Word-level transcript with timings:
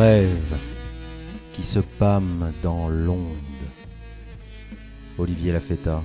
des 0.00 0.06
rêves 0.06 0.56
qui 1.52 1.62
se 1.62 1.78
pâment 1.78 2.52
dans 2.62 2.88
l'onde. 2.88 3.36
Olivier 5.18 5.52
Lafetta. 5.52 6.02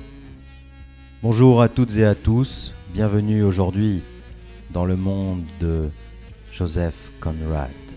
Bonjour 1.21 1.61
à 1.61 1.69
toutes 1.69 1.97
et 1.97 2.05
à 2.05 2.15
tous, 2.15 2.75
bienvenue 2.93 3.43
aujourd'hui 3.43 4.01
dans 4.71 4.85
le 4.85 4.97
monde 4.97 5.45
de 5.61 5.89
Joseph 6.51 7.11
Conrad. 7.21 7.94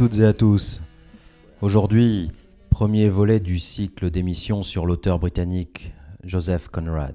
Toutes 0.00 0.20
et 0.20 0.24
à 0.24 0.32
tous. 0.32 0.80
Aujourd'hui, 1.60 2.32
premier 2.70 3.10
volet 3.10 3.38
du 3.38 3.58
cycle 3.58 4.10
d'émissions 4.10 4.62
sur 4.62 4.86
l'auteur 4.86 5.18
britannique 5.18 5.92
Joseph 6.24 6.68
Conrad. 6.68 7.14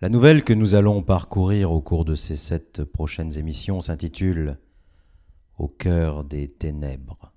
La 0.00 0.08
nouvelle 0.08 0.44
que 0.44 0.52
nous 0.52 0.76
allons 0.76 1.02
parcourir 1.02 1.72
au 1.72 1.80
cours 1.80 2.04
de 2.04 2.14
ces 2.14 2.36
sept 2.36 2.84
prochaines 2.84 3.36
émissions 3.36 3.80
s'intitule 3.80 4.60
Au 5.58 5.66
cœur 5.66 6.22
des 6.22 6.46
ténèbres. 6.46 7.32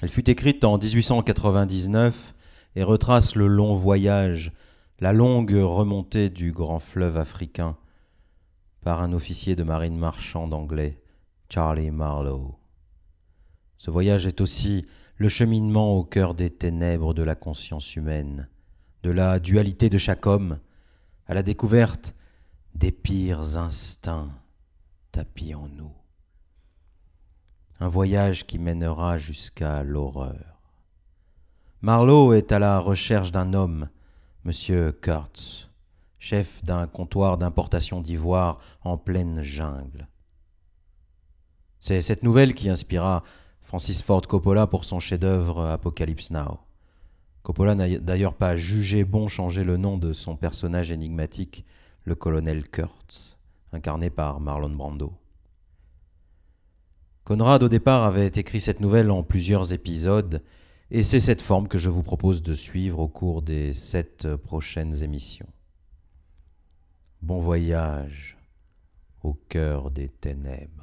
Elle 0.00 0.08
fut 0.08 0.30
écrite 0.30 0.64
en 0.64 0.78
1899 0.78 2.34
et 2.74 2.82
retrace 2.82 3.34
le 3.34 3.48
long 3.48 3.74
voyage, 3.74 4.50
la 4.98 5.12
longue 5.12 5.60
remontée 5.62 6.30
du 6.30 6.52
grand 6.52 6.78
fleuve 6.78 7.18
africain 7.18 7.76
par 8.80 9.02
un 9.02 9.12
officier 9.12 9.56
de 9.56 9.62
marine 9.62 9.98
marchande 9.98 10.54
anglais, 10.54 11.02
Charlie 11.50 11.90
Marlowe. 11.90 12.59
Ce 13.80 13.90
voyage 13.90 14.26
est 14.26 14.42
aussi 14.42 14.84
le 15.16 15.30
cheminement 15.30 15.94
au 15.94 16.04
cœur 16.04 16.34
des 16.34 16.50
ténèbres 16.50 17.14
de 17.14 17.22
la 17.22 17.34
conscience 17.34 17.96
humaine, 17.96 18.46
de 19.02 19.10
la 19.10 19.38
dualité 19.38 19.88
de 19.88 19.96
chaque 19.96 20.26
homme, 20.26 20.58
à 21.26 21.32
la 21.32 21.42
découverte 21.42 22.14
des 22.74 22.92
pires 22.92 23.56
instincts 23.56 24.28
tapis 25.12 25.54
en 25.54 25.66
nous. 25.68 25.94
Un 27.80 27.88
voyage 27.88 28.46
qui 28.46 28.58
mènera 28.58 29.16
jusqu'à 29.16 29.82
l'horreur. 29.82 30.60
Marlowe 31.80 32.34
est 32.34 32.52
à 32.52 32.58
la 32.58 32.80
recherche 32.80 33.32
d'un 33.32 33.54
homme, 33.54 33.88
M. 34.44 34.92
Kurtz, 35.00 35.70
chef 36.18 36.62
d'un 36.64 36.86
comptoir 36.86 37.38
d'importation 37.38 38.02
d'ivoire 38.02 38.58
en 38.82 38.98
pleine 38.98 39.42
jungle. 39.42 40.06
C'est 41.78 42.02
cette 42.02 42.22
nouvelle 42.22 42.54
qui 42.54 42.68
inspira 42.68 43.22
Francis 43.62 44.02
Ford 44.02 44.22
Coppola 44.22 44.66
pour 44.66 44.84
son 44.84 45.00
chef-d'œuvre 45.00 45.66
Apocalypse 45.66 46.30
Now. 46.30 46.58
Coppola 47.42 47.74
n'a 47.74 47.98
d'ailleurs 47.98 48.34
pas 48.34 48.56
jugé 48.56 49.04
bon 49.04 49.28
changer 49.28 49.64
le 49.64 49.76
nom 49.76 49.96
de 49.96 50.12
son 50.12 50.36
personnage 50.36 50.92
énigmatique, 50.92 51.64
le 52.04 52.14
colonel 52.14 52.68
Kurtz, 52.68 53.38
incarné 53.72 54.10
par 54.10 54.40
Marlon 54.40 54.70
Brando. 54.70 55.14
Conrad, 57.24 57.62
au 57.62 57.68
départ, 57.68 58.04
avait 58.04 58.26
écrit 58.26 58.60
cette 58.60 58.80
nouvelle 58.80 59.10
en 59.10 59.22
plusieurs 59.22 59.72
épisodes, 59.72 60.42
et 60.90 61.02
c'est 61.02 61.20
cette 61.20 61.42
forme 61.42 61.68
que 61.68 61.78
je 61.78 61.88
vous 61.88 62.02
propose 62.02 62.42
de 62.42 62.54
suivre 62.54 62.98
au 62.98 63.08
cours 63.08 63.42
des 63.42 63.72
sept 63.72 64.34
prochaines 64.36 65.02
émissions. 65.02 65.48
Bon 67.22 67.38
voyage 67.38 68.36
au 69.22 69.34
cœur 69.34 69.90
des 69.90 70.08
ténèbres. 70.08 70.79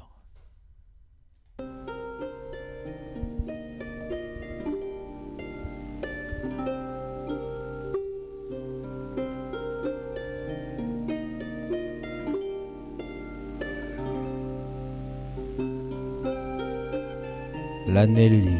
L'Anelli, 17.90 18.54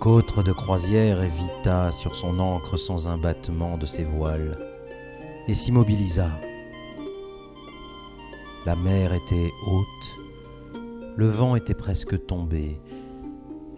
qu'autre 0.00 0.42
de 0.42 0.52
croisière 0.52 1.22
évita 1.22 1.92
sur 1.92 2.16
son 2.16 2.38
ancre 2.38 2.78
sans 2.78 3.08
un 3.08 3.18
battement 3.18 3.76
de 3.76 3.84
ses 3.84 4.04
voiles, 4.04 4.56
et 5.46 5.52
s'immobilisa. 5.52 6.30
La 8.64 8.74
mer 8.74 9.12
était 9.12 9.50
haute, 9.66 10.16
le 11.14 11.28
vent 11.28 11.56
était 11.56 11.74
presque 11.74 12.24
tombé, 12.24 12.80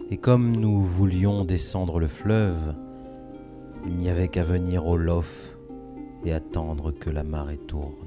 et 0.09 0.15
comme 0.15 0.55
nous 0.55 0.81
voulions 0.81 1.43
descendre 1.43 1.99
le 1.99 2.07
fleuve, 2.07 2.75
il 3.85 3.97
n'y 3.97 4.09
avait 4.09 4.29
qu'à 4.29 4.43
venir 4.43 4.87
au 4.87 4.95
lof 4.95 5.57
et 6.23 6.31
attendre 6.31 6.91
que 6.91 7.09
la 7.09 7.23
marée 7.23 7.57
tourne. 7.57 8.02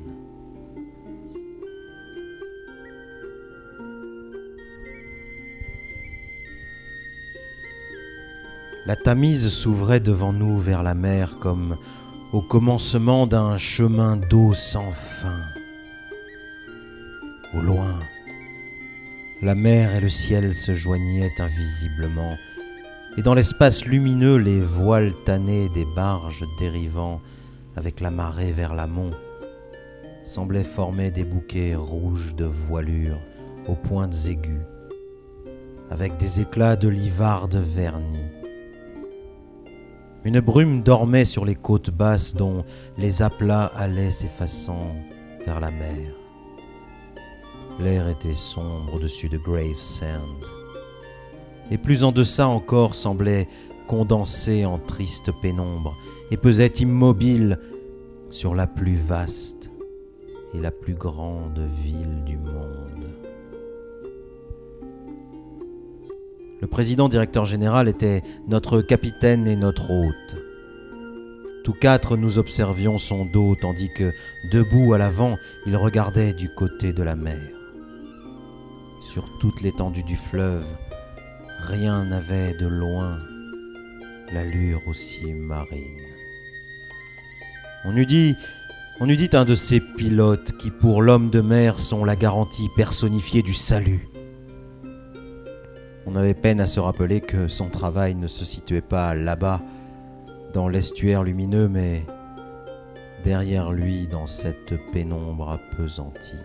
La 8.86 8.94
Tamise 8.94 9.48
s'ouvrait 9.48 9.98
devant 9.98 10.32
nous 10.32 10.58
vers 10.58 10.84
la 10.84 10.94
mer 10.94 11.38
comme 11.40 11.76
au 12.32 12.40
commencement 12.40 13.26
d'un 13.26 13.58
chemin 13.58 14.16
d'eau 14.16 14.54
sans 14.54 14.92
fin. 14.92 15.40
Au 17.52 17.60
loin, 17.60 17.98
la 19.42 19.56
mer 19.56 19.92
et 19.96 20.00
le 20.00 20.08
ciel 20.08 20.54
se 20.54 20.72
joignaient 20.72 21.32
invisiblement, 21.40 22.36
et 23.16 23.22
dans 23.22 23.34
l'espace 23.34 23.86
lumineux 23.86 24.36
les 24.36 24.60
voiles 24.60 25.14
tannées 25.24 25.68
des 25.70 25.86
barges 25.96 26.44
dérivant 26.60 27.20
avec 27.74 27.98
la 27.98 28.12
marée 28.12 28.52
vers 28.52 28.76
l'amont 28.76 29.10
semblaient 30.24 30.62
former 30.62 31.10
des 31.10 31.24
bouquets 31.24 31.74
rouges 31.74 32.36
de 32.36 32.44
voilures 32.44 33.18
aux 33.66 33.74
pointes 33.74 34.14
aiguës, 34.28 34.62
avec 35.90 36.18
des 36.18 36.40
éclats 36.40 36.76
de 36.76 36.86
livarde 36.86 37.56
vernis. 37.56 38.35
Une 40.26 40.40
brume 40.40 40.82
dormait 40.82 41.24
sur 41.24 41.44
les 41.44 41.54
côtes 41.54 41.92
basses 41.92 42.34
dont 42.34 42.64
les 42.98 43.22
aplats 43.22 43.70
allaient 43.76 44.10
s'effaçant 44.10 44.96
vers 45.46 45.60
la 45.60 45.70
mer. 45.70 46.10
L'air 47.78 48.08
était 48.08 48.34
sombre 48.34 48.94
au-dessus 48.94 49.28
de 49.28 49.38
Gravesend. 49.38 50.40
Et 51.70 51.78
plus 51.78 52.02
en 52.02 52.10
deçà 52.10 52.48
encore 52.48 52.96
semblait 52.96 53.46
condensé 53.86 54.64
en 54.64 54.80
triste 54.80 55.30
pénombre 55.30 55.96
et 56.32 56.36
pesait 56.36 56.72
immobile 56.80 57.60
sur 58.28 58.56
la 58.56 58.66
plus 58.66 58.96
vaste 58.96 59.70
et 60.54 60.58
la 60.58 60.72
plus 60.72 60.94
grande 60.94 61.60
ville 61.84 62.24
du 62.24 62.36
monde. 62.36 62.95
Le 66.60 66.66
président 66.66 67.08
directeur 67.08 67.44
général 67.44 67.86
était 67.88 68.22
notre 68.48 68.80
capitaine 68.80 69.46
et 69.46 69.56
notre 69.56 69.90
hôte. 69.90 70.36
Tous 71.64 71.74
quatre 71.74 72.16
nous 72.16 72.38
observions 72.38 72.96
son 72.96 73.26
dos 73.26 73.56
tandis 73.60 73.90
que, 73.94 74.12
debout 74.52 74.94
à 74.94 74.98
l'avant, 74.98 75.36
il 75.66 75.76
regardait 75.76 76.32
du 76.32 76.48
côté 76.48 76.92
de 76.92 77.02
la 77.02 77.16
mer. 77.16 77.40
Sur 79.02 79.38
toute 79.38 79.60
l'étendue 79.60 80.02
du 80.02 80.16
fleuve, 80.16 80.64
rien 81.58 82.04
n'avait 82.04 82.54
de 82.54 82.66
loin 82.66 83.18
l'allure 84.32 84.80
aussi 84.86 85.26
marine. 85.26 86.02
On 87.84 87.96
eût 87.96 88.06
dit, 88.06 88.34
on 89.00 89.08
eût 89.08 89.16
dit 89.16 89.30
un 89.34 89.44
de 89.44 89.54
ces 89.54 89.80
pilotes 89.80 90.52
qui, 90.58 90.70
pour 90.70 91.02
l'homme 91.02 91.30
de 91.30 91.40
mer, 91.40 91.80
sont 91.80 92.04
la 92.04 92.16
garantie 92.16 92.68
personnifiée 92.76 93.42
du 93.42 93.54
salut. 93.54 94.08
On 96.06 96.14
avait 96.14 96.34
peine 96.34 96.60
à 96.60 96.68
se 96.68 96.78
rappeler 96.78 97.20
que 97.20 97.48
son 97.48 97.68
travail 97.68 98.14
ne 98.14 98.28
se 98.28 98.44
situait 98.44 98.80
pas 98.80 99.14
là-bas, 99.14 99.60
dans 100.52 100.68
l'estuaire 100.68 101.24
lumineux, 101.24 101.68
mais 101.68 102.02
derrière 103.24 103.72
lui, 103.72 104.06
dans 104.06 104.26
cette 104.26 104.74
pénombre 104.92 105.50
appesantie. 105.50 106.38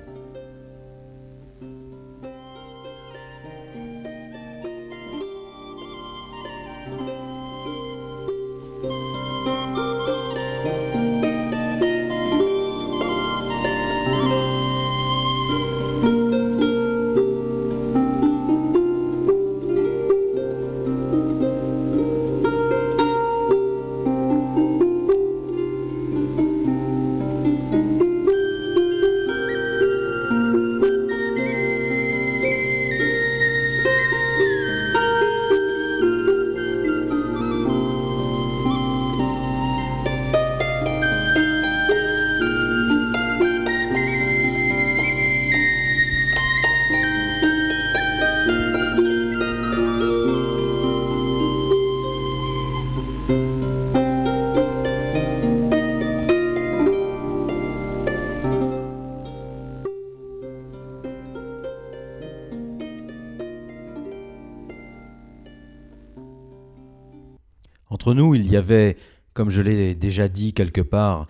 Nous, 68.13 68.35
il 68.35 68.51
y 68.51 68.57
avait, 68.57 68.97
comme 69.33 69.49
je 69.49 69.61
l'ai 69.61 69.95
déjà 69.95 70.27
dit 70.27 70.53
quelque 70.53 70.81
part, 70.81 71.27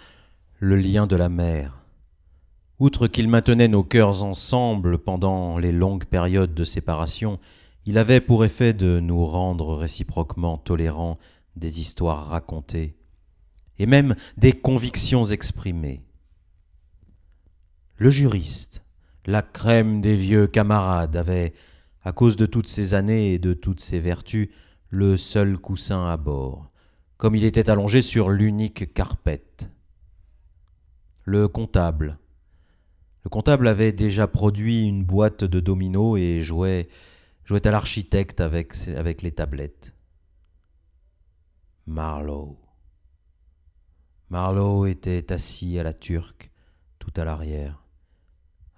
le 0.59 0.75
lien 0.75 1.07
de 1.07 1.15
la 1.15 1.29
mer. 1.29 1.83
Outre 2.79 3.07
qu'il 3.07 3.27
maintenait 3.29 3.67
nos 3.67 3.83
cœurs 3.83 4.23
ensemble 4.23 4.97
pendant 4.97 5.57
les 5.59 5.71
longues 5.71 6.05
périodes 6.05 6.53
de 6.53 6.63
séparation, 6.63 7.37
il 7.85 7.97
avait 7.97 8.21
pour 8.21 8.45
effet 8.45 8.73
de 8.73 8.99
nous 8.99 9.25
rendre 9.25 9.75
réciproquement 9.75 10.57
tolérants 10.57 11.17
des 11.55 11.81
histoires 11.81 12.27
racontées, 12.27 12.95
et 13.79 13.85
même 13.85 14.15
des 14.37 14.53
convictions 14.53 15.25
exprimées. 15.25 16.01
Le 17.97 18.09
juriste, 18.09 18.81
la 19.25 19.41
crème 19.41 20.01
des 20.01 20.15
vieux 20.15 20.47
camarades, 20.47 21.15
avait, 21.15 21.53
à 22.03 22.13
cause 22.13 22.35
de 22.35 22.45
toutes 22.45 22.67
ces 22.67 22.93
années 22.93 23.33
et 23.33 23.39
de 23.39 23.53
toutes 23.53 23.79
ces 23.79 23.99
vertus, 23.99 24.49
le 24.91 25.15
seul 25.15 25.57
coussin 25.57 26.09
à 26.09 26.17
bord, 26.17 26.69
comme 27.15 27.33
il 27.33 27.45
était 27.45 27.69
allongé 27.69 28.01
sur 28.01 28.29
l'unique 28.29 28.93
carpette. 28.93 29.69
Le 31.23 31.47
comptable. 31.47 32.19
Le 33.23 33.29
comptable 33.29 33.69
avait 33.69 33.93
déjà 33.93 34.27
produit 34.27 34.85
une 34.85 35.05
boîte 35.05 35.45
de 35.45 35.61
dominos 35.61 36.19
et 36.19 36.41
jouait, 36.41 36.89
jouait 37.45 37.65
à 37.65 37.71
l'architecte 37.71 38.41
avec, 38.41 38.75
avec 38.89 39.21
les 39.21 39.31
tablettes. 39.31 39.93
Marlowe. 41.87 42.57
Marlowe 44.29 44.87
était 44.87 45.31
assis 45.31 45.79
à 45.79 45.83
la 45.83 45.93
turque, 45.93 46.51
tout 46.99 47.13
à 47.15 47.23
l'arrière, 47.23 47.85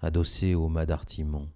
adossé 0.00 0.54
au 0.54 0.68
mât 0.68 0.86
d'artimon. 0.86 1.50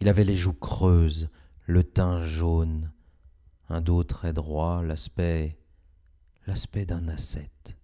Il 0.00 0.08
avait 0.08 0.24
les 0.24 0.36
joues 0.36 0.52
creuses, 0.52 1.30
le 1.66 1.84
teint 1.84 2.22
jaune, 2.22 2.90
un 3.70 3.80
dos 3.80 4.04
très 4.04 4.32
droit, 4.32 4.82
l'aspect 4.82 5.56
l'aspect 6.46 6.84
d'un 6.84 7.06
ascète. 7.08 7.76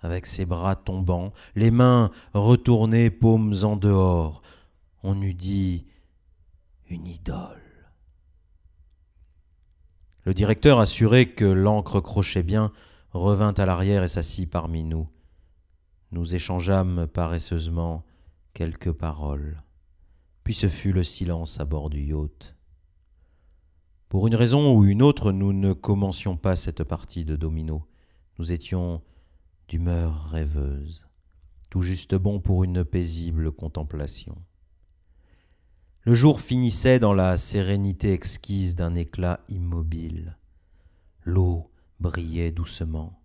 Avec 0.00 0.26
ses 0.26 0.44
bras 0.44 0.76
tombants, 0.76 1.32
les 1.54 1.70
mains 1.70 2.10
retournées, 2.34 3.10
paumes 3.10 3.54
en 3.62 3.76
dehors, 3.76 4.42
on 5.02 5.20
eût 5.22 5.34
dit 5.34 5.86
une 6.90 7.06
idole. 7.06 7.62
Le 10.24 10.34
directeur, 10.34 10.78
assuré 10.78 11.32
que 11.32 11.44
l'encre 11.44 12.00
crochait 12.00 12.42
bien, 12.42 12.72
revint 13.12 13.54
à 13.54 13.64
l'arrière 13.64 14.04
et 14.04 14.08
s'assit 14.08 14.48
parmi 14.50 14.84
nous. 14.84 15.08
Nous 16.10 16.34
échangeâmes 16.34 17.06
paresseusement 17.06 18.04
quelques 18.52 18.92
paroles. 18.92 19.62
Puis 20.44 20.54
ce 20.54 20.68
fut 20.68 20.92
le 20.92 21.02
silence 21.02 21.58
à 21.60 21.64
bord 21.64 21.88
du 21.88 22.02
yacht. 22.02 22.54
Pour 24.12 24.26
une 24.26 24.34
raison 24.34 24.76
ou 24.76 24.84
une 24.84 25.00
autre, 25.00 25.32
nous 25.32 25.54
ne 25.54 25.72
commencions 25.72 26.36
pas 26.36 26.54
cette 26.54 26.84
partie 26.84 27.24
de 27.24 27.34
domino. 27.34 27.88
Nous 28.38 28.52
étions 28.52 29.00
d'humeur 29.68 30.28
rêveuse, 30.28 31.06
tout 31.70 31.80
juste 31.80 32.14
bon 32.14 32.38
pour 32.38 32.62
une 32.62 32.84
paisible 32.84 33.52
contemplation. 33.52 34.36
Le 36.02 36.12
jour 36.12 36.42
finissait 36.42 36.98
dans 36.98 37.14
la 37.14 37.38
sérénité 37.38 38.12
exquise 38.12 38.76
d'un 38.76 38.94
éclat 38.96 39.40
immobile. 39.48 40.36
L'eau 41.24 41.70
brillait 41.98 42.52
doucement. 42.52 43.18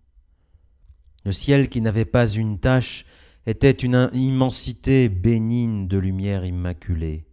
Le 1.26 1.32
ciel 1.32 1.68
qui 1.68 1.82
n'avait 1.82 2.06
pas 2.06 2.26
une 2.26 2.58
tache 2.58 3.04
était 3.44 3.72
une 3.72 4.08
immensité 4.14 5.10
bénigne 5.10 5.86
de 5.86 5.98
lumière 5.98 6.46
immaculée. 6.46 7.27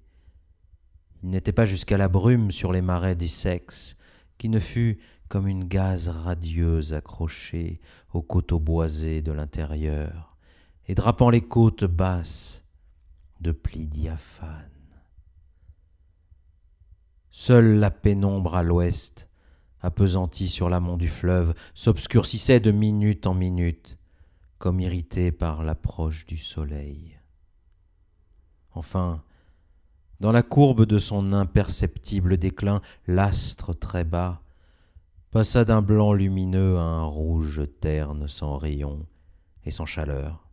Il 1.25 1.31
n'était 1.31 1.51
pas 1.51 1.65
jusqu'à 1.65 1.97
la 1.97 2.07
brume 2.07 2.51
sur 2.51 2.71
les 2.71 2.83
marais 2.83 3.15
des 3.15 3.27
sexes, 3.27 3.97
qui 4.37 4.47
ne 4.47 4.59
fut 4.59 4.99
comme 5.27 5.47
une 5.47 5.63
gaze 5.63 6.07
radieuse 6.07 6.93
accrochée 6.93 7.81
aux 8.13 8.21
coteaux 8.21 8.59
boisés 8.59 9.23
de 9.23 9.31
l'intérieur, 9.31 10.37
et 10.87 10.93
drapant 10.93 11.31
les 11.31 11.41
côtes 11.41 11.85
basses 11.85 12.63
de 13.41 13.51
plis 13.51 13.87
diaphanes. 13.87 14.69
Seule 17.31 17.79
la 17.79 17.89
pénombre 17.89 18.53
à 18.53 18.61
l'ouest, 18.61 19.27
appesantie 19.81 20.47
sur 20.47 20.69
l'amont 20.69 20.95
du 20.95 21.07
fleuve, 21.07 21.55
s'obscurcissait 21.73 22.59
de 22.59 22.69
minute 22.69 23.25
en 23.25 23.33
minute, 23.33 23.97
comme 24.59 24.79
irritée 24.79 25.31
par 25.31 25.63
l'approche 25.63 26.27
du 26.27 26.37
soleil. 26.37 27.17
Enfin, 28.75 29.24
dans 30.19 30.31
la 30.31 30.43
courbe 30.43 30.85
de 30.85 30.97
son 30.97 31.33
imperceptible 31.33 32.37
déclin, 32.37 32.81
l'astre 33.07 33.73
très 33.73 34.03
bas 34.03 34.41
passa 35.31 35.65
d'un 35.65 35.81
blanc 35.81 36.13
lumineux 36.13 36.77
à 36.77 36.81
un 36.81 37.03
rouge 37.03 37.63
terne 37.81 38.27
sans 38.27 38.57
rayon 38.57 39.05
et 39.65 39.71
sans 39.71 39.85
chaleur, 39.85 40.47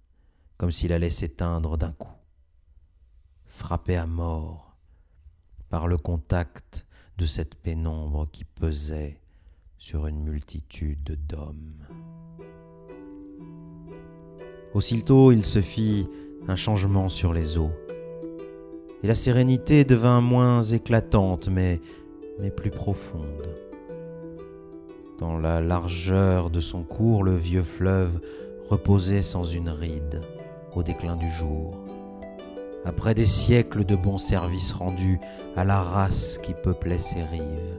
comme 0.57 0.73
s'il 0.73 0.93
allait 0.93 1.11
s'éteindre 1.11 1.79
d'un 1.79 1.93
coup, 1.93 2.17
frappé 3.47 3.97
à 3.97 4.07
mort 4.07 4.77
par 5.69 5.87
le 5.87 5.97
contact 5.97 6.85
de 7.19 7.27
cette 7.27 7.55
pénombre 7.55 8.29
qui 8.33 8.45
pesait 8.45 9.21
sur 9.79 10.07
une 10.07 10.23
multitude 10.23 11.19
d'hommes. 11.29 11.87
Aussitôt 14.75 15.31
il 15.31 15.45
se 15.45 15.61
fit 15.61 16.09
un 16.49 16.57
changement 16.57 17.09
sur 17.09 17.33
les 17.33 17.59
eaux 17.59 17.73
et 19.03 19.07
la 19.07 19.15
sérénité 19.15 19.85
devint 19.85 20.21
moins 20.21 20.63
éclatante, 20.63 21.49
mais, 21.49 21.81
plus 22.57 22.71
profonde. 22.71 23.55
Dans 25.19 25.39
la 25.39 25.61
largeur 25.61 26.51
de 26.51 26.61
son 26.61 26.83
cours, 26.83 27.23
le 27.23 27.37
vieux 27.37 27.63
fleuve 27.63 28.21
reposait 28.69 29.23
sans 29.23 29.45
une 29.45 29.69
ride 29.69 30.21
au 30.75 30.83
déclin 30.83 31.17
du 31.17 31.31
jour. 31.31 31.71
Après 32.85 33.15
des 33.15 33.27
siècles 33.27 33.85
de 33.85 33.95
bons 33.95 34.19
services 34.19 34.73
rendus 34.73 35.21
à 35.57 35.65
la 35.65 35.81
race 35.81 36.39
qui 36.39 36.53
peuplait 36.55 36.99
ses 36.99 37.23
rives, 37.23 37.79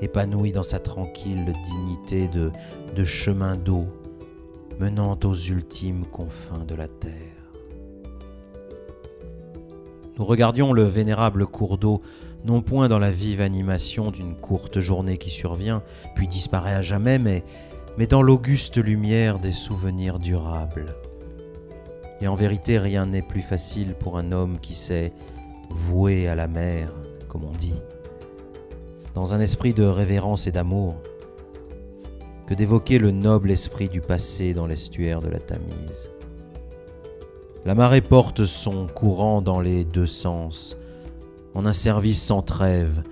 épanoui 0.00 0.52
dans 0.52 0.62
sa 0.62 0.78
tranquille 0.78 1.52
dignité 1.66 2.28
de 2.28 3.04
chemin 3.04 3.56
d'eau 3.56 3.86
menant 4.78 5.18
aux 5.24 5.34
ultimes 5.34 6.06
confins 6.06 6.64
de 6.64 6.74
la 6.74 6.88
terre. 6.88 7.33
Nous 10.18 10.24
regardions 10.24 10.72
le 10.72 10.84
vénérable 10.84 11.46
cours 11.46 11.78
d'eau, 11.78 12.00
non 12.44 12.62
point 12.62 12.88
dans 12.88 12.98
la 12.98 13.10
vive 13.10 13.40
animation 13.40 14.10
d'une 14.10 14.36
courte 14.36 14.80
journée 14.80 15.18
qui 15.18 15.30
survient, 15.30 15.82
puis 16.14 16.28
disparaît 16.28 16.74
à 16.74 16.82
jamais, 16.82 17.18
mais, 17.18 17.44
mais 17.98 18.06
dans 18.06 18.22
l'auguste 18.22 18.76
lumière 18.78 19.38
des 19.38 19.52
souvenirs 19.52 20.18
durables. 20.18 20.94
Et 22.20 22.28
en 22.28 22.34
vérité, 22.34 22.78
rien 22.78 23.06
n'est 23.06 23.22
plus 23.22 23.42
facile 23.42 23.94
pour 23.94 24.18
un 24.18 24.30
homme 24.32 24.58
qui 24.60 24.74
s'est 24.74 25.12
voué 25.70 26.28
à 26.28 26.34
la 26.34 26.46
mer 26.46 26.92
comme 27.34 27.44
on 27.46 27.50
dit, 27.50 27.74
dans 29.12 29.34
un 29.34 29.40
esprit 29.40 29.74
de 29.74 29.82
révérence 29.82 30.46
et 30.46 30.52
d'amour, 30.52 30.94
que 32.46 32.54
d'évoquer 32.54 32.98
le 32.98 33.10
noble 33.10 33.50
esprit 33.50 33.88
du 33.88 34.00
passé 34.00 34.54
dans 34.54 34.68
l'estuaire 34.68 35.18
de 35.18 35.26
la 35.26 35.40
Tamise. 35.40 36.10
La 37.64 37.74
marée 37.74 38.02
porte 38.02 38.44
son 38.44 38.86
courant 38.86 39.40
dans 39.40 39.58
les 39.58 39.84
deux 39.84 40.06
sens, 40.06 40.76
en 41.54 41.64
un 41.64 41.72
service 41.72 42.22
sans 42.22 42.42
trêve, 42.42 43.02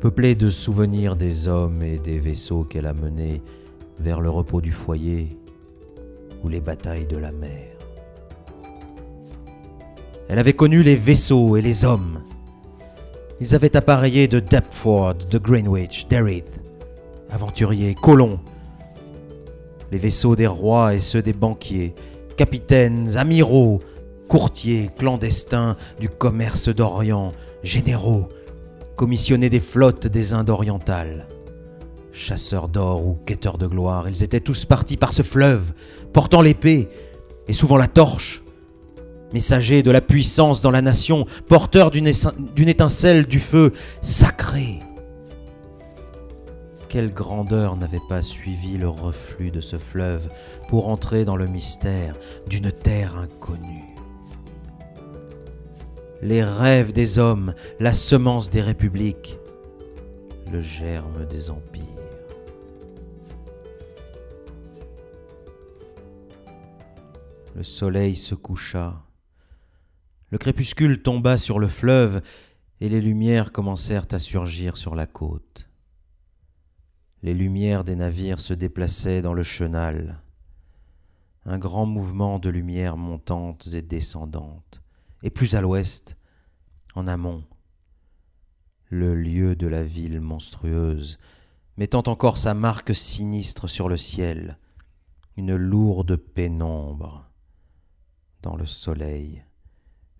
peuplé 0.00 0.36
de 0.36 0.48
souvenirs 0.48 1.16
des 1.16 1.48
hommes 1.48 1.82
et 1.82 1.98
des 1.98 2.20
vaisseaux 2.20 2.62
qu'elle 2.62 2.86
a 2.86 2.94
menés 2.94 3.42
vers 3.98 4.20
le 4.20 4.30
repos 4.30 4.60
du 4.60 4.70
foyer 4.70 5.36
ou 6.44 6.48
les 6.48 6.60
batailles 6.60 7.06
de 7.06 7.16
la 7.16 7.32
mer. 7.32 7.66
Elle 10.28 10.38
avait 10.38 10.52
connu 10.52 10.84
les 10.84 10.94
vaisseaux 10.94 11.56
et 11.56 11.62
les 11.62 11.84
hommes. 11.84 12.22
Ils 13.40 13.56
avaient 13.56 13.76
appareillé 13.76 14.28
de 14.28 14.38
Deptford, 14.38 15.14
de 15.28 15.38
Greenwich, 15.38 16.06
d'Erith, 16.06 16.60
aventuriers, 17.28 17.96
colons, 18.00 18.38
les 19.90 19.98
vaisseaux 19.98 20.36
des 20.36 20.46
rois 20.46 20.94
et 20.94 21.00
ceux 21.00 21.22
des 21.22 21.32
banquiers, 21.32 21.94
capitaines, 22.40 23.18
amiraux, 23.18 23.80
courtiers, 24.26 24.88
clandestins 24.96 25.76
du 26.00 26.08
commerce 26.08 26.70
d'Orient, 26.70 27.32
généraux, 27.62 28.30
commissionnés 28.96 29.50
des 29.50 29.60
flottes 29.60 30.06
des 30.06 30.32
Indes 30.32 30.48
orientales. 30.48 31.28
Chasseurs 32.12 32.68
d'or 32.68 33.06
ou 33.06 33.18
quêteurs 33.26 33.58
de 33.58 33.66
gloire, 33.66 34.08
ils 34.08 34.22
étaient 34.22 34.40
tous 34.40 34.64
partis 34.64 34.96
par 34.96 35.12
ce 35.12 35.20
fleuve, 35.20 35.74
portant 36.14 36.40
l'épée 36.40 36.88
et 37.46 37.52
souvent 37.52 37.76
la 37.76 37.88
torche, 37.88 38.42
messagers 39.34 39.82
de 39.82 39.90
la 39.90 40.00
puissance 40.00 40.62
dans 40.62 40.70
la 40.70 40.80
nation, 40.80 41.26
porteurs 41.46 41.90
d'une 41.90 42.68
étincelle 42.70 43.26
du 43.26 43.38
feu 43.38 43.74
sacré. 44.00 44.78
Quelle 46.90 47.14
grandeur 47.14 47.76
n'avait 47.76 48.02
pas 48.08 48.20
suivi 48.20 48.76
le 48.76 48.88
reflux 48.88 49.52
de 49.52 49.60
ce 49.60 49.78
fleuve 49.78 50.28
pour 50.68 50.88
entrer 50.88 51.24
dans 51.24 51.36
le 51.36 51.46
mystère 51.46 52.16
d'une 52.48 52.72
terre 52.72 53.16
inconnue 53.16 53.94
Les 56.20 56.42
rêves 56.42 56.92
des 56.92 57.20
hommes, 57.20 57.54
la 57.78 57.92
semence 57.92 58.50
des 58.50 58.60
républiques, 58.60 59.38
le 60.50 60.60
germe 60.60 61.26
des 61.26 61.50
empires. 61.50 61.84
Le 67.54 67.62
soleil 67.62 68.16
se 68.16 68.34
coucha. 68.34 69.04
Le 70.30 70.38
crépuscule 70.38 71.02
tomba 71.02 71.38
sur 71.38 71.60
le 71.60 71.68
fleuve 71.68 72.20
et 72.80 72.88
les 72.88 73.00
lumières 73.00 73.52
commencèrent 73.52 74.06
à 74.10 74.18
surgir 74.18 74.76
sur 74.76 74.96
la 74.96 75.06
côte. 75.06 75.69
Les 77.22 77.34
lumières 77.34 77.84
des 77.84 77.96
navires 77.96 78.40
se 78.40 78.54
déplaçaient 78.54 79.22
dans 79.22 79.34
le 79.34 79.42
chenal. 79.42 80.22
Un 81.44 81.58
grand 81.58 81.86
mouvement 81.86 82.38
de 82.38 82.48
lumières 82.50 82.96
montantes 82.96 83.68
et 83.72 83.82
descendantes. 83.82 84.82
Et 85.22 85.30
plus 85.30 85.54
à 85.54 85.60
l'ouest, 85.60 86.16
en 86.94 87.06
amont, 87.06 87.44
le 88.88 89.14
lieu 89.14 89.54
de 89.54 89.66
la 89.66 89.84
ville 89.84 90.20
monstrueuse, 90.20 91.18
mettant 91.76 92.02
encore 92.06 92.38
sa 92.38 92.54
marque 92.54 92.94
sinistre 92.94 93.68
sur 93.68 93.88
le 93.88 93.96
ciel, 93.96 94.58
une 95.36 95.54
lourde 95.54 96.16
pénombre 96.16 97.30
dans 98.42 98.56
le 98.56 98.66
soleil 98.66 99.44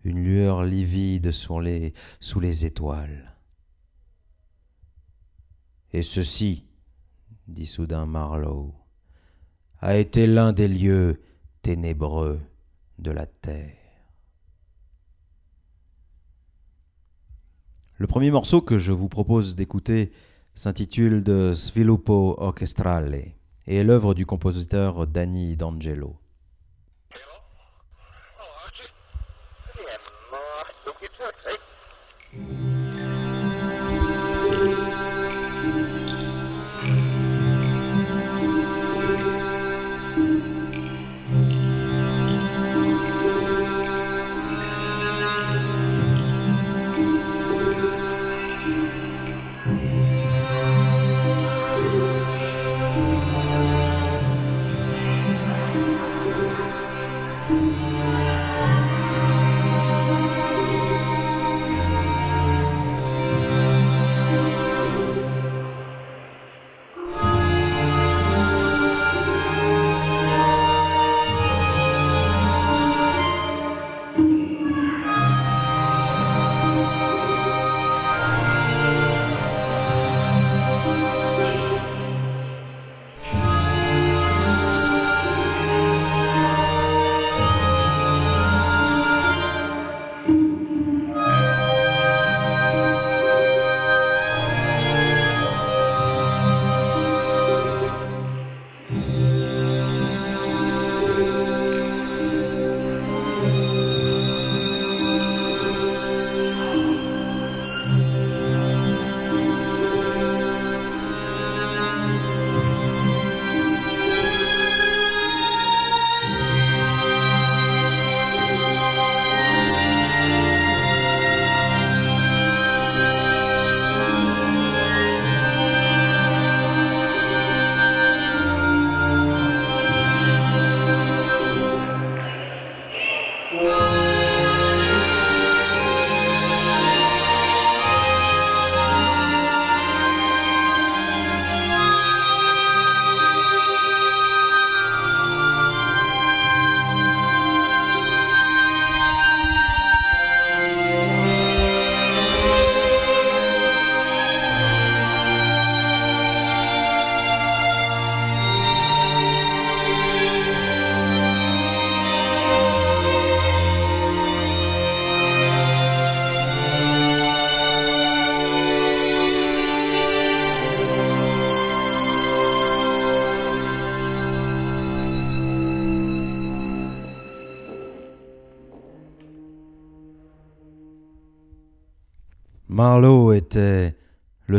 une 0.05 0.23
lueur 0.23 0.65
livide 0.65 1.31
sous 1.33 1.61
les, 1.61 2.65
étoiles. 2.65 3.37
Et 5.93 6.03
ceci, 6.03 6.65
dit 7.51 7.67
soudain 7.67 8.07
Marlowe, 8.07 8.73
a 9.81 9.97
été 9.97 10.27
l'un 10.27 10.53
des 10.53 10.69
lieux 10.69 11.21
ténébreux 11.63 12.41
de 12.99 13.11
la 13.11 13.27
terre. 13.27 13.77
Le 17.97 18.07
premier 18.07 18.31
morceau 18.31 18.63
que 18.63 18.79
je 18.79 18.93
vous 18.93 19.09
propose 19.09 19.57
d'écouter 19.57 20.13
s'intitule 20.55 21.23
De 21.23 21.53
Sviluppo 21.53 22.35
Orchestrale 22.39 23.15
et 23.15 23.77
est 23.77 23.85
l'œuvre 23.85 24.15
du 24.15 24.25
compositeur 24.27 25.07
Danny 25.07 25.57
D'Angelo. 25.57 26.17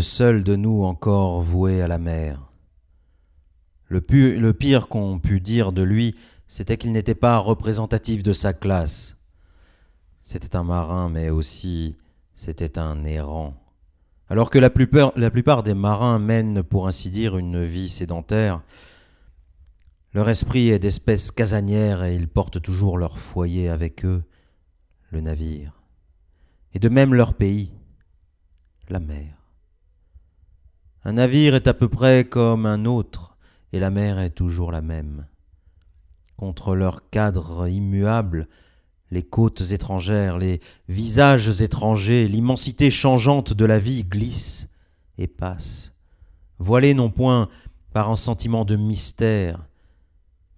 Seul 0.02 0.44
de 0.44 0.56
nous 0.56 0.84
encore 0.84 1.42
voué 1.42 1.82
à 1.82 1.88
la 1.88 1.98
mer. 1.98 2.52
Le, 3.88 4.00
pire 4.54 4.88
qu'on 4.88 5.20
put 5.20 5.42
dire 5.42 5.72
de 5.72 5.82
lui, 5.82 6.16
c'était 6.48 6.78
qu'il 6.78 6.92
n'était 6.92 7.16
pas 7.16 7.38
représentatif 7.38 8.24
de 8.24 8.34
sa 8.34 8.54
classe. 8.54 9.18
C'était 10.24 10.56
un 10.56 10.64
marin, 10.64 11.10
mais 11.10 11.30
aussi 11.30 11.98
c'était 12.34 12.80
un 12.80 13.04
errant. 13.04 13.54
Alors 14.30 14.50
que 14.50 14.60
la 14.60 14.70
plupart 14.70 15.64
des 15.64 15.74
marins 15.74 16.20
mènent, 16.20 16.64
pour 16.64 16.88
ainsi 16.88 17.10
dire, 17.10 17.38
une 17.38 17.66
vie 17.66 17.90
sédentaire, 17.90 18.62
leur 20.14 20.30
esprit 20.30 20.70
est 20.70 20.80
d'espèce 20.80 21.32
casanière 21.32 22.04
et 22.04 22.16
ils 22.16 22.28
portent 22.28 22.62
toujours 22.62 22.98
leur 22.98 23.20
foyer 23.20 23.70
avec 23.70 24.06
eux, 24.06 24.24
le 25.10 25.22
navire. 25.22 25.82
Et 26.74 26.80
de 26.80 26.90
même 26.90 27.14
leur 27.14 27.34
pays, 27.34 27.74
la 28.90 29.00
mer. 29.00 29.41
Un 31.04 31.14
navire 31.14 31.56
est 31.56 31.68
à 31.68 31.74
peu 31.74 31.90
près 31.90 32.26
comme 32.26 32.66
un 32.66 32.86
autre, 32.86 33.36
et 33.74 33.80
la 33.80 33.90
mer 33.90 34.20
est 34.20 34.32
toujours 34.32 34.72
la 34.72 34.82
même. 34.82 35.26
Contre 36.38 36.76
leur 36.76 37.10
cadre 37.10 37.68
immuable, 37.68 38.48
les 39.10 39.24
côtes 39.24 39.72
étrangères, 39.72 40.38
les 40.38 40.62
visages 40.88 41.62
étrangers, 41.62 42.28
l'immensité 42.28 42.92
changeante 42.92 43.54
de 43.54 43.66
la 43.66 43.80
vie 43.80 44.04
glissent 44.04 44.70
et 45.18 45.28
passent, 45.28 45.94
voilés 46.60 46.94
non 46.94 47.10
point 47.10 47.50
par 47.92 48.10
un 48.10 48.16
sentiment 48.16 48.64
de 48.64 48.76
mystère, 48.76 49.68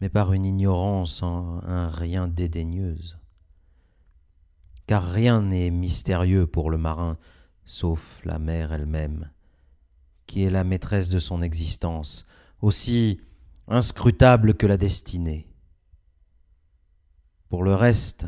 mais 0.01 0.09
par 0.09 0.33
une 0.33 0.45
ignorance 0.45 1.23
en 1.23 1.63
un 1.63 1.89
rien 1.89 2.27
dédaigneuse. 2.27 3.17
Car 4.87 5.03
rien 5.03 5.41
n'est 5.41 5.69
mystérieux 5.69 6.45
pour 6.45 6.69
le 6.69 6.77
marin, 6.77 7.17
sauf 7.63 8.21
la 8.25 8.37
mer 8.37 8.73
elle-même, 8.73 9.29
qui 10.33 10.45
est 10.45 10.49
la 10.49 10.63
maîtresse 10.63 11.09
de 11.09 11.19
son 11.19 11.43
existence, 11.43 12.25
aussi 12.59 13.19
inscrutable 13.67 14.55
que 14.55 14.65
la 14.65 14.77
destinée. 14.77 15.45
Pour 17.49 17.61
le 17.61 17.75
reste, 17.75 18.25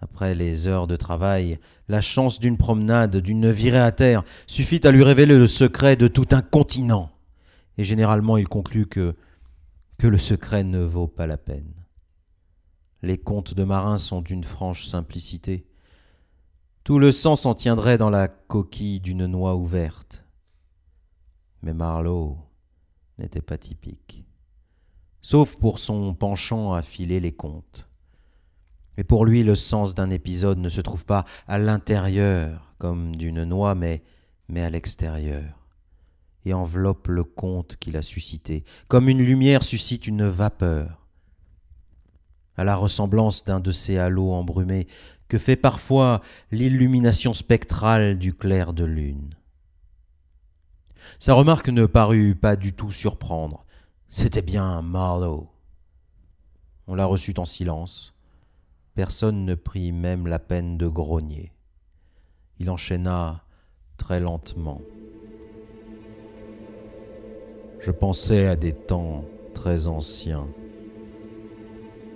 après 0.00 0.34
les 0.34 0.68
heures 0.68 0.86
de 0.86 0.96
travail, 0.96 1.58
la 1.88 2.02
chance 2.02 2.38
d'une 2.38 2.58
promenade, 2.58 3.16
d'une 3.16 3.50
virée 3.50 3.80
à 3.80 3.90
terre, 3.90 4.22
suffit 4.46 4.86
à 4.86 4.90
lui 4.90 5.02
révéler 5.02 5.38
le 5.38 5.46
secret 5.46 5.96
de 5.96 6.08
tout 6.08 6.28
un 6.32 6.42
continent. 6.42 7.10
Et 7.78 7.84
généralement 7.84 8.36
il 8.36 8.46
conclut 8.46 8.86
que 8.86 9.16
que 9.96 10.08
le 10.08 10.18
secret 10.18 10.62
ne 10.62 10.80
vaut 10.80 11.08
pas 11.08 11.26
la 11.26 11.38
peine. 11.38 11.72
Les 13.00 13.16
contes 13.16 13.54
de 13.54 13.64
marins 13.64 13.96
sont 13.96 14.20
d'une 14.20 14.44
franche 14.44 14.86
simplicité. 14.86 15.66
Tout 16.84 16.98
le 16.98 17.12
sang 17.12 17.34
s'en 17.34 17.54
tiendrait 17.54 17.96
dans 17.96 18.10
la 18.10 18.28
coquille 18.28 19.00
d'une 19.00 19.24
noix 19.24 19.56
ouverte. 19.56 20.26
Mais 21.62 21.74
Marlowe 21.74 22.38
n'était 23.18 23.42
pas 23.42 23.58
typique, 23.58 24.24
sauf 25.20 25.56
pour 25.56 25.78
son 25.78 26.14
penchant 26.14 26.72
à 26.72 26.82
filer 26.82 27.20
les 27.20 27.32
contes. 27.32 27.88
Et 28.96 29.04
pour 29.04 29.24
lui, 29.24 29.42
le 29.42 29.54
sens 29.54 29.94
d'un 29.94 30.10
épisode 30.10 30.58
ne 30.58 30.68
se 30.68 30.80
trouve 30.80 31.04
pas 31.04 31.24
à 31.46 31.58
l'intérieur, 31.58 32.74
comme 32.78 33.14
d'une 33.14 33.44
noix, 33.44 33.74
mais, 33.74 34.02
mais 34.48 34.62
à 34.62 34.70
l'extérieur 34.70 35.60
et 36.44 36.54
enveloppe 36.54 37.08
le 37.08 37.24
conte 37.24 37.76
qu'il 37.76 37.96
a 37.96 38.02
suscité, 38.02 38.64
comme 38.88 39.08
une 39.08 39.22
lumière 39.22 39.62
suscite 39.62 40.06
une 40.06 40.26
vapeur, 40.26 41.06
à 42.56 42.64
la 42.64 42.76
ressemblance 42.76 43.44
d'un 43.44 43.60
de 43.60 43.70
ces 43.70 43.98
halos 43.98 44.32
embrumés 44.32 44.86
que 45.28 45.38
fait 45.38 45.56
parfois 45.56 46.20
l'illumination 46.50 47.34
spectrale 47.34 48.18
du 48.18 48.34
clair 48.34 48.72
de 48.72 48.84
lune. 48.84 49.34
Sa 51.18 51.34
remarque 51.34 51.68
ne 51.68 51.86
parut 51.86 52.34
pas 52.34 52.56
du 52.56 52.72
tout 52.72 52.90
surprendre. 52.90 53.60
C'était 54.08 54.42
bien 54.42 54.82
Marlowe. 54.82 55.48
On 56.86 56.94
la 56.94 57.06
reçut 57.06 57.38
en 57.38 57.44
silence. 57.44 58.14
Personne 58.94 59.44
ne 59.44 59.54
prit 59.54 59.92
même 59.92 60.26
la 60.26 60.38
peine 60.38 60.76
de 60.76 60.88
grogner. 60.88 61.52
Il 62.58 62.70
enchaîna 62.70 63.44
très 63.96 64.20
lentement. 64.20 64.80
Je 67.78 67.90
pensais 67.90 68.46
à 68.46 68.56
des 68.56 68.74
temps 68.74 69.24
très 69.54 69.88
anciens, 69.88 70.48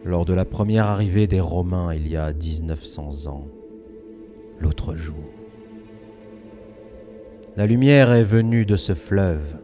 lors 0.05 0.25
de 0.25 0.35
la 0.35 0.45
première 0.45 0.87
arrivée 0.87 1.27
des 1.27 1.41
Romains 1.41 1.95
il 1.95 2.09
y 2.09 2.17
a 2.17 2.33
1900 2.33 3.29
ans, 3.29 3.47
l'autre 4.59 4.95
jour. 4.95 5.34
La 7.57 7.67
lumière 7.67 8.13
est 8.13 8.25
venue 8.25 8.67
de 8.67 8.75
ce 8.75 8.97
fleuve. 8.97 9.63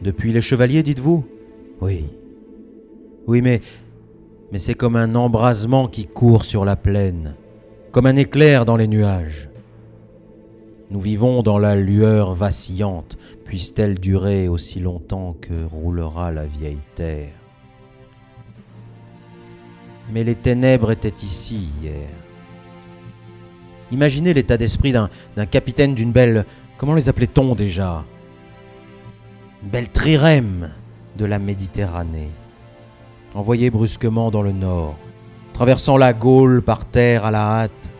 Depuis 0.00 0.32
les 0.32 0.40
chevaliers, 0.40 0.82
dites-vous? 0.82 1.22
Oui. 1.82 2.06
Oui, 3.26 3.42
mais, 3.42 3.60
mais 4.50 4.58
c'est 4.58 4.72
comme 4.72 4.96
un 4.96 5.14
embrasement 5.16 5.86
qui 5.86 6.06
court 6.06 6.46
sur 6.46 6.64
la 6.64 6.76
plaine, 6.76 7.34
comme 7.92 8.06
un 8.06 8.16
éclair 8.16 8.64
dans 8.64 8.76
les 8.76 8.88
nuages. 8.88 9.50
Nous 10.90 10.98
vivons 10.98 11.42
dans 11.42 11.58
la 11.58 11.76
lueur 11.76 12.32
vacillante, 12.32 13.18
puisse-t-elle 13.44 14.00
durer 14.00 14.48
aussi 14.48 14.80
longtemps 14.80 15.36
que 15.38 15.66
roulera 15.66 16.32
la 16.32 16.46
vieille 16.46 16.78
terre? 16.94 17.34
Mais 20.10 20.24
les 20.24 20.36
ténèbres 20.36 20.90
étaient 20.90 21.08
ici 21.22 21.68
hier. 21.82 22.08
Imaginez 23.92 24.34
l'état 24.34 24.56
d'esprit 24.56 24.92
d'un 24.92 25.46
capitaine 25.46 25.94
d'une 25.94 26.12
belle... 26.12 26.44
Comment 26.78 26.94
les 26.94 27.08
appelait-on 27.08 27.54
déjà? 27.54 28.04
Une 29.62 29.68
belle 29.68 29.90
trirème 29.90 30.70
de 31.16 31.24
la 31.24 31.38
Méditerranée, 31.38 32.30
envoyé 33.34 33.70
brusquement 33.70 34.30
dans 34.30 34.42
le 34.42 34.52
nord, 34.52 34.96
traversant 35.52 35.98
la 35.98 36.12
Gaule 36.12 36.62
par 36.62 36.86
terre 36.86 37.26
à 37.26 37.30
la 37.30 37.60
hâte, 37.60 37.90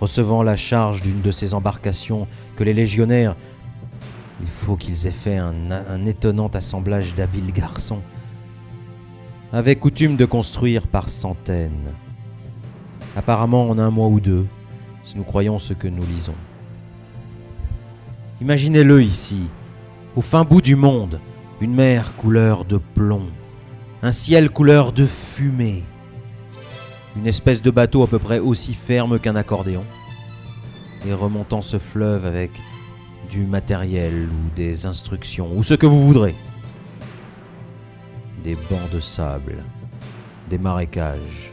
recevant 0.00 0.42
la 0.42 0.56
charge 0.56 1.02
d'une 1.02 1.22
de 1.22 1.30
ces 1.30 1.54
embarcations 1.54 2.26
que 2.56 2.64
les 2.64 2.74
légionnaires, 2.74 3.36
il 4.40 4.48
faut 4.48 4.76
qu'ils 4.76 5.06
aient 5.06 5.12
fait 5.12 5.36
un, 5.36 6.04
étonnant 6.06 6.48
assemblage 6.48 7.14
d'habiles 7.14 7.52
garçons, 7.52 8.02
avaient 9.52 9.76
coutume 9.76 10.16
de 10.16 10.24
construire 10.24 10.88
par 10.88 11.08
centaines, 11.08 11.94
apparemment 13.14 13.70
en 13.70 13.78
un 13.78 13.90
mois 13.90 14.08
ou 14.08 14.20
deux, 14.20 14.46
si 15.06 15.16
nous 15.16 15.22
croyons 15.22 15.60
ce 15.60 15.72
que 15.72 15.86
nous 15.86 16.04
lisons. 16.04 16.34
Imaginez-le 18.40 19.04
ici, 19.04 19.42
au 20.16 20.20
fin 20.20 20.42
bout 20.42 20.60
du 20.60 20.74
monde, 20.74 21.20
une 21.60 21.74
mer 21.74 22.16
couleur 22.16 22.64
de 22.64 22.78
plomb, 22.78 23.28
un 24.02 24.10
ciel 24.10 24.50
couleur 24.50 24.92
de 24.92 25.06
fumée, 25.06 25.84
une 27.14 27.28
espèce 27.28 27.62
de 27.62 27.70
bateau 27.70 28.02
à 28.02 28.08
peu 28.08 28.18
près 28.18 28.40
aussi 28.40 28.74
ferme 28.74 29.20
qu'un 29.20 29.36
accordéon, 29.36 29.84
et 31.06 31.14
remontant 31.14 31.62
ce 31.62 31.78
fleuve 31.78 32.26
avec 32.26 32.50
du 33.30 33.46
matériel 33.46 34.28
ou 34.28 34.56
des 34.56 34.86
instructions, 34.86 35.56
ou 35.56 35.62
ce 35.62 35.74
que 35.74 35.86
vous 35.86 36.04
voudrez. 36.04 36.34
Des 38.42 38.56
bancs 38.56 38.90
de 38.92 38.98
sable, 38.98 39.62
des 40.50 40.58
marécages, 40.58 41.52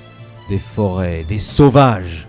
des 0.50 0.58
forêts, 0.58 1.24
des 1.24 1.40
sauvages, 1.40 2.28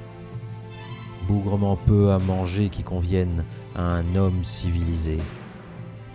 bougrement 1.26 1.76
peu 1.76 2.12
à 2.12 2.18
manger 2.18 2.68
qui 2.68 2.82
conviennent 2.82 3.44
à 3.74 3.82
un 3.82 4.16
homme 4.16 4.44
civilisé. 4.44 5.18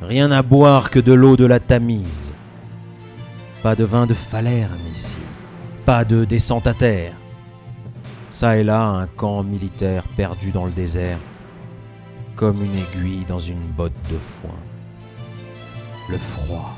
Rien 0.02 0.32
à 0.32 0.41
boire 0.41 0.89
que 0.89 1.00
de 1.00 1.13
l'eau 1.13 1.36
de 1.36 1.45
la 1.45 1.60
Tamise. 1.60 2.34
Pas 3.63 3.76
de 3.76 3.84
vin 3.84 4.06
de 4.06 4.13
Falerne 4.13 4.80
ici 4.93 5.17
pas 5.89 6.06
de 6.06 6.24
descente 6.24 6.67
à 6.67 6.76
terre. 6.76 7.13
Ça 8.30 8.58
et 8.58 8.63
là, 8.63 8.86
un 8.86 9.08
camp 9.08 9.41
militaire 9.41 10.04
perdu 10.15 10.52
dans 10.52 10.65
le 10.65 10.72
désert, 10.72 11.17
comme 12.36 12.63
une 12.63 12.76
aiguille 12.76 13.26
dans 13.28 13.39
une 13.39 13.65
botte 13.76 14.00
de 14.12 14.19
foin. 14.19 14.60
Le 16.10 16.17
froid, 16.19 16.76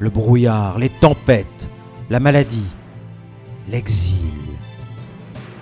le 0.00 0.10
brouillard, 0.10 0.78
les 0.78 0.90
tempêtes, 0.90 1.70
la 2.10 2.20
maladie, 2.20 2.68
l'exil 3.70 4.18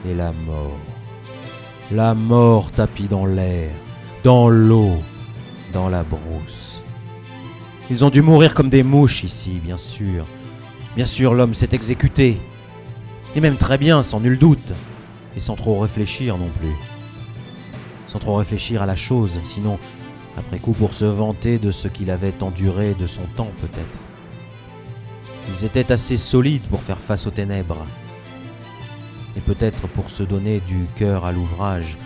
et 0.04 0.14
la 0.16 0.32
mort. 0.32 0.87
La 1.90 2.14
mort 2.14 2.70
tapis 2.70 3.08
dans 3.08 3.24
l'air, 3.24 3.70
dans 4.22 4.50
l'eau, 4.50 4.98
dans 5.72 5.88
la 5.88 6.02
brousse. 6.02 6.82
Ils 7.88 8.04
ont 8.04 8.10
dû 8.10 8.20
mourir 8.20 8.54
comme 8.54 8.68
des 8.68 8.82
mouches 8.82 9.24
ici, 9.24 9.58
bien 9.64 9.78
sûr. 9.78 10.26
Bien 10.96 11.06
sûr, 11.06 11.32
l'homme 11.32 11.54
s'est 11.54 11.70
exécuté, 11.72 12.38
et 13.34 13.40
même 13.40 13.56
très 13.56 13.78
bien, 13.78 14.02
sans 14.02 14.20
nul 14.20 14.38
doute, 14.38 14.74
et 15.34 15.40
sans 15.40 15.56
trop 15.56 15.78
réfléchir 15.78 16.36
non 16.36 16.50
plus. 16.58 16.74
Sans 18.06 18.18
trop 18.18 18.36
réfléchir 18.36 18.82
à 18.82 18.86
la 18.86 18.96
chose, 18.96 19.40
sinon, 19.44 19.78
après 20.36 20.58
coup, 20.58 20.72
pour 20.72 20.92
se 20.92 21.06
vanter 21.06 21.58
de 21.58 21.70
ce 21.70 21.88
qu'il 21.88 22.10
avait 22.10 22.42
enduré 22.42 22.94
de 23.00 23.06
son 23.06 23.24
temps 23.34 23.52
peut-être. 23.62 23.98
Ils 25.48 25.64
étaient 25.64 25.90
assez 25.90 26.18
solides 26.18 26.66
pour 26.68 26.82
faire 26.82 27.00
face 27.00 27.26
aux 27.26 27.30
ténèbres, 27.30 27.86
peut-être 29.40 29.88
pour 29.88 30.10
se 30.10 30.22
donner 30.22 30.60
du 30.60 30.86
cœur 30.96 31.24
à 31.24 31.32
l'ouvrage, 31.32 31.98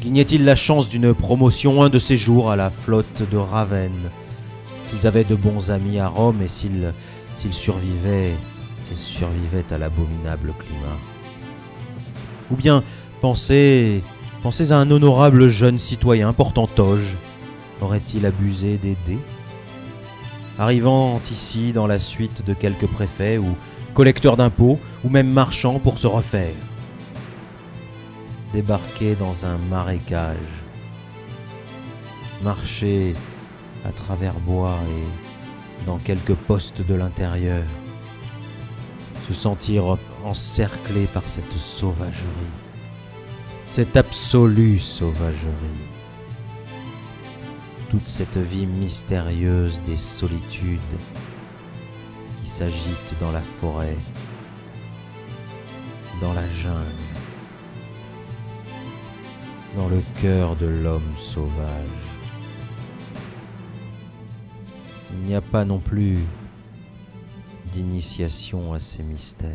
Guignaient-ils 0.00 0.46
la 0.46 0.54
chance 0.54 0.88
d'une 0.88 1.12
promotion 1.12 1.82
un 1.82 1.90
de 1.90 1.98
ces 1.98 2.16
jours 2.16 2.50
à 2.50 2.56
la 2.56 2.70
flotte 2.70 3.22
de 3.30 3.36
Ravenne. 3.36 4.10
S'ils 4.84 5.06
avaient 5.06 5.24
de 5.24 5.34
bons 5.34 5.70
amis 5.70 5.98
à 5.98 6.08
Rome 6.08 6.40
et 6.40 6.48
s'ils 6.48 6.94
s'ils 7.34 7.52
survivaient, 7.52 8.34
s'ils 8.82 8.96
survivaient 8.96 9.70
à 9.70 9.76
l'abominable 9.76 10.54
climat. 10.58 10.98
Ou 12.50 12.56
bien 12.56 12.82
pensez, 13.20 14.02
pensez 14.42 14.72
à 14.72 14.78
un 14.78 14.90
honorable 14.90 15.48
jeune 15.48 15.78
citoyen 15.78 16.32
portant 16.32 16.66
toge. 16.66 17.18
Aurait-il 17.82 18.24
abusé 18.24 18.78
des 18.78 18.96
dés? 19.06 19.20
Arrivant 20.58 21.20
ici 21.30 21.72
dans 21.72 21.86
la 21.86 21.98
suite 21.98 22.42
de 22.46 22.54
quelques 22.54 22.86
préfets 22.86 23.36
ou 23.36 23.54
collecteurs 23.92 24.38
d'impôts 24.38 24.80
ou 25.04 25.10
même 25.10 25.28
marchands 25.28 25.78
pour 25.78 25.98
se 25.98 26.06
refaire 26.06 26.54
débarquer 28.52 29.14
dans 29.14 29.46
un 29.46 29.58
marécage, 29.58 30.64
marcher 32.42 33.14
à 33.84 33.92
travers 33.92 34.34
bois 34.40 34.78
et 34.88 35.86
dans 35.86 35.98
quelques 35.98 36.34
postes 36.34 36.84
de 36.84 36.94
l'intérieur, 36.94 37.64
se 39.26 39.32
sentir 39.32 39.98
encerclé 40.24 41.06
par 41.06 41.28
cette 41.28 41.52
sauvagerie, 41.52 42.54
cette 43.66 43.96
absolue 43.96 44.78
sauvagerie, 44.78 45.86
toute 47.88 48.08
cette 48.08 48.36
vie 48.36 48.66
mystérieuse 48.66 49.80
des 49.82 49.96
solitudes 49.96 50.80
qui 52.40 52.48
s'agitent 52.48 53.16
dans 53.20 53.32
la 53.32 53.42
forêt, 53.42 53.96
dans 56.20 56.34
la 56.34 56.46
jungle 56.50 57.09
dans 59.76 59.88
le 59.88 60.02
cœur 60.20 60.56
de 60.56 60.66
l'homme 60.66 61.16
sauvage. 61.16 61.86
Il 65.12 65.26
n'y 65.26 65.34
a 65.34 65.40
pas 65.40 65.64
non 65.64 65.78
plus 65.78 66.18
d'initiation 67.72 68.72
à 68.72 68.80
ces 68.80 69.02
mystères. 69.02 69.50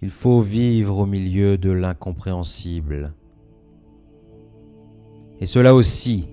Il 0.00 0.10
faut 0.10 0.40
vivre 0.40 0.98
au 0.98 1.06
milieu 1.06 1.56
de 1.56 1.70
l'incompréhensible. 1.70 3.14
Et 5.40 5.46
cela 5.46 5.74
aussi 5.74 6.28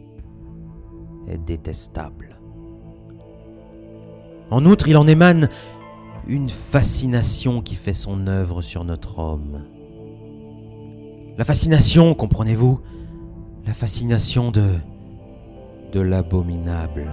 est 1.27 1.37
détestable. 1.37 2.37
En 4.49 4.65
outre, 4.65 4.89
il 4.89 4.97
en 4.97 5.07
émane 5.07 5.47
une 6.27 6.49
fascination 6.49 7.61
qui 7.61 7.75
fait 7.75 7.93
son 7.93 8.27
œuvre 8.27 8.61
sur 8.61 8.83
notre 8.83 9.19
homme. 9.19 9.65
La 11.37 11.45
fascination, 11.45 12.13
comprenez-vous? 12.13 12.79
La 13.65 13.73
fascination 13.73 14.51
de 14.51 14.75
de 15.91 15.99
l'abominable. 15.99 17.11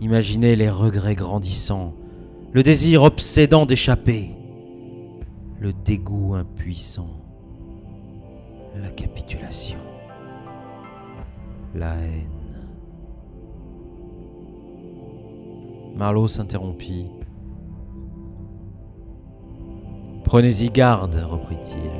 Imaginez 0.00 0.56
les 0.56 0.70
regrets 0.70 1.14
grandissants, 1.14 1.94
le 2.52 2.62
désir 2.62 3.02
obsédant 3.02 3.66
d'échapper, 3.66 4.30
le 5.58 5.72
dégoût 5.72 6.34
impuissant, 6.34 7.10
la 8.80 8.90
capitulation, 8.90 9.78
la 11.74 11.94
haine. 11.96 12.43
Marlowe 15.96 16.26
s'interrompit. 16.26 17.06
Prenez-y 20.24 20.70
garde, 20.70 21.14
reprit-il, 21.14 21.90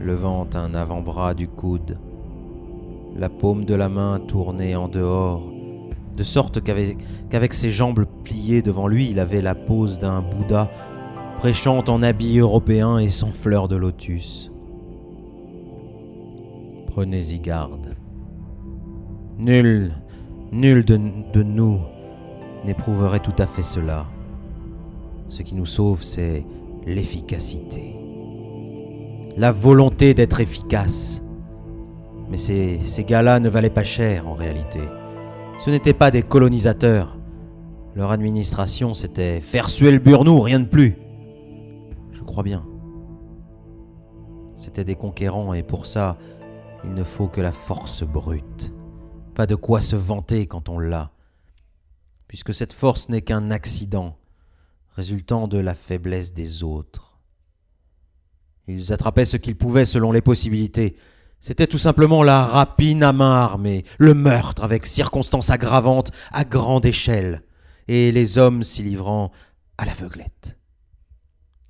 levant 0.00 0.48
un 0.54 0.74
avant-bras 0.74 1.34
du 1.34 1.46
coude, 1.46 1.98
la 3.16 3.28
paume 3.28 3.66
de 3.66 3.74
la 3.74 3.90
main 3.90 4.18
tournée 4.18 4.76
en 4.76 4.88
dehors, 4.88 5.52
de 6.16 6.22
sorte 6.22 6.62
qu'avec 6.62 7.52
ses 7.52 7.70
jambes 7.70 8.06
pliées 8.24 8.62
devant 8.62 8.86
lui, 8.86 9.10
il 9.10 9.20
avait 9.20 9.42
la 9.42 9.54
pose 9.54 9.98
d'un 9.98 10.22
Bouddha 10.22 10.70
prêchant 11.36 11.84
en 11.88 12.02
habit 12.02 12.38
européen 12.38 12.96
et 12.96 13.10
sans 13.10 13.32
fleurs 13.32 13.68
de 13.68 13.76
lotus. 13.76 14.50
Prenez-y 16.86 17.40
garde. 17.40 17.94
Nul, 19.36 19.92
nul 20.52 20.84
de, 20.84 20.98
de 21.32 21.42
nous 21.42 21.80
n'éprouverait 22.64 23.20
tout 23.20 23.34
à 23.38 23.46
fait 23.46 23.62
cela. 23.62 24.06
Ce 25.28 25.42
qui 25.42 25.54
nous 25.54 25.66
sauve, 25.66 26.02
c'est 26.02 26.44
l'efficacité. 26.86 27.96
La 29.36 29.52
volonté 29.52 30.14
d'être 30.14 30.40
efficace. 30.40 31.22
Mais 32.30 32.36
ces, 32.36 33.04
gars-là 33.06 33.40
ne 33.40 33.48
valaient 33.48 33.70
pas 33.70 33.82
cher 33.82 34.28
en 34.28 34.34
réalité. 34.34 34.80
Ce 35.58 35.70
n'étaient 35.70 35.92
pas 35.92 36.10
des 36.10 36.22
colonisateurs. 36.22 37.16
Leur 37.94 38.10
administration, 38.10 38.94
c'était 38.94 39.40
faire 39.40 39.68
suer 39.68 39.98
burnou, 39.98 40.40
rien 40.40 40.60
de 40.60 40.66
plus. 40.66 40.96
Je 42.12 42.22
crois 42.22 42.42
bien. 42.42 42.64
C'étaient 44.56 44.84
des 44.84 44.96
conquérants 44.96 45.52
et 45.54 45.62
pour 45.62 45.86
ça, 45.86 46.16
il 46.84 46.94
ne 46.94 47.04
faut 47.04 47.28
que 47.28 47.40
la 47.40 47.52
force 47.52 48.04
brute. 48.04 48.72
Pas 49.34 49.46
de 49.46 49.54
quoi 49.54 49.80
se 49.80 49.96
vanter 49.96 50.46
quand 50.46 50.68
on 50.68 50.78
l'a 50.78 51.13
puisque 52.34 52.52
cette 52.52 52.72
force 52.72 53.10
n'est 53.10 53.22
qu'un 53.22 53.52
accident 53.52 54.18
résultant 54.96 55.46
de 55.46 55.56
la 55.56 55.72
faiblesse 55.72 56.34
des 56.34 56.64
autres. 56.64 57.20
Ils 58.66 58.92
attrapaient 58.92 59.24
ce 59.24 59.36
qu'ils 59.36 59.54
pouvaient 59.54 59.84
selon 59.84 60.10
les 60.10 60.20
possibilités. 60.20 60.96
C'était 61.38 61.68
tout 61.68 61.78
simplement 61.78 62.24
la 62.24 62.44
rapine 62.44 63.04
à 63.04 63.12
main 63.12 63.30
armée, 63.30 63.84
le 63.98 64.14
meurtre 64.14 64.64
avec 64.64 64.84
circonstances 64.84 65.50
aggravantes 65.50 66.10
à 66.32 66.44
grande 66.44 66.86
échelle, 66.86 67.44
et 67.86 68.10
les 68.10 68.36
hommes 68.36 68.64
s'y 68.64 68.82
livrant 68.82 69.30
à 69.78 69.84
l'aveuglette, 69.84 70.58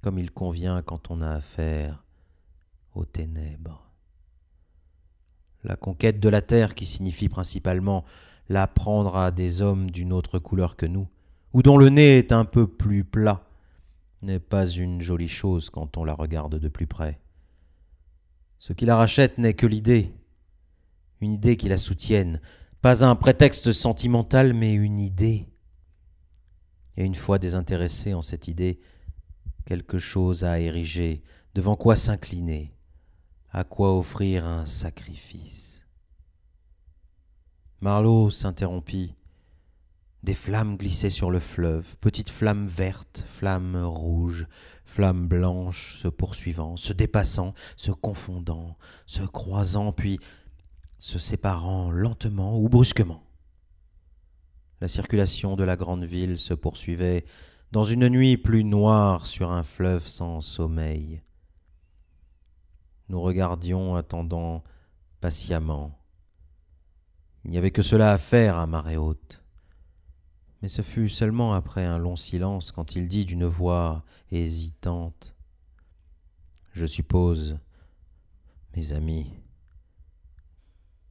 comme 0.01 0.19
il 0.19 0.31
convient 0.31 0.81
quand 0.81 1.11
on 1.11 1.21
a 1.21 1.29
affaire 1.29 2.07
aux 2.95 3.05
ténèbres. 3.05 3.91
La 5.63 5.77
conquête 5.77 6.21
de 6.21 6.31
la 6.31 6.41
terre, 6.41 6.75
qui 6.75 6.87
signifie 6.87 7.29
principalement 7.29 8.07
la 8.49 8.67
prendre 8.67 9.17
à 9.17 9.31
des 9.31 9.63
hommes 9.63 9.91
d'une 9.91 10.13
autre 10.13 10.39
couleur 10.39 10.77
que 10.77 10.87
nous, 10.87 11.09
ou 11.53 11.63
dont 11.63 11.79
le 11.79 11.89
nez 11.89 12.19
est 12.19 12.33
un 12.33 12.45
peu 12.45 12.67
plus 12.67 13.05
plat, 13.05 13.45
n'est 14.23 14.41
pas 14.41 14.67
une 14.67 15.01
jolie 15.03 15.29
chose 15.29 15.71
quand 15.71 15.97
on 15.97 16.05
la 16.05 16.15
regarde 16.15 16.59
de 16.59 16.69
plus 16.69 16.87
près. 16.87 17.21
Ce 18.59 18.73
qui 18.73 18.87
la 18.87 18.97
rachète 18.97 19.39
n'est 19.39 19.55
que 19.55 19.67
l'idée, 19.67 20.15
une 21.21 21.33
idée 21.33 21.57
qui 21.57 21.69
la 21.69 21.79
soutienne, 21.79 22.41
pas 22.81 23.05
un 23.05 23.17
prétexte 23.17 23.73
sentimental, 23.73 24.53
mais 24.53 24.75
une 24.75 24.99
idée. 24.99 25.49
Et 26.97 27.05
une 27.05 27.15
fois 27.15 27.39
désintéressé 27.39 28.15
en 28.15 28.23
cette 28.23 28.49
idée, 28.49 28.81
quelque 29.65 29.99
chose 29.99 30.45
à 30.45 30.61
ériger, 30.61 31.23
devant 31.55 31.77
quoi 31.77 31.97
s'incliner, 31.97 32.75
à 33.51 33.65
quoi 33.65 33.97
offrir 33.97 34.47
un 34.47 34.67
sacrifice. 34.67 35.74
Marlowe 37.85 38.31
s'interrompit. 38.31 39.15
Des 40.23 40.33
flammes 40.33 40.79
glissaient 40.79 41.11
sur 41.11 41.31
le 41.31 41.39
fleuve, 41.39 41.99
petites 41.99 42.31
flammes 42.31 42.65
vertes, 42.65 43.23
flammes 43.27 43.77
rouges, 43.77 44.47
flammes 44.87 45.29
blanches 45.29 45.99
se 45.99 46.09
poursuivant, 46.09 46.79
se 46.79 46.95
dépassant, 46.95 47.53
se 47.77 47.91
confondant, 47.91 48.79
se 49.05 49.21
croisant, 49.21 49.93
puis 49.93 50.19
se 50.99 51.19
séparant 51.19 51.91
lentement 51.91 52.59
ou 52.59 52.71
brusquement. 52.71 53.23
La 54.81 54.89
circulation 54.89 55.55
de 55.55 55.65
la 55.65 55.77
grande 55.77 56.05
ville 56.05 56.39
se 56.39 56.55
poursuivait 56.55 57.27
dans 57.71 57.85
une 57.85 58.09
nuit 58.09 58.39
plus 58.39 58.65
noire 58.65 59.27
sur 59.27 59.53
un 59.53 59.63
fleuve 59.63 60.07
sans 60.07 60.41
sommeil. 60.41 61.21
Nous 63.11 63.21
regardions 63.21 63.95
attendant 63.95 64.65
patiemment 65.21 65.99
il 67.45 67.51
n'y 67.51 67.59
avait 67.59 67.71
que 67.71 67.83
cela 67.83 68.13
à 68.13 68.19
faire 68.19 68.57
à 68.57 68.67
marée 68.67 68.97
haute. 68.97 69.43
Mais 70.63 70.69
ce 70.69 70.83
fut 70.83 71.09
seulement 71.09 71.53
après 71.53 71.85
un 71.85 71.99
long 71.99 72.17
silence 72.17 72.73
quand 72.73 72.97
il 72.97 73.09
dit 73.09 73.27
d'une 73.27 73.45
voix 73.45 74.03
hésitante 74.31 75.35
Je 76.73 76.87
suppose, 76.87 77.59
mes 78.75 78.93
amis, 78.93 79.31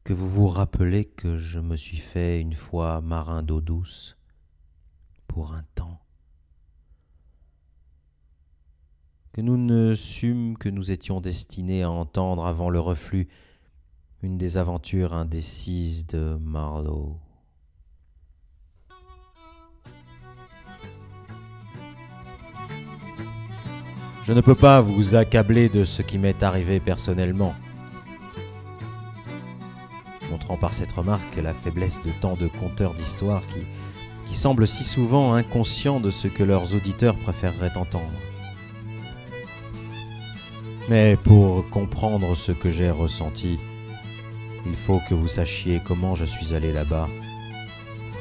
que 0.03 0.13
vous 0.13 0.27
vous 0.27 0.47
rappelez 0.47 1.05
que 1.05 1.37
je 1.37 1.59
me 1.59 1.75
suis 1.75 1.97
fait 1.97 2.41
une 2.41 2.55
fois 2.55 2.99
marin 3.01 3.43
d'eau 3.43 3.61
douce 3.61 4.17
pour 5.27 5.53
un 5.53 5.63
temps. 5.75 5.99
Que 9.33 9.41
nous 9.41 9.57
ne 9.57 9.93
sûmes 9.95 10.57
que 10.57 10.69
nous 10.69 10.91
étions 10.91 11.21
destinés 11.21 11.83
à 11.83 11.89
entendre 11.89 12.45
avant 12.45 12.69
le 12.69 12.79
reflux 12.79 13.29
une 14.23 14.37
des 14.37 14.57
aventures 14.57 15.13
indécises 15.13 16.07
de 16.07 16.37
Marlowe. 16.41 17.17
Je 24.23 24.31
ne 24.31 24.39
peux 24.39 24.55
pas 24.55 24.79
vous 24.79 25.15
accabler 25.15 25.67
de 25.67 25.83
ce 25.83 26.01
qui 26.01 26.17
m'est 26.17 26.41
arrivé 26.41 26.79
personnellement, 26.79 27.53
montrant 30.31 30.55
par 30.55 30.73
cette 30.73 30.93
remarque 30.93 31.35
la 31.35 31.53
faiblesse 31.53 32.01
de 32.01 32.11
tant 32.21 32.35
de 32.35 32.47
conteurs 32.47 32.93
d'histoires 32.93 33.45
qui, 33.47 33.59
qui 34.25 34.35
semblent 34.35 34.65
si 34.65 34.85
souvent 34.85 35.33
inconscients 35.33 35.99
de 35.99 36.09
ce 36.09 36.29
que 36.29 36.43
leurs 36.43 36.73
auditeurs 36.73 37.17
préféreraient 37.17 37.77
entendre. 37.77 38.13
Mais 40.87 41.17
pour 41.17 41.69
comprendre 41.69 42.35
ce 42.35 42.53
que 42.53 42.71
j'ai 42.71 42.89
ressenti, 42.89 43.59
il 44.65 44.75
faut 44.75 45.01
que 45.09 45.13
vous 45.13 45.27
sachiez 45.27 45.81
comment 45.85 46.15
je 46.15 46.25
suis 46.25 46.53
allé 46.53 46.71
là-bas, 46.71 47.07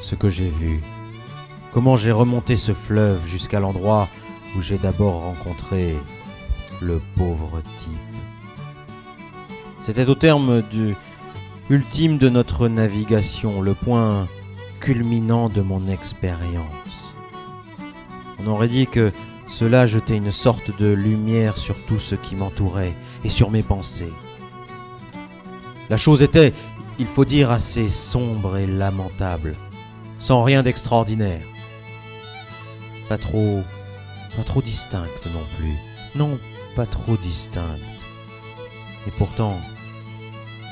ce 0.01 0.15
que 0.15 0.29
j'ai 0.29 0.49
vu, 0.49 0.81
comment 1.73 1.97
j'ai 1.97 2.13
remonté 2.13 2.57
ce 2.57 2.73
fleuve 2.73 3.21
jusqu'à 3.27 3.61
l'endroit 3.61 4.09
où 4.57 4.61
j'ai 4.61 4.79
d'abord 4.79 5.23
rencontré 5.23 5.97
le 6.81 7.01
pauvre 7.17 7.63
type. 7.79 7.89
C'était 9.81 10.09
au 10.09 10.15
terme 10.15 10.63
du 10.63 10.95
ultime 11.71 12.19
de 12.19 12.29
notre 12.29 12.69
navigation, 12.69 13.61
le 13.61 13.75
point 13.75 14.29
culminant 14.81 15.49
de 15.49 15.63
mon 15.63 15.89
expérience. 15.89 17.15
On 18.39 18.47
aurait 18.49 18.69
dit 18.69 18.87
que 18.87 19.13
cela 19.49 19.87
jetait 19.87 20.17
une 20.17 20.33
sorte 20.33 20.77
de 20.79 20.93
lumière 20.93 21.57
sur 21.59 21.77
tout 21.87 21.99
ce 21.99 22.15
qui 22.15 22.35
m'entourait 22.35 22.95
et 23.25 23.29
sur 23.29 23.51
mes 23.51 23.63
pensées. 23.63 24.13
La 25.93 25.99
chose 25.99 26.23
était, 26.23 26.55
il 26.99 27.07
faut 27.07 27.27
dire, 27.27 27.51
assez 27.51 27.91
sombre 27.91 28.57
et 28.57 28.67
lamentable, 28.67 29.57
sans 30.17 30.43
rien 30.43 30.63
d'extraordinaire. 30.63 31.43
Pas 33.11 33.19
trop, 33.19 33.61
pas 34.35 34.43
trop 34.43 34.63
distincte 34.63 35.27
non 35.35 35.45
plus. 35.59 35.75
Non, 36.15 36.39
pas 36.77 36.87
trop 36.87 37.19
distincte. 37.19 38.07
Et 39.07 39.11
pourtant, 39.11 39.59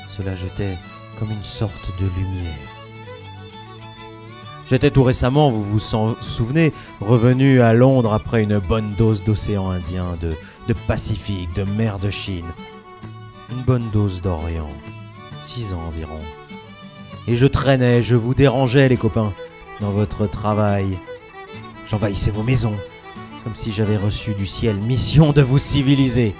cela 0.09 0.33
jetait 0.33 0.75
comme 1.19 1.29
une 1.29 1.43
sorte 1.43 1.91
de 1.99 2.07
lumière. 2.17 2.57
J'étais 4.65 4.89
tout 4.89 5.03
récemment, 5.03 5.51
vous 5.51 5.61
vous 5.61 6.15
souvenez, 6.21 6.73
revenu 6.99 7.61
à 7.61 7.73
Londres 7.73 8.13
après 8.13 8.41
une 8.41 8.57
bonne 8.57 8.89
dose 8.97 9.23
d'océan 9.23 9.69
Indien, 9.69 10.17
de, 10.19 10.33
de 10.67 10.73
Pacifique, 10.87 11.53
de 11.53 11.63
mer 11.63 11.99
de 11.99 12.09
Chine. 12.09 12.51
Une 13.51 13.61
bonne 13.61 13.87
dose 13.91 14.19
d'Orient 14.23 14.69
six 15.51 15.73
ans 15.73 15.81
environ. 15.87 16.19
Et 17.27 17.35
je 17.35 17.45
traînais, 17.45 18.01
je 18.01 18.15
vous 18.15 18.33
dérangeais 18.33 18.87
les 18.87 18.95
copains, 18.95 19.33
dans 19.81 19.91
votre 19.91 20.25
travail. 20.25 20.97
J'envahissais 21.85 22.31
vos 22.31 22.43
maisons, 22.43 22.77
comme 23.43 23.55
si 23.55 23.73
j'avais 23.73 23.97
reçu 23.97 24.33
du 24.33 24.45
ciel 24.45 24.77
mission 24.77 25.33
de 25.33 25.41
vous 25.41 25.57
civiliser. 25.57 26.33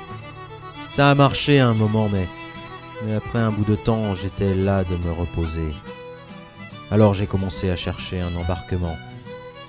Ça 0.92 1.12
a 1.12 1.16
marché 1.16 1.60
un 1.60 1.74
moment, 1.74 2.08
mais, 2.08 2.28
mais 3.06 3.16
après 3.16 3.40
un 3.40 3.52
bout 3.52 3.66
de 3.66 3.76
temps, 3.76 4.16
j'étais 4.16 4.56
là 4.56 4.86
de 4.86 4.96
me 4.96 5.12
reposer. 5.12 5.74
Alors 6.90 7.14
j'ai 7.14 7.28
commencé 7.28 7.70
à 7.70 7.76
chercher 7.76 8.22
un 8.22 8.34
embarquement. 8.38 8.98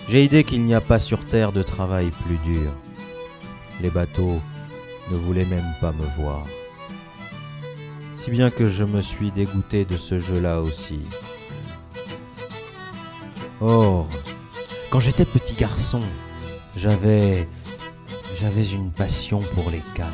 J'ai 0.09 0.23
idée 0.23 0.45
qu'il 0.45 0.63
n'y 0.63 0.75
a 0.75 0.81
pas 0.81 1.01
sur 1.01 1.25
Terre 1.25 1.51
de 1.51 1.63
travail 1.63 2.11
plus 2.27 2.39
dur. 2.39 2.71
Les 3.81 3.91
bateaux 3.91 4.41
ne 5.11 5.17
voulaient 5.17 5.45
même 5.45 5.73
pas 5.81 5.93
me 5.93 6.23
voir 6.23 6.45
si 8.23 8.31
bien 8.31 8.51
que 8.51 8.69
je 8.69 8.85
me 8.85 9.01
suis 9.01 9.33
dégoûté 9.33 9.85
de 9.85 9.97
ce 9.97 10.17
jeu-là 10.17 10.61
aussi. 10.61 11.01
Or, 13.61 14.07
quand 14.91 15.01
j'étais 15.01 15.25
petit 15.25 15.55
garçon, 15.55 15.99
j'avais 16.77 17.49
j'avais 18.37 18.71
une 18.71 18.93
passion 18.93 19.41
pour 19.55 19.71
les 19.71 19.83
cartes. 19.97 20.13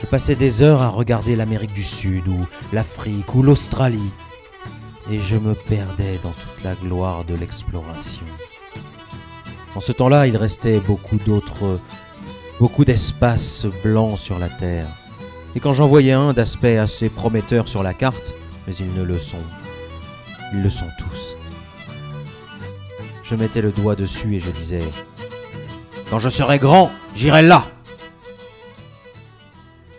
Je 0.00 0.06
passais 0.06 0.36
des 0.36 0.62
heures 0.62 0.80
à 0.80 0.90
regarder 0.90 1.34
l'Amérique 1.34 1.74
du 1.74 1.82
Sud 1.82 2.28
ou 2.28 2.46
l'Afrique 2.72 3.34
ou 3.34 3.42
l'Australie 3.42 4.12
et 5.10 5.18
je 5.18 5.34
me 5.34 5.54
perdais 5.54 6.20
dans 6.22 6.30
toute 6.30 6.62
la 6.62 6.76
gloire 6.76 7.24
de 7.24 7.34
l'exploration. 7.34 8.26
En 9.74 9.80
ce 9.80 9.90
temps-là, 9.90 10.28
il 10.28 10.36
restait 10.36 10.78
beaucoup 10.78 11.16
d'autres 11.16 11.80
beaucoup 12.60 12.84
d'espaces 12.84 13.66
blancs 13.82 14.18
sur 14.18 14.38
la 14.38 14.48
terre 14.48 14.86
et 15.54 15.60
quand 15.60 15.72
j'en 15.72 15.86
voyais 15.86 16.12
un 16.12 16.32
d'aspect 16.32 16.78
assez 16.78 17.10
prometteur 17.10 17.68
sur 17.68 17.82
la 17.82 17.94
carte, 17.94 18.34
mais 18.66 18.74
ils 18.76 18.94
ne 18.94 19.02
le 19.02 19.18
sont. 19.18 19.42
Ils 20.52 20.62
le 20.62 20.70
sont 20.70 20.88
tous. 20.98 21.36
Je 23.22 23.34
mettais 23.34 23.62
le 23.62 23.72
doigt 23.72 23.96
dessus 23.96 24.34
et 24.34 24.40
je 24.40 24.50
disais 24.50 24.84
Quand 26.10 26.18
je 26.18 26.28
serai 26.28 26.58
grand, 26.58 26.90
j'irai 27.14 27.42
là 27.42 27.70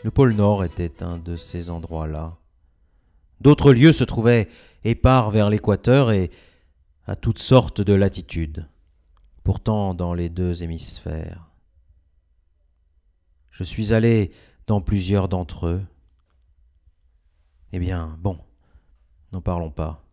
Le 0.04 0.12
pôle 0.12 0.34
Nord 0.34 0.64
était 0.64 1.04
un 1.04 1.18
de 1.18 1.38
ces 1.38 1.70
endroits-là. 1.70 2.38
D'autres 3.42 3.74
lieux 3.74 3.92
se 3.92 4.04
trouvaient 4.04 4.48
épars 4.84 5.30
vers 5.30 5.50
l'équateur 5.50 6.12
et 6.12 6.32
à 7.06 7.16
toutes 7.16 7.40
sortes 7.40 7.82
de 7.82 7.94
latitudes, 7.94 8.68
pourtant 9.44 9.94
dans 9.94 10.14
les 10.14 10.30
deux 10.30 10.64
hémisphères. 10.64 11.50
Je 13.52 13.64
suis 13.64 13.94
allé 13.94 14.32
dans 14.68 14.82
plusieurs 14.82 15.30
d'entre 15.30 15.68
eux. 15.68 15.86
Eh 17.72 17.80
bien, 17.80 18.18
bon, 18.20 18.40
n'en 19.32 19.42
parlons 19.42 19.72
pas. 19.72 20.06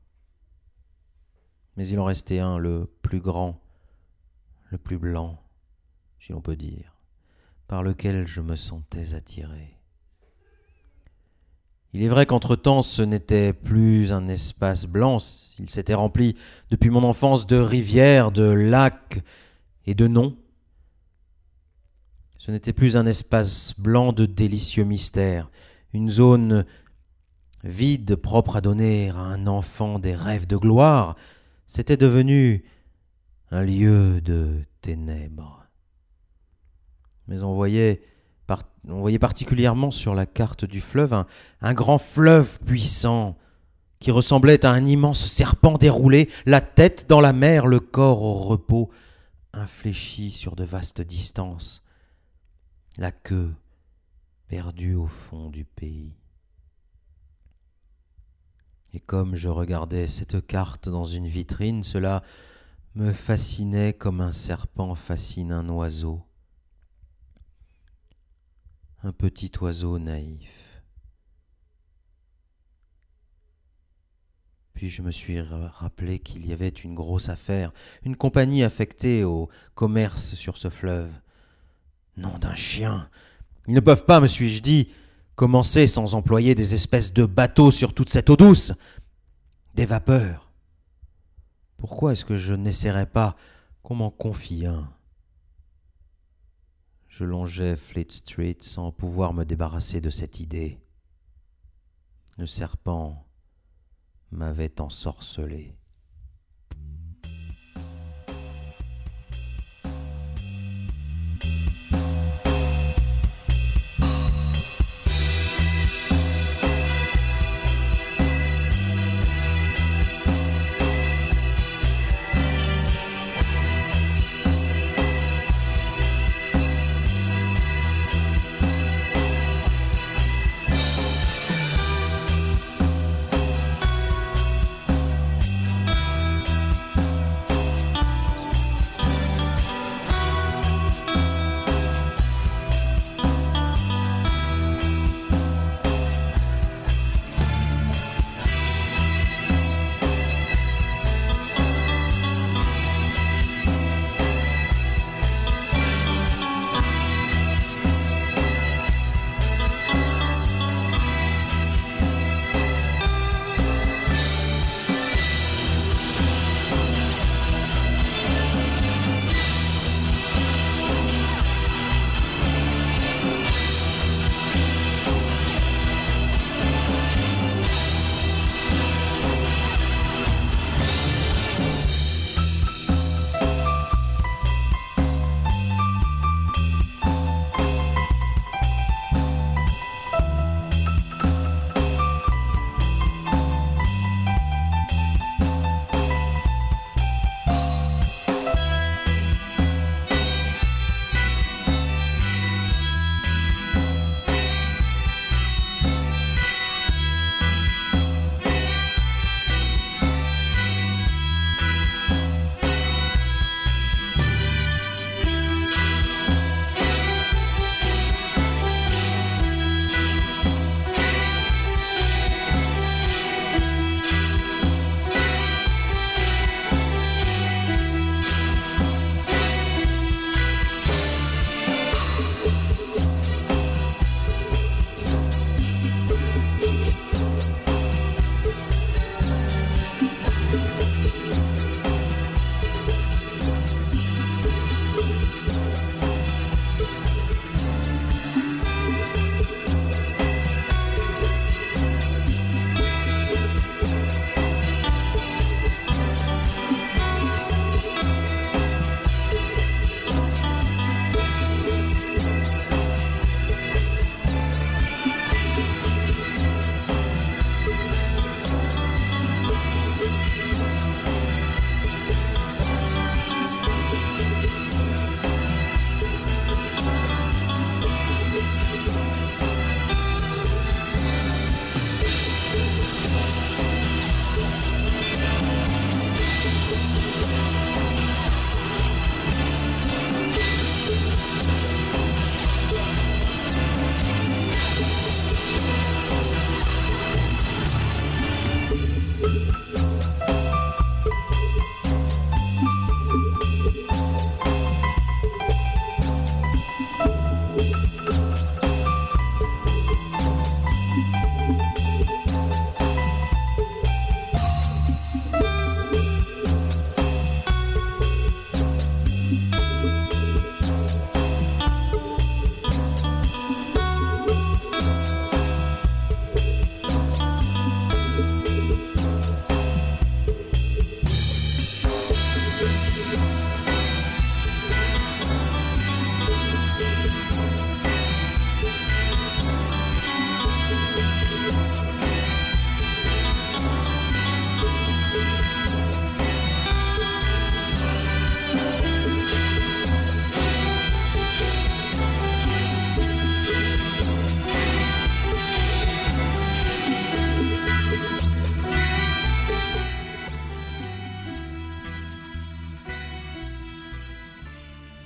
Mais 1.76 1.86
il 1.88 1.98
en 1.98 2.04
restait 2.04 2.40
un, 2.40 2.58
le 2.58 2.90
plus 3.02 3.20
grand, 3.20 3.60
le 4.70 4.78
plus 4.78 4.98
blanc, 4.98 5.42
si 6.18 6.32
l'on 6.32 6.40
peut 6.40 6.56
dire, 6.56 6.96
par 7.68 7.82
lequel 7.82 8.26
je 8.26 8.40
me 8.40 8.56
sentais 8.56 9.14
attiré. 9.14 9.76
Il 11.92 12.02
est 12.04 12.08
vrai 12.08 12.24
qu'entre-temps 12.24 12.82
ce 12.82 13.02
n'était 13.02 13.52
plus 13.52 14.12
un 14.12 14.28
espace 14.28 14.86
blanc, 14.86 15.18
il 15.58 15.68
s'était 15.70 15.94
rempli 15.94 16.36
depuis 16.70 16.90
mon 16.90 17.02
enfance 17.02 17.46
de 17.46 17.56
rivières, 17.56 18.30
de 18.30 18.44
lacs 18.44 19.22
et 19.86 19.94
de 19.94 20.06
noms. 20.06 20.36
Ce 22.50 22.52
n'était 22.52 22.72
plus 22.72 22.96
un 22.96 23.06
espace 23.06 23.74
blanc 23.78 24.12
de 24.12 24.26
délicieux 24.26 24.82
mystères, 24.82 25.48
une 25.92 26.10
zone 26.10 26.64
vide 27.62 28.16
propre 28.16 28.56
à 28.56 28.60
donner 28.60 29.10
à 29.10 29.18
un 29.18 29.46
enfant 29.46 30.00
des 30.00 30.16
rêves 30.16 30.48
de 30.48 30.56
gloire, 30.56 31.14
c'était 31.68 31.96
devenu 31.96 32.64
un 33.52 33.62
lieu 33.62 34.20
de 34.20 34.64
ténèbres. 34.80 35.64
Mais 37.28 37.40
on 37.44 37.54
voyait, 37.54 38.02
particulièrement 39.20 39.92
sur 39.92 40.16
la 40.16 40.26
carte 40.26 40.64
du 40.64 40.80
fleuve 40.80 41.12
un, 41.12 41.26
un 41.60 41.72
grand 41.72 41.98
fleuve 41.98 42.58
puissant 42.66 43.36
qui 44.00 44.10
ressemblait 44.10 44.66
à 44.66 44.72
un 44.72 44.86
immense 44.86 45.24
serpent 45.24 45.78
déroulé, 45.78 46.28
la 46.46 46.60
tête 46.60 47.08
dans 47.08 47.20
la 47.20 47.32
mer, 47.32 47.68
le 47.68 47.78
corps 47.78 48.22
au 48.22 48.34
repos, 48.34 48.90
infléchi 49.52 50.32
sur 50.32 50.56
de 50.56 50.64
vastes 50.64 51.00
distances 51.00 51.84
la 53.00 53.12
queue 53.12 53.54
perdue 54.46 54.94
au 54.94 55.06
fond 55.06 55.48
du 55.48 55.64
pays. 55.64 56.12
Et 58.92 59.00
comme 59.00 59.36
je 59.36 59.48
regardais 59.48 60.06
cette 60.06 60.46
carte 60.46 60.90
dans 60.90 61.06
une 61.06 61.26
vitrine, 61.26 61.82
cela 61.82 62.22
me 62.94 63.14
fascinait 63.14 63.94
comme 63.94 64.20
un 64.20 64.32
serpent 64.32 64.94
fascine 64.94 65.50
un 65.50 65.66
oiseau, 65.70 66.22
un 69.02 69.12
petit 69.12 69.50
oiseau 69.62 69.98
naïf. 69.98 70.82
Puis 74.74 74.90
je 74.90 75.00
me 75.00 75.10
suis 75.10 75.40
rappelé 75.40 76.18
qu'il 76.18 76.46
y 76.46 76.52
avait 76.52 76.68
une 76.68 76.94
grosse 76.94 77.30
affaire, 77.30 77.72
une 78.02 78.16
compagnie 78.16 78.62
affectée 78.62 79.24
au 79.24 79.48
commerce 79.74 80.34
sur 80.34 80.58
ce 80.58 80.68
fleuve. 80.68 81.12
Nom 82.20 82.36
d'un 82.36 82.54
chien. 82.54 83.08
Ils 83.66 83.72
ne 83.72 83.80
peuvent 83.80 84.04
pas, 84.04 84.20
me 84.20 84.26
suis-je 84.26 84.60
dit, 84.60 84.90
commencer 85.36 85.86
sans 85.86 86.14
employer 86.14 86.54
des 86.54 86.74
espèces 86.74 87.14
de 87.14 87.24
bateaux 87.24 87.70
sur 87.70 87.94
toute 87.94 88.10
cette 88.10 88.28
eau 88.28 88.36
douce. 88.36 88.74
Des 89.74 89.86
vapeurs. 89.86 90.52
Pourquoi 91.78 92.12
est-ce 92.12 92.26
que 92.26 92.36
je 92.36 92.52
n'essaierais 92.52 93.06
pas 93.06 93.36
qu'on 93.82 93.94
m'en 93.94 94.10
confie 94.10 94.66
un? 94.66 94.92
Je 97.08 97.24
longeais 97.24 97.74
Fleet 97.74 98.10
Street 98.10 98.58
sans 98.60 98.92
pouvoir 98.92 99.32
me 99.32 99.44
débarrasser 99.44 100.02
de 100.02 100.10
cette 100.10 100.40
idée. 100.40 100.78
Le 102.36 102.44
serpent 102.44 103.26
m'avait 104.30 104.78
ensorcelé. 104.78 105.74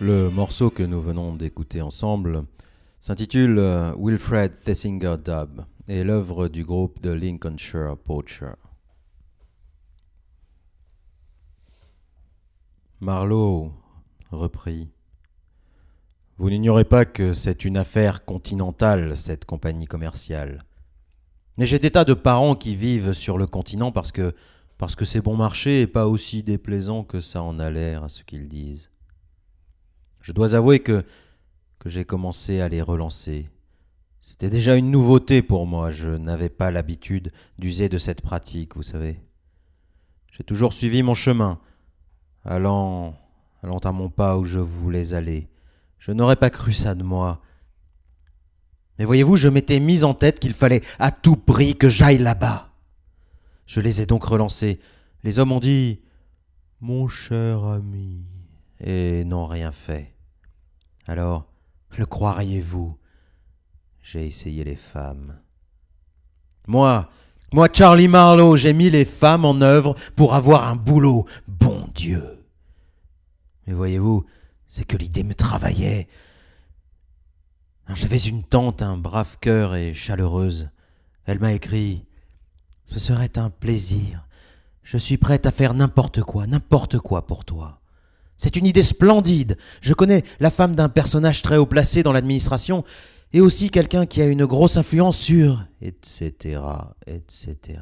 Le 0.06 0.28
morceau 0.28 0.68
que 0.68 0.82
nous 0.82 1.00
venons 1.00 1.34
d'écouter 1.34 1.80
ensemble 1.80 2.44
s'intitule 3.00 3.58
euh, 3.58 3.94
Wilfred 3.98 4.52
Thesinger 4.62 5.16
Dub 5.24 5.62
et 5.88 6.04
l'œuvre 6.04 6.48
du 6.48 6.62
groupe 6.62 7.00
de 7.00 7.08
Lincolnshire 7.08 7.96
Poacher. 7.96 8.52
Marlowe 13.00 13.72
reprit. 14.30 14.90
Vous 16.36 16.50
n'ignorez 16.50 16.84
pas 16.84 17.06
que 17.06 17.32
c'est 17.32 17.64
une 17.64 17.78
affaire 17.78 18.26
continentale, 18.26 19.16
cette 19.16 19.46
compagnie 19.46 19.86
commerciale. 19.86 20.64
Mais 21.56 21.64
j'ai 21.64 21.78
des 21.78 21.92
tas 21.92 22.04
de 22.04 22.12
parents 22.12 22.56
qui 22.56 22.76
vivent 22.76 23.14
sur 23.14 23.38
le 23.38 23.46
continent 23.46 23.90
parce 23.90 24.12
que 24.12 24.34
parce 24.76 24.96
que 24.96 25.06
c'est 25.06 25.22
bon 25.22 25.36
marché 25.36 25.80
et 25.80 25.86
pas 25.86 26.08
aussi 26.08 26.42
déplaisant 26.42 27.04
que 27.04 27.22
ça 27.22 27.42
en 27.42 27.58
a 27.58 27.70
l'air 27.70 28.04
à 28.04 28.10
ce 28.10 28.22
qu'ils 28.22 28.50
disent. 28.50 28.90
Je 30.24 30.32
dois 30.32 30.54
avouer 30.54 30.80
que, 30.80 31.04
j'ai 31.84 32.06
commencé 32.06 32.62
à 32.62 32.70
les 32.70 32.80
relancer. 32.80 33.46
C'était 34.20 34.48
déjà 34.48 34.74
une 34.74 34.90
nouveauté 34.90 35.42
pour 35.42 35.66
moi, 35.66 35.90
je 35.90 36.08
n'avais 36.08 36.48
pas 36.48 36.70
l'habitude 36.70 37.30
d'user 37.58 37.90
de 37.90 37.98
cette 37.98 38.22
pratique, 38.22 38.74
vous 38.74 38.82
savez. 38.82 39.20
J'ai 40.32 40.42
toujours 40.42 40.72
suivi 40.72 41.02
mon 41.02 41.12
chemin, 41.12 41.60
allant, 42.42 43.14
allant 43.62 43.76
à 43.76 43.92
mon 43.92 44.08
pas 44.08 44.38
où 44.38 44.44
je 44.44 44.60
voulais 44.60 45.12
aller. 45.12 45.50
Je 45.98 46.10
n'aurais 46.10 46.36
pas 46.36 46.48
cru 46.48 46.72
ça 46.72 46.94
de 46.94 47.02
moi. 47.02 47.42
Mais 48.98 49.04
voyez-vous, 49.04 49.36
je 49.36 49.48
m'étais 49.48 49.78
mis 49.78 50.04
en 50.04 50.14
tête 50.14 50.40
qu'il 50.40 50.54
fallait 50.54 50.80
à 50.98 51.10
tout 51.10 51.36
prix 51.36 51.76
que 51.76 51.90
j'aille 51.90 52.16
là-bas. 52.16 52.72
Je 53.66 53.82
les 53.82 54.00
ai 54.00 54.06
donc 54.06 54.24
relancés. 54.24 54.80
Les 55.22 55.38
hommes 55.38 55.52
ont 55.52 55.60
dit 55.60 56.00
Mon 56.80 57.08
cher 57.08 57.62
ami, 57.64 58.22
et 58.80 59.26
n'ont 59.26 59.44
rien 59.44 59.70
fait. 59.70 60.13
Alors, 61.06 61.46
le 61.96 62.06
croiriez-vous? 62.06 62.96
J'ai 64.02 64.26
essayé 64.26 64.64
les 64.64 64.76
femmes. 64.76 65.38
Moi, 66.66 67.08
moi, 67.54 67.68
Charlie 67.72 68.08
Marlowe, 68.08 68.56
j'ai 68.56 68.72
mis 68.72 68.90
les 68.90 69.04
femmes 69.04 69.44
en 69.44 69.60
œuvre 69.60 69.94
pour 70.16 70.34
avoir 70.34 70.66
un 70.66 70.76
boulot. 70.76 71.24
Bon 71.46 71.88
Dieu. 71.94 72.44
Mais 73.66 73.72
voyez-vous, 73.72 74.24
c'est 74.66 74.84
que 74.84 74.96
l'idée 74.96 75.22
me 75.22 75.34
travaillait. 75.34 76.08
J'avais 77.94 78.18
une 78.18 78.42
tante, 78.42 78.82
un 78.82 78.96
brave 78.96 79.38
cœur 79.40 79.76
et 79.76 79.94
chaleureuse. 79.94 80.68
Elle 81.26 81.38
m'a 81.38 81.52
écrit 81.52 82.04
Ce 82.86 82.98
serait 82.98 83.38
un 83.38 83.50
plaisir. 83.50 84.26
Je 84.82 84.98
suis 84.98 85.16
prête 85.16 85.46
à 85.46 85.50
faire 85.50 85.74
n'importe 85.74 86.22
quoi, 86.22 86.46
n'importe 86.46 86.98
quoi 86.98 87.26
pour 87.26 87.44
toi. 87.44 87.80
C'est 88.36 88.56
une 88.56 88.66
idée 88.66 88.82
splendide. 88.82 89.56
Je 89.80 89.94
connais 89.94 90.24
la 90.40 90.50
femme 90.50 90.74
d'un 90.74 90.88
personnage 90.88 91.42
très 91.42 91.56
haut 91.56 91.66
placé 91.66 92.02
dans 92.02 92.12
l'administration 92.12 92.84
et 93.32 93.40
aussi 93.40 93.70
quelqu'un 93.70 94.06
qui 94.06 94.22
a 94.22 94.26
une 94.26 94.46
grosse 94.46 94.76
influence 94.76 95.18
sur 95.18 95.64
etc. 95.80 96.60
etc. 97.06 97.80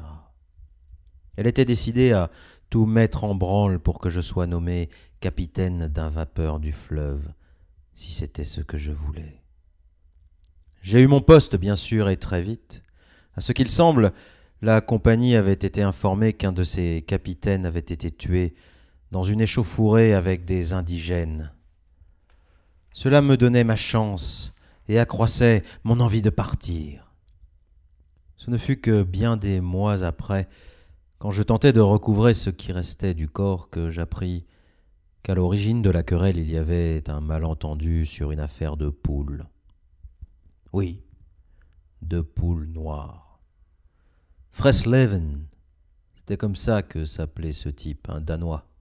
Elle 1.35 1.47
était 1.47 1.65
décidée 1.65 2.11
à 2.11 2.29
tout 2.69 2.85
mettre 2.85 3.23
en 3.23 3.35
branle 3.35 3.79
pour 3.79 3.99
que 3.99 4.09
je 4.09 4.21
sois 4.21 4.47
nommé 4.47 4.89
capitaine 5.19 5.87
d'un 5.87 6.09
vapeur 6.09 6.59
du 6.59 6.71
fleuve, 6.71 7.31
si 7.93 8.11
c'était 8.11 8.43
ce 8.43 8.61
que 8.61 8.77
je 8.77 8.91
voulais. 8.91 9.41
J'ai 10.81 11.01
eu 11.01 11.07
mon 11.07 11.21
poste, 11.21 11.55
bien 11.55 11.75
sûr, 11.75 12.09
et 12.09 12.17
très 12.17 12.41
vite. 12.41 12.81
À 13.35 13.41
ce 13.41 13.53
qu'il 13.53 13.69
semble, 13.69 14.11
la 14.61 14.81
compagnie 14.81 15.35
avait 15.35 15.53
été 15.53 15.81
informée 15.81 16.33
qu'un 16.33 16.51
de 16.51 16.63
ses 16.63 17.03
capitaines 17.03 17.65
avait 17.65 17.79
été 17.79 18.11
tué 18.11 18.53
dans 19.13 19.21
une 19.21 19.41
échauffourée 19.41 20.15
avec 20.15 20.43
des 20.43 20.73
indigènes. 20.73 21.51
Cela 22.93 23.21
me 23.21 23.37
donnait 23.37 23.63
ma 23.63 23.75
chance 23.75 24.53
et 24.87 24.97
accroissait 24.97 25.61
mon 25.83 25.99
envie 25.99 26.23
de 26.23 26.31
partir. 26.31 27.13
Ce 28.37 28.49
ne 28.49 28.57
fut 28.57 28.81
que 28.81 29.03
bien 29.03 29.37
des 29.37 29.61
mois 29.61 30.03
après, 30.03 30.49
quand 31.19 31.29
je 31.29 31.43
tentais 31.43 31.73
de 31.73 31.79
recouvrer 31.79 32.33
ce 32.33 32.49
qui 32.49 32.71
restait 32.71 33.13
du 33.13 33.29
corps, 33.29 33.69
que 33.69 33.91
j'appris 33.91 34.47
qu'à 35.21 35.35
l'origine 35.35 35.83
de 35.83 35.91
la 35.91 36.01
querelle 36.01 36.39
il 36.39 36.49
y 36.49 36.57
avait 36.57 37.07
un 37.07 37.21
malentendu 37.21 38.07
sur 38.07 38.31
une 38.31 38.39
affaire 38.39 38.77
de 38.77 38.89
poules. 38.89 39.45
Oui, 40.73 41.03
de 42.01 42.21
poules 42.21 42.65
noires. 42.65 43.39
Fresleven, 44.49 45.45
c'était 46.15 46.37
comme 46.37 46.55
ça 46.55 46.81
que 46.81 47.05
s'appelait 47.05 47.53
ce 47.53 47.69
type, 47.69 48.09
un 48.09 48.19
Danois 48.19 48.72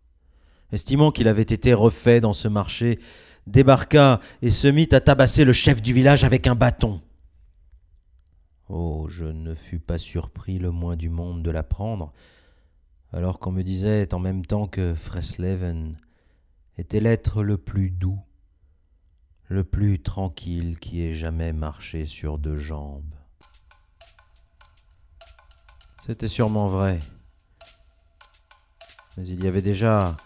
estimant 0.73 1.13
qu'il 1.13 1.29
avait 1.29 1.43
été 1.43 1.75
refait 1.75 2.21
dans 2.21 2.33
ce 2.33 2.49
marché, 2.49 2.99
débarqua 3.47 4.21
et 4.41 4.51
se 4.51 4.69
mit 4.69 4.89
à 4.93 5.01
tabasser 5.01 5.45
le 5.45 5.53
chef 5.53 5.83
du 5.83 5.93
village 5.93 6.25
avec 6.25 6.47
un 6.47 6.55
bâton. 6.55 7.01
Oh, 8.69 9.07
je 9.09 9.27
ne 9.27 9.55
fus 9.55 9.81
pas 9.81 9.99
surpris 9.99 10.59
le 10.59 10.71
moins 10.71 10.97
du 10.97 11.11
monde 11.11 11.43
de 11.43 11.51
l'apprendre, 11.51 12.13
alors 13.13 13.39
qu'on 13.39 13.53
me 13.53 13.63
disait 13.63 14.15
en 14.15 14.19
même 14.19 14.47
temps 14.47 14.67
que 14.67 14.95
Fresleven 14.95 15.97
était 16.79 17.01
l'être 17.01 17.43
le 17.43 17.59
plus 17.59 17.91
doux, 17.91 18.21
le 19.49 19.65
plus 19.65 20.01
tranquille 20.01 20.79
qui 20.79 21.03
ait 21.03 21.13
jamais 21.13 21.53
marché 21.53 22.07
sur 22.07 22.39
deux 22.39 22.59
jambes. 22.59 23.15
C'était 26.01 26.29
sûrement 26.29 26.69
vrai. 26.69 26.99
Mais 29.17 29.29
il 29.29 29.45
y 29.45 29.47
avait 29.47 29.63
déjà 29.63 30.17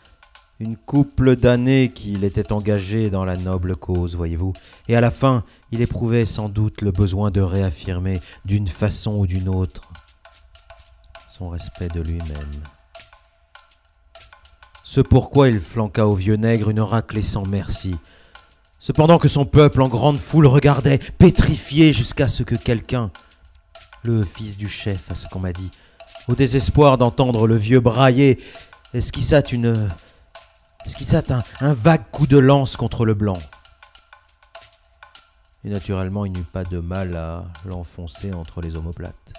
une 0.59 0.76
couple 0.76 1.36
d'années 1.36 1.90
qu'il 1.94 2.24
était 2.24 2.52
engagé 2.52 3.11
dans 3.11 3.24
la 3.24 3.36
noble 3.36 3.76
cause, 3.76 4.16
voyez-vous, 4.16 4.54
et 4.88 4.96
à 4.96 5.00
la 5.00 5.11
fin, 5.11 5.44
il 5.70 5.82
éprouvait 5.82 6.24
sans 6.24 6.48
doute 6.48 6.80
le 6.80 6.92
besoin 6.92 7.30
de 7.30 7.42
réaffirmer, 7.42 8.20
d'une 8.44 8.68
façon 8.68 9.16
ou 9.16 9.26
d'une 9.26 9.48
autre, 9.48 9.90
son 11.30 11.48
respect 11.48 11.88
de 11.88 12.00
lui-même. 12.00 12.62
Ce 14.82 15.02
pourquoi 15.02 15.48
il 15.48 15.61
flanqua 15.61 16.07
au 16.07 16.14
vieux 16.14 16.36
nègre 16.36 16.70
une 16.70 16.80
raclée 16.80 17.22
sans 17.22 17.44
merci, 17.44 17.94
cependant 18.78 19.18
que 19.18 19.28
son 19.28 19.44
peuple 19.44 19.82
en 19.82 19.88
grande 19.88 20.16
foule 20.16 20.46
regardait, 20.46 21.00
pétrifié 21.18 21.92
jusqu'à 21.92 22.28
ce 22.28 22.42
que 22.42 22.54
quelqu'un, 22.54 23.11
le 24.04 24.24
fils 24.24 24.57
du 24.57 24.68
chef, 24.68 25.11
à 25.11 25.14
ce 25.14 25.26
qu'on 25.28 25.40
m'a 25.40 25.52
dit, 25.52 25.70
au 26.28 26.34
désespoir 26.34 26.96
d'entendre 26.96 27.46
le 27.46 27.57
vieux 27.57 27.80
brailler, 27.80 28.38
esquissa 28.94 29.42
une 29.52 29.88
est-ce 30.87 30.95
qu'il 30.97 31.34
un, 31.34 31.43
un 31.61 31.74
vague 31.74 32.09
coup 32.12 32.28
de 32.28 32.39
lance 32.39 32.76
contre 32.76 33.05
le 33.05 33.14
blanc. 33.14 33.39
Et 35.64 35.68
naturellement, 35.68 36.24
il 36.24 36.32
n'eut 36.32 36.45
pas 36.45 36.62
de 36.62 36.78
mal 36.78 37.16
à 37.16 37.45
l'enfoncer 37.64 38.32
entre 38.32 38.61
les 38.61 38.76
omoplates. 38.76 39.32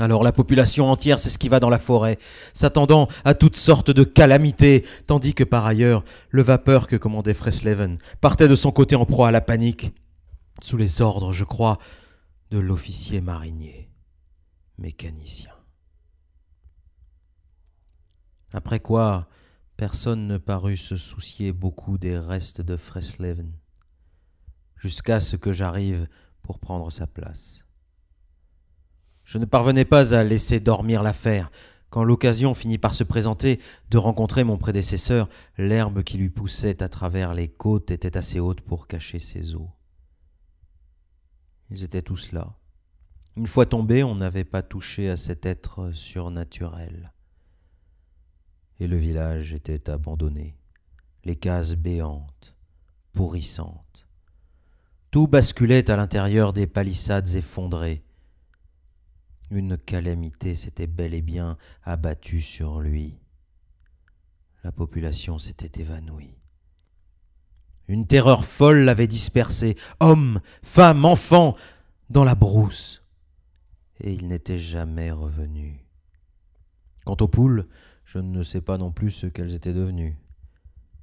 Alors 0.00 0.24
la 0.24 0.32
population 0.32 0.90
entière 0.90 1.20
s'esquiva 1.20 1.60
dans 1.60 1.70
la 1.70 1.78
forêt, 1.78 2.18
s'attendant 2.52 3.08
à 3.24 3.34
toutes 3.34 3.56
sortes 3.56 3.90
de 3.90 4.02
calamités, 4.02 4.84
tandis 5.06 5.32
que 5.32 5.44
par 5.44 5.64
ailleurs, 5.64 6.04
le 6.30 6.42
vapeur 6.42 6.88
que 6.88 6.96
commandait 6.96 7.32
Fresleven 7.32 7.98
partait 8.20 8.48
de 8.48 8.56
son 8.56 8.72
côté 8.72 8.96
en 8.96 9.06
proie 9.06 9.28
à 9.28 9.30
la 9.30 9.40
panique, 9.40 9.92
sous 10.60 10.76
les 10.76 11.00
ordres, 11.00 11.32
je 11.32 11.44
crois, 11.44 11.78
de 12.50 12.58
l'officier 12.58 13.20
marinier, 13.20 13.88
mécanicien. 14.76 15.50
Après 18.52 18.80
quoi, 18.80 19.28
personne 19.76 20.26
ne 20.26 20.38
parut 20.38 20.76
se 20.76 20.96
soucier 20.96 21.52
beaucoup 21.52 21.98
des 21.98 22.16
restes 22.16 22.60
de 22.60 22.76
Fresleven, 22.76 23.52
jusqu'à 24.76 25.20
ce 25.20 25.36
que 25.36 25.52
j'arrive 25.52 26.08
pour 26.42 26.58
prendre 26.58 26.90
sa 26.90 27.06
place. 27.06 27.64
Je 29.24 29.38
ne 29.38 29.44
parvenais 29.44 29.84
pas 29.84 30.14
à 30.14 30.22
laisser 30.22 30.60
dormir 30.60 31.02
l'affaire. 31.02 31.50
Quand 31.90 32.04
l'occasion 32.04 32.54
finit 32.54 32.78
par 32.78 32.94
se 32.94 33.04
présenter 33.04 33.60
de 33.90 33.98
rencontrer 33.98 34.44
mon 34.44 34.56
prédécesseur, 34.56 35.28
l'herbe 35.58 36.02
qui 36.02 36.16
lui 36.18 36.30
poussait 36.30 36.82
à 36.82 36.88
travers 36.88 37.34
les 37.34 37.48
côtes 37.48 37.90
était 37.90 38.16
assez 38.16 38.38
haute 38.38 38.60
pour 38.60 38.86
cacher 38.86 39.18
ses 39.18 39.54
os. 39.56 39.68
Ils 41.70 41.82
étaient 41.82 42.02
tous 42.02 42.30
là. 42.30 42.56
Une 43.36 43.48
fois 43.48 43.66
tombés, 43.66 44.04
on 44.04 44.14
n'avait 44.14 44.44
pas 44.44 44.62
touché 44.62 45.10
à 45.10 45.16
cet 45.16 45.44
être 45.44 45.90
surnaturel 45.92 47.12
et 48.80 48.86
le 48.86 48.96
village 48.96 49.52
était 49.52 49.90
abandonné, 49.90 50.56
les 51.24 51.36
cases 51.36 51.74
béantes, 51.74 52.56
pourrissantes. 53.12 54.06
Tout 55.10 55.26
basculait 55.26 55.90
à 55.90 55.96
l'intérieur 55.96 56.52
des 56.52 56.66
palissades 56.66 57.34
effondrées. 57.34 58.02
Une 59.50 59.78
calamité 59.78 60.54
s'était 60.54 60.86
bel 60.86 61.14
et 61.14 61.22
bien 61.22 61.56
abattue 61.84 62.40
sur 62.40 62.80
lui. 62.80 63.18
La 64.64 64.72
population 64.72 65.38
s'était 65.38 65.80
évanouie. 65.80 66.36
Une 67.88 68.06
terreur 68.06 68.44
folle 68.44 68.80
l'avait 68.80 69.06
dispersé, 69.06 69.76
hommes, 70.00 70.40
femmes, 70.62 71.04
enfants, 71.04 71.56
dans 72.10 72.24
la 72.24 72.34
brousse, 72.34 73.02
et 74.00 74.12
il 74.12 74.28
n'était 74.28 74.58
jamais 74.58 75.10
revenu. 75.10 75.84
Quant 77.04 77.16
aux 77.20 77.28
poules, 77.28 77.68
je 78.06 78.18
ne 78.18 78.42
sais 78.44 78.60
pas 78.60 78.78
non 78.78 78.92
plus 78.92 79.10
ce 79.10 79.26
qu'elles 79.26 79.52
étaient 79.52 79.72
devenues. 79.72 80.16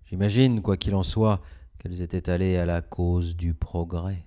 J'imagine, 0.06 0.62
quoi 0.62 0.78
qu'il 0.78 0.96
en 0.96 1.04
soit, 1.04 1.42
qu'elles 1.78 2.02
étaient 2.02 2.30
allées 2.30 2.56
à 2.56 2.66
la 2.66 2.82
cause 2.82 3.36
du 3.36 3.54
progrès. 3.54 4.26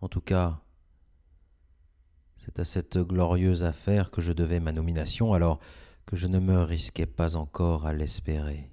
En 0.00 0.08
tout 0.08 0.20
cas, 0.20 0.60
c'est 2.38 2.60
à 2.60 2.64
cette 2.64 2.98
glorieuse 2.98 3.64
affaire 3.64 4.12
que 4.12 4.22
je 4.22 4.32
devais 4.32 4.60
ma 4.60 4.72
nomination, 4.72 5.34
alors 5.34 5.58
que 6.06 6.14
je 6.14 6.28
ne 6.28 6.38
me 6.38 6.62
risquais 6.62 7.06
pas 7.06 7.36
encore 7.36 7.84
à 7.84 7.92
l'espérer. 7.92 8.70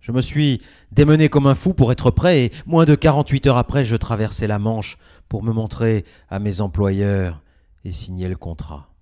Je 0.00 0.10
me 0.10 0.20
suis 0.20 0.60
démené 0.90 1.28
comme 1.28 1.46
un 1.46 1.54
fou 1.54 1.72
pour 1.72 1.92
être 1.92 2.10
prêt, 2.10 2.46
et 2.46 2.52
moins 2.66 2.84
de 2.84 2.96
quarante-huit 2.96 3.46
heures 3.46 3.58
après, 3.58 3.84
je 3.84 3.96
traversai 3.96 4.48
la 4.48 4.58
Manche 4.58 4.98
pour 5.28 5.44
me 5.44 5.52
montrer 5.52 6.04
à 6.28 6.40
mes 6.40 6.60
employeurs 6.60 7.42
et 7.84 7.92
signer 7.92 8.28
le 8.28 8.36
contrat. 8.36 8.95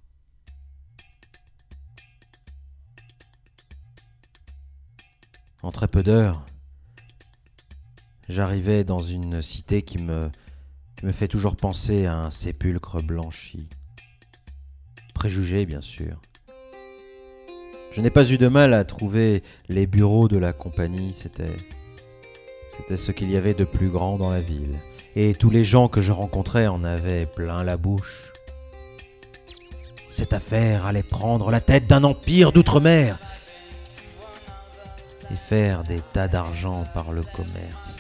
En 5.65 5.73
très 5.73 5.89
peu 5.89 6.03
d'heures, 6.03 6.45
j'arrivais 8.29 8.85
dans 8.85 8.99
une 8.99 9.41
cité 9.41 9.81
qui 9.81 9.97
me 9.97 10.31
fait 11.11 11.27
toujours 11.27 11.57
penser 11.57 12.05
à 12.05 12.19
un 12.19 12.31
sépulcre 12.31 13.03
blanchi. 13.03 13.67
Préjugé, 15.15 15.65
bien 15.65 15.81
sûr. 15.81 16.21
Je 17.93 18.03
n'ai 18.03 18.11
pas 18.11 18.31
eu 18.31 18.37
de 18.37 18.47
mal 18.47 18.75
à 18.75 18.85
trouver 18.85 19.43
les 19.71 19.87
bureaux 19.87 20.29
de 20.29 20.37
la 20.37 20.53
compagnie, 20.53 21.15
c'était 21.15 21.57
c'était 22.77 22.99
ce 22.99 23.11
qu'il 23.11 23.31
y 23.31 23.39
avait 23.39 23.55
de 23.55 23.65
plus 23.65 23.89
grand 23.89 24.19
dans 24.19 24.31
la 24.31 24.43
ville, 24.43 24.79
et 25.17 25.33
tous 25.33 25.49
les 25.49 25.65
gens 25.65 25.89
que 25.89 26.03
je 26.03 26.13
rencontrais 26.13 26.67
en 26.67 26.85
avaient 26.85 27.25
plein 27.25 27.65
la 27.65 27.79
bouche. 27.79 28.35
Cette 30.11 30.35
affaire 30.35 30.85
allait 30.85 31.03
prendre 31.03 31.51
la 31.51 31.63
tête 31.63 31.87
d'un 31.87 32.05
empire 32.05 32.53
d'outre-mer 32.53 33.19
faire 35.35 35.83
des 35.83 36.01
tas 36.01 36.29
d'argent 36.29 36.85
par 36.95 37.13
le 37.13 37.23
commerce. 37.23 37.94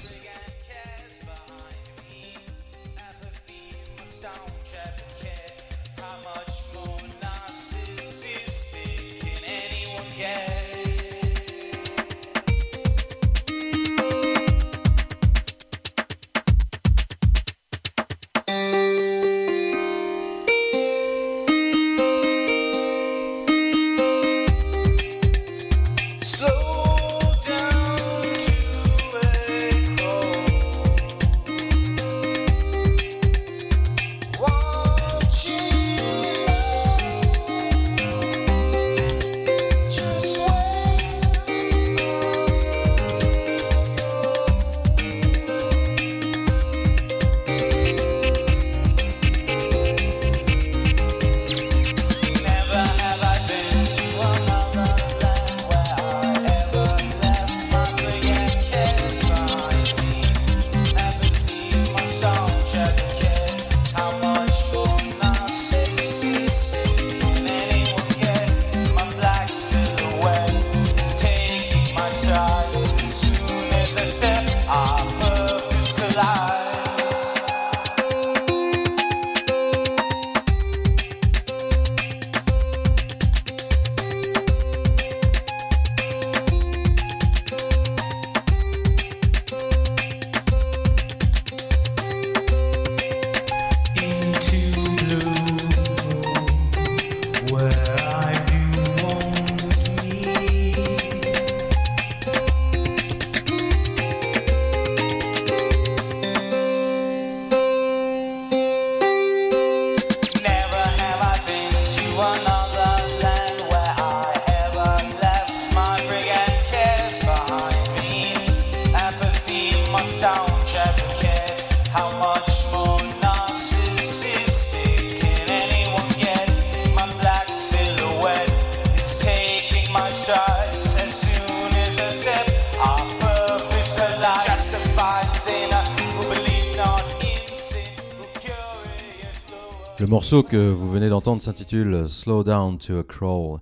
Le 140.04 140.10
morceau 140.10 140.42
que 140.42 140.70
vous 140.70 140.90
venez 140.90 141.08
d'entendre 141.08 141.40
s'intitule 141.40 142.10
Slow 142.10 142.44
Down 142.44 142.76
to 142.76 142.98
a 142.98 143.02
Crawl, 143.02 143.60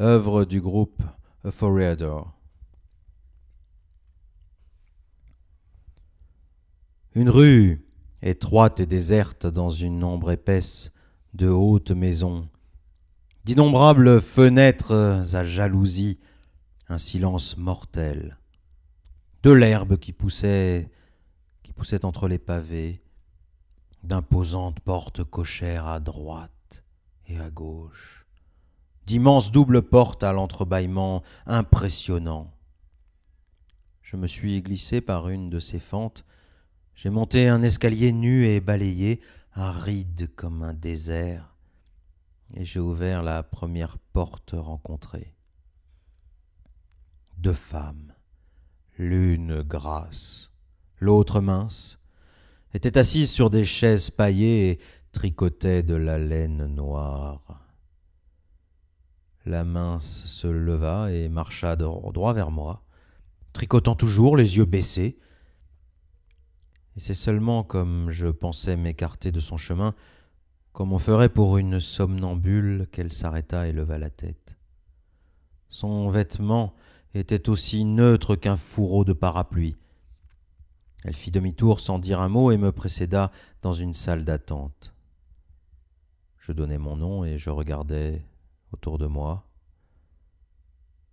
œuvre 0.00 0.44
du 0.44 0.60
groupe 0.60 1.00
A 1.44 1.52
Foreador. 1.52 2.32
Une 7.14 7.30
rue 7.30 7.86
étroite 8.20 8.80
et 8.80 8.86
déserte 8.86 9.46
dans 9.46 9.70
une 9.70 10.02
ombre 10.02 10.32
épaisse 10.32 10.90
de 11.34 11.46
hautes 11.46 11.92
maisons, 11.92 12.48
d'innombrables 13.44 14.20
fenêtres 14.20 15.24
à 15.34 15.44
jalousie, 15.44 16.18
un 16.88 16.98
silence 16.98 17.56
mortel, 17.56 18.38
de 19.44 19.52
l'herbe 19.52 19.98
qui 19.98 20.12
poussait, 20.12 20.90
qui 21.62 21.72
poussait 21.72 22.04
entre 22.04 22.26
les 22.26 22.40
pavés, 22.40 23.05
d'imposantes 24.06 24.80
portes 24.80 25.24
cochères 25.24 25.86
à 25.86 26.00
droite 26.00 26.84
et 27.26 27.38
à 27.38 27.50
gauche, 27.50 28.26
d'immenses 29.06 29.50
doubles 29.50 29.82
portes 29.82 30.22
à 30.22 30.32
l'entrebâillement 30.32 31.22
impressionnant. 31.46 32.52
Je 34.02 34.16
me 34.16 34.26
suis 34.26 34.62
glissé 34.62 35.00
par 35.00 35.28
une 35.28 35.50
de 35.50 35.58
ces 35.58 35.80
fentes, 35.80 36.24
j'ai 36.94 37.10
monté 37.10 37.48
un 37.48 37.62
escalier 37.62 38.12
nu 38.12 38.46
et 38.46 38.60
balayé, 38.60 39.20
aride 39.52 40.30
comme 40.34 40.62
un 40.62 40.74
désert, 40.74 41.54
et 42.54 42.64
j'ai 42.64 42.80
ouvert 42.80 43.22
la 43.22 43.42
première 43.42 43.98
porte 43.98 44.54
rencontrée. 44.56 45.34
Deux 47.38 47.52
femmes, 47.52 48.14
l'une 48.98 49.62
grasse, 49.62 50.50
l'autre 51.00 51.40
mince, 51.40 51.95
était 52.74 52.98
assise 52.98 53.30
sur 53.30 53.50
des 53.50 53.64
chaises 53.64 54.10
paillées 54.10 54.70
et 54.70 54.78
tricotait 55.12 55.82
de 55.82 55.94
la 55.94 56.18
laine 56.18 56.66
noire. 56.66 57.62
La 59.46 59.64
mince 59.64 60.24
se 60.26 60.48
leva 60.48 61.12
et 61.12 61.28
marcha 61.28 61.76
droit 61.76 62.32
vers 62.32 62.50
moi, 62.50 62.82
tricotant 63.52 63.94
toujours, 63.94 64.36
les 64.36 64.56
yeux 64.56 64.64
baissés. 64.64 65.18
Et 66.96 67.00
c'est 67.00 67.14
seulement 67.14 67.62
comme 67.62 68.10
je 68.10 68.26
pensais 68.26 68.76
m'écarter 68.76 69.30
de 69.30 69.40
son 69.40 69.56
chemin, 69.56 69.94
comme 70.72 70.92
on 70.92 70.98
ferait 70.98 71.28
pour 71.28 71.58
une 71.58 71.80
somnambule, 71.80 72.88
qu'elle 72.90 73.12
s'arrêta 73.12 73.68
et 73.68 73.72
leva 73.72 73.98
la 73.98 74.10
tête. 74.10 74.58
Son 75.68 76.08
vêtement 76.08 76.74
était 77.14 77.48
aussi 77.48 77.84
neutre 77.84 78.36
qu'un 78.36 78.56
fourreau 78.56 79.04
de 79.04 79.12
parapluie. 79.12 79.76
Elle 81.06 81.14
fit 81.14 81.30
demi-tour 81.30 81.78
sans 81.78 82.00
dire 82.00 82.20
un 82.20 82.28
mot 82.28 82.50
et 82.50 82.56
me 82.56 82.72
précéda 82.72 83.30
dans 83.62 83.72
une 83.72 83.94
salle 83.94 84.24
d'attente. 84.24 84.92
Je 86.36 86.50
donnai 86.50 86.78
mon 86.78 86.96
nom 86.96 87.24
et 87.24 87.38
je 87.38 87.48
regardai 87.48 88.24
autour 88.72 88.98
de 88.98 89.06
moi. 89.06 89.46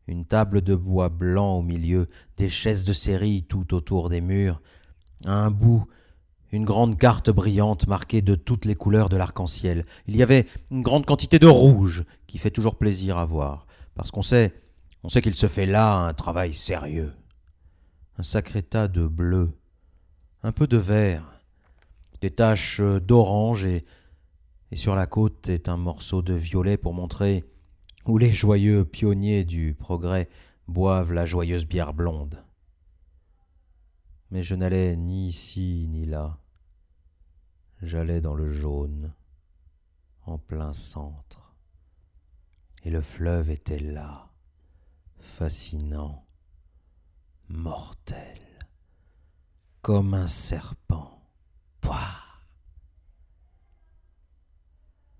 une 0.07 0.25
table 0.25 0.61
de 0.61 0.73
bois 0.73 1.09
blanc 1.09 1.59
au 1.59 1.61
milieu, 1.61 2.09
des 2.37 2.49
chaises 2.49 2.85
de 2.85 2.91
série 2.91 3.43
tout 3.43 3.75
autour 3.75 4.09
des 4.09 4.19
murs, 4.19 4.63
à 5.25 5.33
un 5.33 5.51
bout, 5.51 5.85
une 6.51 6.65
grande 6.65 6.97
carte 6.97 7.29
brillante 7.29 7.85
marquée 7.85 8.23
de 8.23 8.33
toutes 8.33 8.65
les 8.65 8.75
couleurs 8.75 9.09
de 9.09 9.15
l'arc-en-ciel. 9.15 9.85
Il 10.07 10.15
y 10.15 10.23
avait 10.23 10.47
une 10.71 10.81
grande 10.81 11.05
quantité 11.05 11.37
de 11.37 11.45
rouge 11.45 12.03
qui 12.25 12.39
fait 12.39 12.51
toujours 12.51 12.77
plaisir 12.77 13.19
à 13.19 13.25
voir, 13.25 13.67
parce 13.93 14.09
qu'on 14.09 14.23
sait, 14.23 14.55
on 15.03 15.09
sait 15.09 15.21
qu'il 15.21 15.35
se 15.35 15.47
fait 15.47 15.67
là 15.67 15.99
un 15.99 16.13
travail 16.15 16.55
sérieux. 16.55 17.13
Un 18.17 18.23
sacré 18.23 18.63
tas 18.63 18.87
de 18.87 19.07
bleu, 19.07 19.53
un 20.43 20.51
peu 20.51 20.67
de 20.67 20.77
vert, 20.77 21.39
des 22.21 22.31
taches 22.31 22.81
d'orange 22.81 23.65
et, 23.65 23.83
et 24.71 24.75
sur 24.75 24.93
la 24.93 25.07
côte 25.07 25.49
est 25.49 25.69
un 25.69 25.77
morceau 25.77 26.21
de 26.21 26.33
violet 26.33 26.77
pour 26.77 26.93
montrer 26.93 27.45
où 28.05 28.17
les 28.17 28.33
joyeux 28.33 28.83
pionniers 28.83 29.45
du 29.45 29.73
progrès 29.73 30.29
boivent 30.67 31.13
la 31.13 31.25
joyeuse 31.25 31.65
bière 31.65 31.93
blonde. 31.93 32.43
Mais 34.31 34.43
je 34.43 34.55
n'allais 34.55 34.95
ni 34.97 35.27
ici 35.27 35.87
ni 35.89 36.05
là. 36.05 36.37
J'allais 37.81 38.19
dans 38.19 38.35
le 38.35 38.49
jaune, 38.49 39.13
en 40.25 40.37
plein 40.37 40.73
centre. 40.73 41.53
Et 42.83 42.89
le 42.89 43.01
fleuve 43.01 43.49
était 43.49 43.79
là, 43.79 44.29
fascinant, 45.19 46.25
mortel, 47.47 48.39
comme 49.83 50.13
un 50.13 50.29
serpent. 50.29 51.21
Pouah 51.81 52.15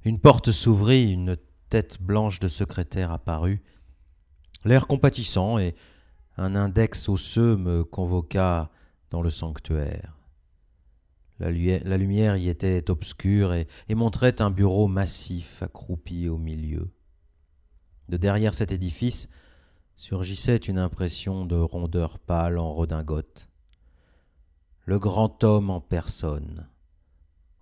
Une 0.06 0.20
porte 0.20 0.54
s'ouvrit, 0.54 1.12
une 1.12 1.38
tête 1.70 2.02
blanche 2.02 2.40
de 2.40 2.48
secrétaire 2.48 3.12
apparut, 3.12 3.62
l'air 4.64 4.88
compatissant 4.88 5.60
et 5.60 5.76
un 6.38 6.56
index 6.56 7.10
osseux 7.10 7.58
me 7.58 7.84
convoqua 7.84 8.72
dans 9.12 9.22
le 9.22 9.30
sanctuaire. 9.30 10.18
La, 11.40 11.52
lumière 11.52 12.38
y 12.38 12.48
était 12.48 12.90
obscure 12.90 13.54
et, 13.54 13.68
et, 13.90 13.96
montrait 13.96 14.42
un 14.42 14.50
bureau 14.50 14.88
massif 14.88 15.62
accroupi 15.62 16.30
au 16.30 16.38
milieu. 16.38 16.90
De 18.08 18.16
derrière 18.16 18.54
cet 18.54 18.72
édifice 18.72 19.28
surgissait 19.98 20.56
une 20.56 20.78
impression 20.78 21.46
de 21.46 21.58
rondeur 21.58 22.18
pâle 22.18 22.58
en 22.58 22.74
redingote. 22.74 23.50
Le 24.86 25.00
grand 25.00 25.44
homme 25.44 25.70
en 25.70 25.80
personne, 25.80 26.68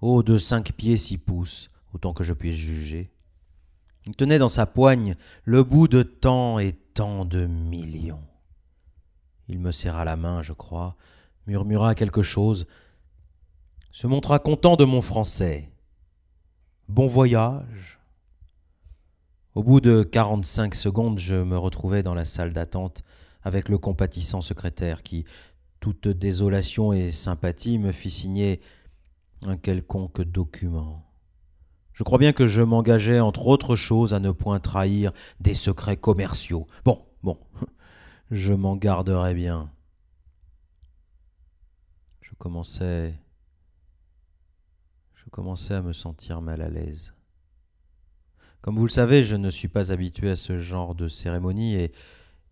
haut 0.01 0.23
de 0.23 0.37
cinq 0.37 0.71
pieds 0.71 0.97
six 0.97 1.19
pouces, 1.19 1.69
autant 1.93 2.13
que 2.13 2.23
je 2.23 2.33
puisse 2.33 2.55
juger, 2.55 3.11
il 4.07 4.15
tenait 4.15 4.39
dans 4.39 4.49
sa 4.49 4.65
poigne 4.65 5.15
le 5.43 5.63
bout 5.63 5.87
de 5.87 6.01
tant 6.01 6.57
et 6.57 6.73
tant 6.73 7.23
de 7.25 7.45
millions. 7.45 8.25
Il 9.47 9.59
me 9.59 9.71
serra 9.71 10.03
la 10.03 10.15
main, 10.15 10.41
je 10.41 10.53
crois, 10.53 10.95
murmura 11.45 11.93
quelque 11.93 12.23
chose, 12.23 12.65
se 13.91 14.07
montra 14.07 14.39
content 14.39 14.75
de 14.75 14.85
mon 14.85 15.03
français. 15.03 15.71
Bon 16.87 17.05
voyage. 17.05 17.99
Au 19.53 19.61
bout 19.61 19.81
de 19.81 20.01
quarante-cinq 20.01 20.73
secondes, 20.73 21.19
je 21.19 21.35
me 21.35 21.57
retrouvai 21.57 22.01
dans 22.01 22.15
la 22.15 22.25
salle 22.25 22.53
d'attente 22.53 23.03
avec 23.43 23.69
le 23.69 23.77
compatissant 23.77 24.41
secrétaire 24.41 25.03
qui, 25.03 25.25
toute 25.81 26.07
désolation 26.07 26.93
et 26.93 27.11
sympathie, 27.11 27.79
me 27.79 27.91
fit 27.91 28.11
signer 28.11 28.61
un 29.41 29.57
quelconque 29.57 30.21
document. 30.21 31.03
Je 31.91 32.03
crois 32.03 32.19
bien 32.19 32.31
que 32.31 32.45
je 32.45 32.61
m'engageais, 32.61 33.19
entre 33.19 33.47
autres 33.47 33.75
choses, 33.75 34.13
à 34.13 34.19
ne 34.19 34.31
point 34.31 34.59
trahir 34.59 35.11
des 35.39 35.55
secrets 35.55 35.97
commerciaux. 35.97 36.67
Bon, 36.85 37.03
bon, 37.23 37.37
je 38.31 38.53
m'en 38.53 38.77
garderai 38.77 39.33
bien. 39.33 39.71
Je 42.21 42.33
commençais. 42.35 43.19
Je 45.15 45.29
commençais 45.31 45.73
à 45.73 45.81
me 45.81 45.93
sentir 45.93 46.41
mal 46.41 46.61
à 46.61 46.69
l'aise. 46.69 47.13
Comme 48.61 48.77
vous 48.77 48.85
le 48.85 48.89
savez, 48.89 49.23
je 49.23 49.35
ne 49.35 49.49
suis 49.49 49.67
pas 49.67 49.91
habitué 49.91 50.29
à 50.29 50.35
ce 50.35 50.59
genre 50.59 50.93
de 50.93 51.07
cérémonie 51.07 51.73
et, 51.73 51.91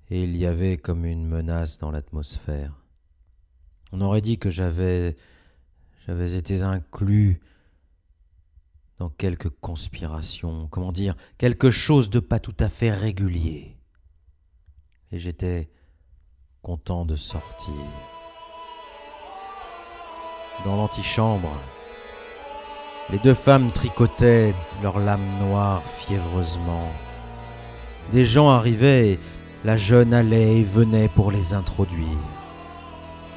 et 0.10 0.24
il 0.24 0.36
y 0.36 0.48
avait 0.48 0.78
comme 0.78 1.06
une 1.06 1.28
menace 1.28 1.78
dans 1.78 1.92
l'atmosphère. 1.92 2.79
On 3.92 4.02
aurait 4.02 4.22
dit 4.22 4.38
que 4.38 4.50
j'avais 4.50 5.16
j'avais 6.06 6.34
été 6.34 6.64
inclus 6.64 7.40
dans 8.98 9.10
quelque 9.10 9.48
conspiration, 9.48 10.68
comment 10.72 10.92
dire, 10.92 11.16
quelque 11.38 11.70
chose 11.70 12.10
de 12.10 12.20
pas 12.20 12.40
tout 12.40 12.56
à 12.60 12.68
fait 12.68 12.92
régulier. 12.92 13.78
Et 15.12 15.20
j'étais 15.20 15.70
content 16.62 17.06
de 17.06 17.16
sortir. 17.16 17.74
Dans 20.66 20.76
l'antichambre, 20.76 21.62
les 23.10 23.20
deux 23.20 23.34
femmes 23.34 23.72
tricotaient 23.72 24.54
leurs 24.82 25.00
lames 25.00 25.40
noires 25.40 25.84
fiévreusement. 25.90 26.92
Des 28.12 28.26
gens 28.26 28.50
arrivaient 28.50 29.20
la 29.64 29.78
jeune 29.78 30.14
allait 30.14 30.58
et 30.60 30.64
venait 30.64 31.10
pour 31.10 31.32
les 31.32 31.54
introduire. 31.54 32.39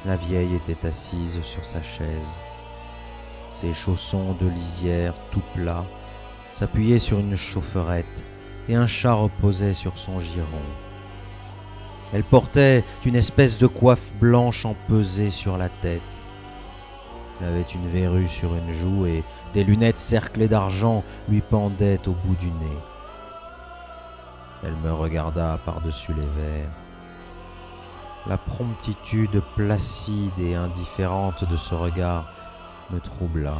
La 0.05 0.15
vieille 0.15 0.55
était 0.55 0.87
assise 0.87 1.41
sur 1.41 1.65
sa 1.65 1.81
chaise 1.81 2.39
ses 3.53 3.73
chaussons 3.73 4.33
de 4.41 4.47
lisière 4.47 5.13
tout 5.31 5.43
plats 5.53 5.85
s'appuyaient 6.51 6.99
sur 6.99 7.19
une 7.19 7.35
chaufferette 7.35 8.25
et 8.67 8.75
un 8.75 8.87
chat 8.87 9.13
reposait 9.13 9.73
sur 9.73 9.97
son 9.97 10.19
giron. 10.19 10.47
Elle 12.13 12.23
portait 12.23 12.83
une 13.05 13.15
espèce 13.15 13.57
de 13.57 13.67
coiffe 13.67 14.13
blanche 14.15 14.65
empesée 14.65 15.29
sur 15.29 15.57
la 15.57 15.69
tête. 15.69 16.01
Elle 17.41 17.47
avait 17.47 17.61
une 17.61 17.87
verrue 17.87 18.27
sur 18.27 18.55
une 18.55 18.71
joue 18.71 19.05
et 19.05 19.23
des 19.53 19.63
lunettes 19.63 19.97
cerclées 19.97 20.47
d'argent 20.47 21.03
lui 21.29 21.41
pendaient 21.41 21.99
au 22.07 22.11
bout 22.11 22.35
du 22.35 22.47
nez. 22.47 22.79
Elle 24.63 24.75
me 24.75 24.93
regarda 24.93 25.59
par-dessus 25.65 26.13
les 26.13 26.41
verres. 26.41 26.82
La 28.27 28.37
promptitude 28.37 29.41
placide 29.55 30.39
et 30.39 30.55
indifférente 30.55 31.49
de 31.49 31.57
ce 31.57 31.75
regard 31.75 32.31
me 32.91 32.99
troubla. 32.99 33.57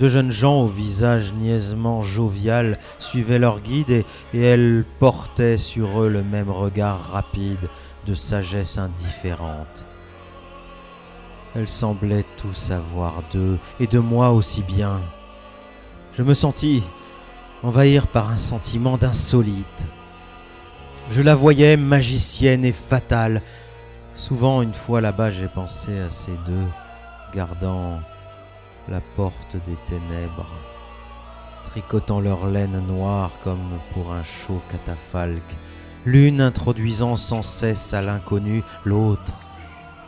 Deux 0.00 0.08
jeunes 0.08 0.32
gens 0.32 0.62
au 0.62 0.66
visage 0.66 1.32
niaisement 1.34 2.02
jovial 2.02 2.78
suivaient 2.98 3.38
leur 3.38 3.60
guide 3.60 3.90
et, 3.90 4.04
et 4.32 4.42
elles 4.42 4.84
portaient 4.98 5.56
sur 5.56 6.02
eux 6.02 6.08
le 6.08 6.24
même 6.24 6.50
regard 6.50 7.12
rapide 7.12 7.68
de 8.06 8.14
sagesse 8.14 8.76
indifférente. 8.76 9.84
Elles 11.54 11.68
semblaient 11.68 12.26
tout 12.36 12.54
savoir 12.54 13.22
d'eux 13.32 13.58
et 13.78 13.86
de 13.86 14.00
moi 14.00 14.30
aussi 14.30 14.62
bien. 14.62 15.00
Je 16.12 16.24
me 16.24 16.34
sentis 16.34 16.82
envahir 17.62 18.08
par 18.08 18.30
un 18.30 18.36
sentiment 18.36 18.96
d'insolite. 18.96 19.86
Je 21.10 21.22
la 21.22 21.34
voyais 21.34 21.76
magicienne 21.76 22.64
et 22.64 22.72
fatale, 22.72 23.42
Souvent, 24.16 24.62
une 24.62 24.74
fois 24.74 25.00
là-bas, 25.00 25.30
j'ai 25.30 25.48
pensé 25.48 25.98
à 25.98 26.08
ces 26.08 26.36
deux 26.46 26.66
gardant 27.34 28.00
la 28.88 29.00
porte 29.16 29.56
des 29.66 29.76
ténèbres, 29.88 30.46
tricotant 31.64 32.20
leur 32.20 32.46
laine 32.46 32.80
noire 32.86 33.32
comme 33.42 33.80
pour 33.92 34.12
un 34.12 34.22
chaud 34.22 34.62
catafalque, 34.70 35.56
l'une 36.04 36.40
introduisant 36.40 37.16
sans 37.16 37.42
cesse 37.42 37.92
à 37.92 38.02
l'inconnu, 38.02 38.62
l'autre 38.84 39.34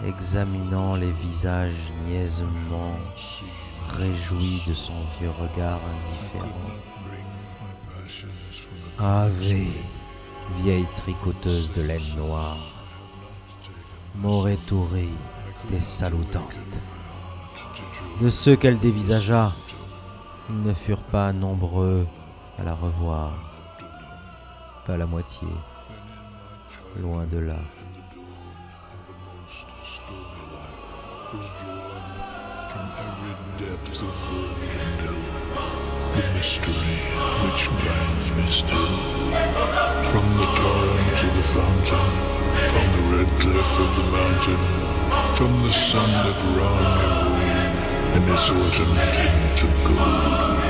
examinant 0.07 0.95
les 0.95 1.11
visages 1.11 1.93
niaisement, 2.07 2.95
réjoui 3.89 4.63
de 4.69 4.75
son 4.75 4.93
vieux 5.19 5.31
regard 5.31 5.81
indifférent. 5.91 6.47
Ave, 8.99 9.67
vieille 10.55 10.87
tricoteuse 10.95 11.73
de 11.73 11.83
laine 11.83 12.17
noire, 12.17 12.59
Moreturi 14.17 15.11
des 15.69 15.81
salutantes. 15.81 16.81
De 18.21 18.31
ceux 18.31 18.57
qu'elle 18.57 18.79
dévisagea, 18.79 19.53
ils 20.49 20.63
ne 20.63 20.73
furent 20.73 21.03
pas 21.03 21.33
nombreux 21.33 22.07
à 22.59 22.63
la 22.63 22.75
revoir, 22.75 23.33
pas 24.87 24.97
la 24.97 25.07
moitié, 25.07 25.49
loin 27.01 27.27
de 27.27 27.39
là. 27.39 27.59
Mystery 36.35 36.73
which 37.45 37.69
brings 37.81 38.25
From 40.11 40.27
the 40.41 40.49
torrent 40.57 41.13
to 41.21 41.27
the 41.37 41.45
fountain, 41.53 42.07
from 42.73 42.87
the 42.97 43.03
red 43.13 43.31
cliff 43.41 43.73
of 43.81 43.91
the 43.97 44.07
mountain, 44.17 44.63
from 45.35 45.53
the 45.63 45.73
sun 45.73 46.09
that 46.25 46.39
round 46.57 46.89
me 46.97 47.07
rolled 47.21 48.17
in 48.17 48.23
its 48.33 48.49
autumn 48.49 48.95
tint 49.13 49.59
of 49.67 49.73
gold, 49.85 50.61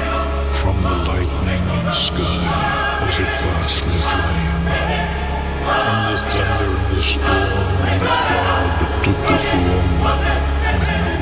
from 0.58 0.76
the 0.82 0.96
lightning 1.10 1.64
in 1.78 1.92
sky 1.92 3.06
as 3.06 3.16
it 3.24 3.32
vastly 3.42 4.00
flew. 4.10 4.66
the 6.10 6.18
thunder 6.32 6.70
of 6.78 6.90
the 6.90 7.02
storm 7.02 7.76
and 7.86 8.00
the 8.02 8.12
cloud 8.24 8.70
that 8.80 8.92
took 9.04 9.20
the 9.30 9.38
form 9.48 9.90
with 10.80 11.15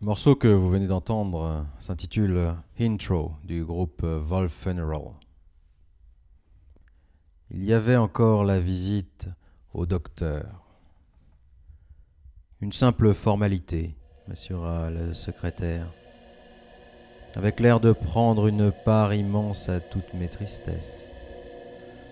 Le 0.00 0.06
morceau 0.06 0.34
que 0.34 0.48
vous 0.48 0.68
venez 0.68 0.88
d'entendre 0.88 1.66
s'intitule 1.78 2.54
Intro 2.80 3.32
du 3.44 3.64
groupe 3.64 4.02
euh, 4.02 4.18
Wolf 4.18 4.52
Funeral. 4.52 5.12
Il 7.52 7.64
y 7.64 7.72
avait 7.72 7.96
encore 7.96 8.42
la 8.44 8.58
visite 8.58 9.28
au 9.72 9.86
docteur. 9.86 10.46
Une 12.60 12.72
simple 12.72 13.14
formalité, 13.14 13.96
m'assura 14.26 14.90
le 14.90 15.14
secrétaire, 15.14 15.86
avec 17.36 17.60
l'air 17.60 17.78
de 17.78 17.92
prendre 17.92 18.48
une 18.48 18.72
part 18.72 19.14
immense 19.14 19.68
à 19.68 19.78
toutes 19.78 20.12
mes 20.14 20.28
tristesses. 20.28 21.06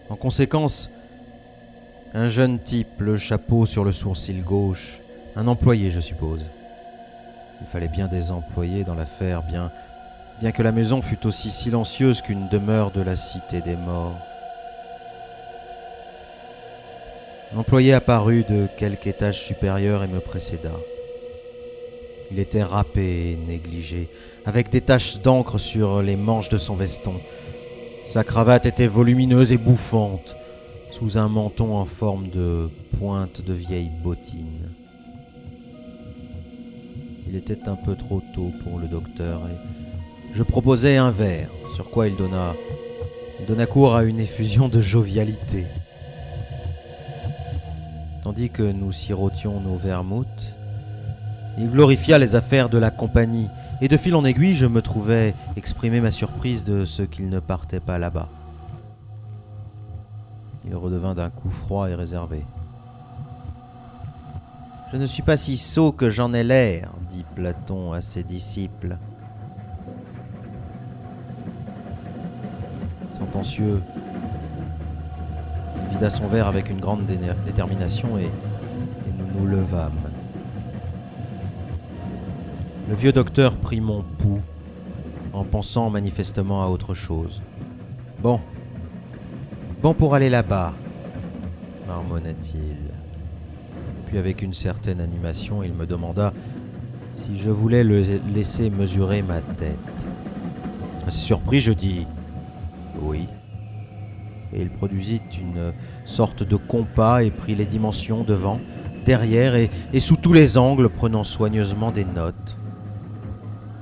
En 0.09 0.17
conséquence, 0.17 0.89
un 2.15 2.29
jeune 2.29 2.59
type, 2.59 3.01
le 3.01 3.17
chapeau 3.17 3.67
sur 3.67 3.85
le 3.85 3.93
sourcil 3.93 4.43
gauche, 4.43 4.99
un 5.37 5.47
employé, 5.47 5.91
je 5.91 6.01
suppose. 6.01 6.41
Il 7.61 7.67
fallait 7.67 7.89
bien 7.89 8.07
des 8.07 8.31
employés 8.31 8.85
dans 8.85 8.95
l'affaire, 8.95 9.43
bien, 9.43 9.71
bien 10.41 10.53
que 10.53 10.63
la 10.63 10.73
maison 10.73 11.03
fût 11.03 11.27
aussi 11.27 11.51
silencieuse 11.51 12.23
qu'une 12.23 12.49
demeure 12.49 12.91
de 12.91 13.03
la 13.03 13.17
cité 13.17 13.61
des 13.61 13.77
morts. 13.77 14.17
L'employé 17.55 17.95
apparut 17.95 18.45
de 18.49 18.67
quelque 18.77 19.07
étage 19.07 19.43
supérieur 19.43 20.05
et 20.05 20.09
me 20.09 20.21
précéda. 20.21 20.73
Il 22.31 22.39
était 22.39 22.63
râpé 22.63 23.33
et 23.33 23.39
négligé, 23.49 24.09
avec 24.45 24.71
des 24.71 24.83
taches 24.83 25.19
d'encre 25.21 25.59
sur 25.59 26.03
les 26.03 26.17
manches 26.17 26.51
de 26.51 26.59
son 26.59 26.75
veston. 26.75 27.15
Sa 28.07 28.23
cravate 28.23 28.67
était 28.67 28.87
volumineuse 28.87 29.51
et 29.53 29.57
bouffante, 29.57 30.37
sous 30.99 31.17
un 31.17 31.29
menton 31.29 31.77
en 31.77 31.85
forme 31.85 32.29
de 32.31 32.69
pointe 32.99 33.43
de 33.47 33.53
vieille 33.53 33.91
bottine. 34.03 34.69
Il 37.29 37.37
était 37.37 37.69
un 37.69 37.77
peu 37.77 37.95
trop 37.95 38.23
tôt 38.35 38.51
pour 38.65 38.79
le 38.79 38.89
docteur 38.89 39.41
et 39.49 40.35
je 40.35 40.43
proposai 40.43 40.97
un 40.97 41.11
verre, 41.11 41.51
sur 41.75 41.91
quoi 41.91 42.09
il 42.09 42.17
donna, 42.17 42.55
donna 43.47 43.67
cours 43.67 43.95
à 43.95 44.05
une 44.05 44.19
effusion 44.19 44.69
de 44.69 44.81
jovialité. 44.81 45.67
Tandis 48.25 48.51
que 48.51 48.63
nous 48.63 48.93
sirotions 48.93 49.61
nos 49.61 49.77
vermouths, 49.77 50.27
il 51.59 51.71
glorifia 51.71 52.19
les 52.19 52.35
affaires 52.37 52.69
de 52.69 52.79
la 52.79 52.91
compagnie, 52.91 53.49
et 53.81 53.89
de 53.89 53.97
fil 53.97 54.15
en 54.15 54.25
aiguille, 54.25 54.57
je 54.57 54.67
me 54.67 54.83
trouvais 54.83 55.35
exprimer 55.57 56.01
ma 56.01 56.11
surprise 56.11 56.65
de 56.65 56.85
ce 56.85 57.03
qu'il 57.03 57.29
ne 57.29 57.41
partait 57.41 57.81
pas 57.81 57.99
là-bas. 57.99 58.29
Il 60.69 60.77
redevint 60.77 61.15
d'un 61.15 61.31
coup 61.31 61.51
froid 61.51 61.89
et 61.89 61.95
réservé. 61.95 62.45
Je 64.93 64.97
ne 64.97 65.07
suis 65.07 65.23
pas 65.23 65.37
si 65.37 65.57
sot 65.57 65.93
que 65.93 66.11
j'en 66.11 66.33
ai 66.33 66.45
l'air, 66.45 66.91
dit 67.11 67.25
Platon 67.35 67.93
à 67.93 68.01
ses 68.01 68.23
disciples. 68.23 68.97
Sentencieux, 73.13 73.83
il 75.91 75.95
vida 75.97 76.11
son 76.11 76.27
verre 76.29 76.47
avec 76.47 76.71
une 76.71 76.81
grande 76.81 77.05
détermination 77.45 78.19
et 78.19 78.31
nous 79.19 79.41
nous 79.41 79.47
levâmes. 79.47 79.93
Le 82.89 82.95
vieux 82.95 83.13
docteur 83.13 83.57
prit 83.57 83.81
mon 83.81 84.03
pouls 84.03 84.41
en 85.33 85.45
pensant 85.45 85.91
manifestement 85.91 86.63
à 86.63 86.69
autre 86.69 86.95
chose. 86.95 87.43
Bon, 88.23 88.41
bon 89.83 89.95
pour 89.95 90.15
aller 90.15 90.31
là-bas, 90.31 90.73
marmonna-t-il. 91.87 92.77
Puis 94.07 94.19
avec 94.19 94.43
une 94.43 94.55
certaine 94.55 95.01
animation, 95.01 95.63
il 95.63 95.73
me 95.73 95.87
demanda 95.87 96.33
si 97.15 97.39
je 97.39 97.51
voulais 97.51 97.85
le 97.85 98.03
laisser 98.35 98.71
mesurer 98.71 99.23
ma 99.23 99.41
tête. 99.41 99.79
Assez 101.07 101.19
surpris, 101.19 101.61
je 101.61 101.73
dis 101.73 102.07
oui. 103.03 103.27
Et 104.53 104.63
il 104.63 104.71
produisit 104.71 105.21
une 105.39 105.73
sorte 106.07 106.43
de 106.43 106.57
compas 106.57 107.23
et 107.23 107.31
prit 107.31 107.55
les 107.55 107.67
dimensions 107.67 108.25
devant, 108.25 108.61
derrière 109.05 109.55
et, 109.55 109.71
et 109.93 110.01
sous 110.01 110.17
tous 110.17 110.33
les 110.33 110.57
angles, 110.57 110.89
prenant 110.89 111.25
soigneusement 111.25 111.91
des 111.93 112.05
notes. 112.05 112.57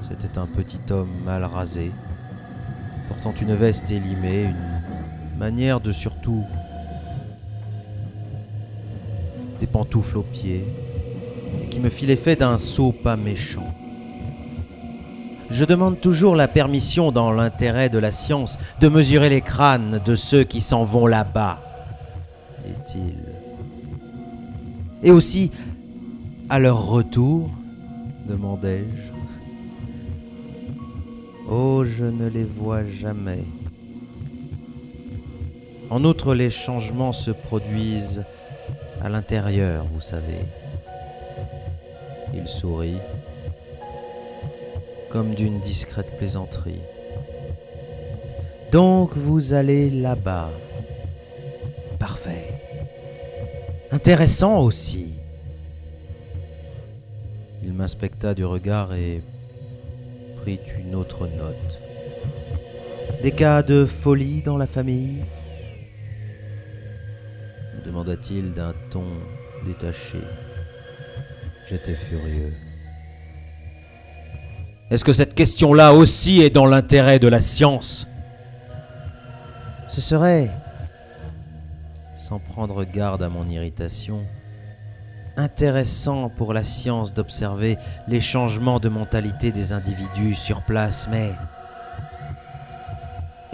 C'était 0.09 0.39
un 0.39 0.47
petit 0.47 0.81
homme 0.91 1.11
mal 1.25 1.45
rasé, 1.45 1.93
portant 3.09 3.35
une 3.41 3.55
veste 3.55 3.91
élimée, 3.91 4.45
une 4.45 4.86
manière 5.39 5.81
de 5.81 5.93
surtout 5.93 6.45
des 9.61 9.67
pantoufles 9.67 10.19
aux 10.19 10.23
pieds, 10.23 10.65
qui 11.71 11.79
me 11.79 11.89
fit 11.89 12.07
l'effet 12.07 12.37
d'un 12.37 12.59
sot 12.59 12.93
pas 12.93 13.17
méchant. 13.17 13.75
Je 15.51 15.65
demande 15.65 16.01
toujours 16.01 16.35
la 16.35 16.49
permission 16.49 17.13
dans 17.13 17.31
l'intérêt 17.31 17.89
de 17.89 17.99
la 17.99 18.13
science 18.13 18.59
de 18.81 18.89
mesurer 18.89 19.29
les 19.29 19.41
crânes 19.41 20.01
de 20.05 20.17
ceux 20.17 20.45
qui 20.45 20.61
s'en 20.61 20.85
vont 20.85 21.07
là-bas, 21.07 21.61
dit-il. 22.65 23.15
Et 25.03 25.11
aussi, 25.11 25.53
à 26.49 26.59
leur 26.59 26.87
retour, 26.87 27.51
demandai-je. 28.29 29.13
Oh, 31.49 31.85
je 31.85 32.05
ne 32.05 32.29
les 32.29 32.45
vois 32.45 32.85
jamais. 32.85 33.45
En 35.89 36.05
outre, 36.05 36.35
les 36.35 36.51
changements 36.51 37.13
se 37.13 37.31
produisent 37.31 38.25
à 39.03 39.09
l'intérieur, 39.09 39.85
vous 39.93 40.01
savez. 40.01 40.41
Il 42.35 42.49
sourit, 42.49 42.99
comme 45.11 45.35
d'une 45.35 45.61
discrète 45.61 46.19
plaisanterie. 46.19 46.81
Donc 48.73 49.17
vous 49.17 49.53
allez 49.53 49.91
là-bas. 49.91 50.51
Parfait. 51.99 52.53
Intéressant 53.93 54.61
aussi. 54.61 55.11
Il 57.63 57.73
m'inspecta 57.73 58.35
du 58.35 58.45
regard 58.45 58.93
et 58.95 59.23
prit 60.43 60.59
une 60.79 60.95
autre 60.95 61.29
note. 61.29 61.79
Des 63.23 63.31
cas 63.31 63.63
de 63.63 63.87
folie 63.87 64.43
dans 64.43 64.59
la 64.59 64.67
famille? 64.67 65.25
Demanda-t-il 67.97 68.53
d'un 68.53 68.75
ton 68.91 69.05
détaché. 69.65 70.21
J'étais 71.67 71.95
furieux. 71.95 72.53
Est-ce 74.91 75.03
que 75.03 75.15
cette 75.15 75.35
question-là 75.35 75.95
aussi 75.95 76.43
est 76.43 76.51
dans 76.51 76.67
l'intérêt 76.67 77.19
de 77.19 77.27
la 77.27 77.41
science? 77.41 78.07
Ce 79.89 80.03
serait, 80.03 80.51
sans 82.15 82.39
prendre 82.39 82.85
garde 82.85 83.23
à 83.23 83.31
mon 83.31 83.49
irritation, 83.49 84.21
intéressant 85.39 86.29
pour 86.29 86.53
la 86.53 86.65
science 86.65 87.15
d'observer 87.15 87.79
les 88.09 88.21
changements 88.21 88.79
de 88.79 88.91
mentalité 88.91 89.53
des 89.53 89.73
individus 89.73 90.35
sur 90.35 90.61
place, 90.61 91.09
mais... 91.11 91.33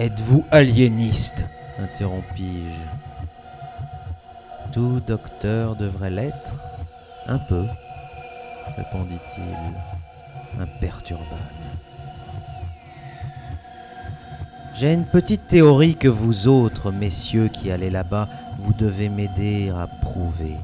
Êtes-vous 0.01 0.45
aliéniste? 0.51 1.45
interrompis-je. 1.79 3.02
Tout 4.73 5.03
docteur 5.07 5.77
devrait 5.77 6.11
l'être 6.11 6.55
Un 7.27 7.39
peu, 7.39 7.65
répondit-il, 8.77 10.61
imperturbable. 10.61 11.29
J'ai 14.75 14.95
une 14.95 15.05
petite 15.05 15.47
théorie 15.47 15.97
que 15.97 16.09
vous 16.09 16.49
autres, 16.49 16.91
messieurs 16.91 17.49
qui 17.49 17.71
allez 17.71 17.91
là-bas, 17.91 18.29
vous 18.59 18.73
devez 18.73 19.11
m'aider 19.11 19.71
à 19.71 19.87
prouver. 19.87 20.57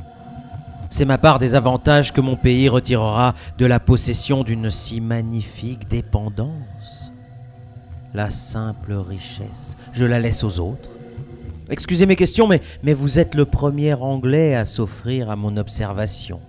C'est 0.89 1.05
ma 1.05 1.19
part 1.19 1.39
des 1.39 1.55
avantages 1.55 2.15
que 2.15 2.23
mon 2.23 2.37
pays 2.37 2.71
retirera 2.71 3.35
de 3.59 3.67
la 3.67 3.79
possession 3.79 4.43
d'une 4.43 4.71
si 4.71 5.03
magnifique 5.03 5.87
dépendance. 5.87 7.13
La 8.15 8.31
simple 8.31 8.95
richesse, 8.95 9.77
je 9.93 10.07
la 10.07 10.19
laisse 10.19 10.45
aux 10.45 10.61
autres. 10.61 10.89
Excusez 11.71 12.07
mes 12.07 12.17
questions, 12.17 12.49
mais, 12.49 12.95
vous 12.95 13.19
êtes 13.19 13.35
le 13.35 13.45
premier 13.45 13.93
Anglais 13.93 14.55
à 14.55 14.65
s'offrir 14.65 15.31
à 15.31 15.37
mon 15.37 15.57
observation. 15.59 16.41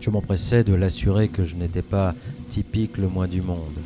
Je 0.00 0.10
m'empressais 0.10 0.62
de 0.62 0.74
l'assurer 0.74 1.26
que 1.26 1.44
je 1.44 1.56
n'étais 1.56 1.82
pas 1.82 2.14
typique 2.48 2.98
le 2.98 3.08
moins 3.08 3.26
du 3.26 3.42
monde. 3.42 3.78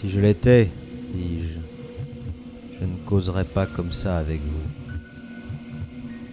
Si 0.00 0.10
je 0.10 0.18
l'étais, 0.18 0.68
dis-je, 1.14 1.60
je 2.80 2.84
ne 2.84 2.96
causerais 3.06 3.44
pas 3.44 3.66
comme 3.66 3.92
ça 3.92 4.18
avec 4.18 4.40
vous. 4.40 4.70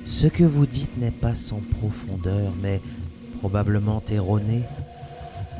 Ce 0.06 0.26
que 0.26 0.44
vous 0.44 0.66
dites 0.66 0.98
n'est 0.98 1.12
pas 1.12 1.36
sans 1.36 1.62
profondeur, 1.80 2.52
mais 2.64 2.82
probablement 3.40 4.02
erroné. 4.10 4.64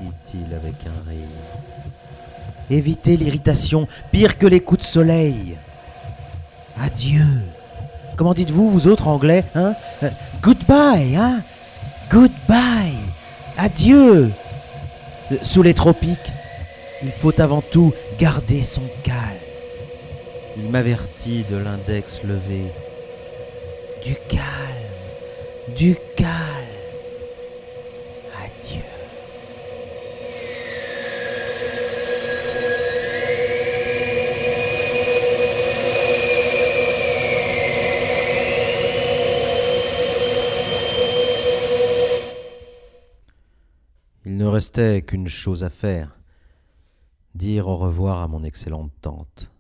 dit-il 0.02 0.54
avec 0.56 0.76
un 0.88 1.10
rire. 1.10 1.97
Évitez 2.70 3.18
l'irritation, 3.18 3.88
pire 4.12 4.38
que 4.38 4.46
les 4.46 4.60
coups 4.60 4.82
de 4.82 4.86
soleil. 4.86 5.56
Adieu. 6.82 7.26
Comment 8.18 8.34
dites-vous, 8.34 8.70
vous 8.70 8.88
autres 8.88 9.08
anglais, 9.08 9.44
hein? 9.56 9.74
Euh, 10.04 10.10
Goodbye, 10.42 11.16
hein? 11.16 11.42
Goodbye. 12.12 12.98
Adieu. 13.58 14.32
Euh, 15.32 15.36
Sous 15.44 15.64
les 15.64 15.74
tropiques, 15.74 16.32
il 17.04 17.12
faut 17.12 17.40
avant 17.40 17.62
tout 17.62 17.94
garder 18.20 18.62
son 18.62 18.82
calme. 19.04 19.18
Il 20.58 20.70
m'avertit 20.72 21.46
de 21.50 21.58
l'index 21.58 22.22
levé. 22.24 22.64
Du 24.04 24.16
calme, 24.28 25.76
du 25.76 25.96
calme. 26.16 26.28
Adieu. 28.44 28.82
Il 44.26 44.36
ne 44.38 44.47
restait 44.58 45.04
qu'une 45.04 45.28
chose 45.28 45.64
à 45.64 45.70
faire, 45.70 46.18
dire 47.36 47.68
au 47.68 47.78
revoir 47.78 48.24
à 48.24 48.28
mon 48.28 48.44
excellente 48.44 48.92
tante. 49.02 49.52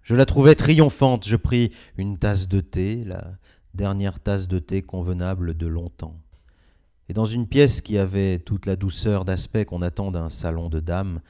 Je 0.00 0.14
la 0.14 0.24
trouvais 0.24 0.54
triomphante, 0.54 1.28
je 1.28 1.36
pris 1.36 1.72
une 1.98 2.16
tasse 2.16 2.48
de 2.48 2.62
thé, 2.62 3.04
la 3.04 3.32
dernière 3.74 4.18
tasse 4.18 4.48
de 4.48 4.58
thé 4.58 4.80
convenable 4.80 5.58
de 5.58 5.66
longtemps. 5.66 6.18
Et 7.10 7.12
dans 7.12 7.26
une 7.26 7.46
pièce 7.46 7.82
qui 7.82 7.98
avait 7.98 8.38
toute 8.38 8.64
la 8.64 8.76
douceur 8.76 9.26
d'aspect 9.26 9.66
qu'on 9.66 9.82
attend 9.82 10.10
d'un 10.10 10.30
salon 10.30 10.70
de 10.70 10.80
dames, 10.80 11.20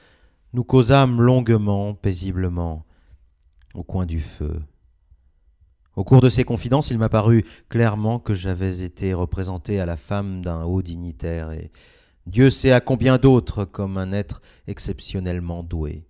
nous 0.53 0.63
causâmes 0.63 1.19
longuement, 1.19 1.95
paisiblement, 1.95 2.85
au 3.73 3.83
coin 3.83 4.05
du 4.05 4.21
feu. 4.21 4.61
Au 5.97 6.05
cours 6.05 6.21
de 6.21 6.29
ces 6.29 6.45
confidences, 6.45 6.91
il 6.91 6.97
m'apparut 6.97 7.45
clairement 7.67 8.19
que 8.19 8.33
j'avais 8.33 8.83
été 8.83 9.13
représenté 9.13 9.81
à 9.81 9.85
la 9.85 9.97
femme 9.97 10.41
d'un 10.41 10.63
haut 10.63 10.81
dignitaire, 10.81 11.51
et 11.51 11.71
Dieu 12.27 12.49
sait 12.49 12.73
à 12.73 12.81
combien 12.81 13.17
d'autres 13.17 13.63
comme 13.63 13.97
un 13.97 14.11
être 14.11 14.41
exceptionnellement 14.67 15.63
doué. 15.63 16.05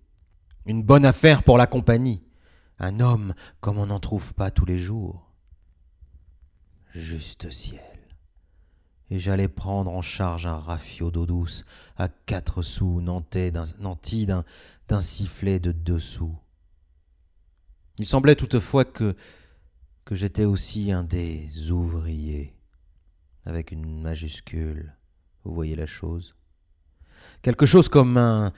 Une 0.66 0.82
bonne 0.82 1.06
affaire 1.06 1.44
pour 1.44 1.58
la 1.58 1.68
compagnie, 1.68 2.24
un 2.80 2.98
homme 2.98 3.34
comme 3.60 3.78
on 3.78 3.86
n'en 3.86 4.00
trouve 4.00 4.34
pas 4.34 4.50
tous 4.50 4.64
les 4.64 4.78
jours. 4.78 5.32
Juste 6.92 7.52
ciel. 7.52 7.80
Et 9.10 9.20
j'allais 9.20 9.46
prendre 9.46 9.92
en 9.92 10.02
charge 10.02 10.46
un 10.46 10.58
raffio 10.58 11.12
d'eau 11.12 11.24
douce 11.24 11.64
à 11.96 12.08
quatre 12.08 12.62
sous, 12.62 13.00
nanti 13.00 14.26
d'un 14.26 15.00
sifflet 15.00 15.60
de 15.60 15.70
deux 15.70 16.00
sous. 16.00 16.36
Il 17.98 18.06
semblait 18.06 18.34
toutefois 18.34 18.84
que 18.84 19.14
j'étais 20.10 20.44
aussi 20.44 20.90
un 20.90 21.04
des 21.04 21.70
ouvriers, 21.70 22.56
avec 23.46 23.70
une 23.70 24.02
majuscule. 24.02 24.97
Vous 25.48 25.54
voyez 25.54 25.76
la 25.76 25.86
chose? 25.86 26.34
Quelque 27.40 27.64
chose 27.64 27.88
comme 27.88 28.18
un, 28.18 28.52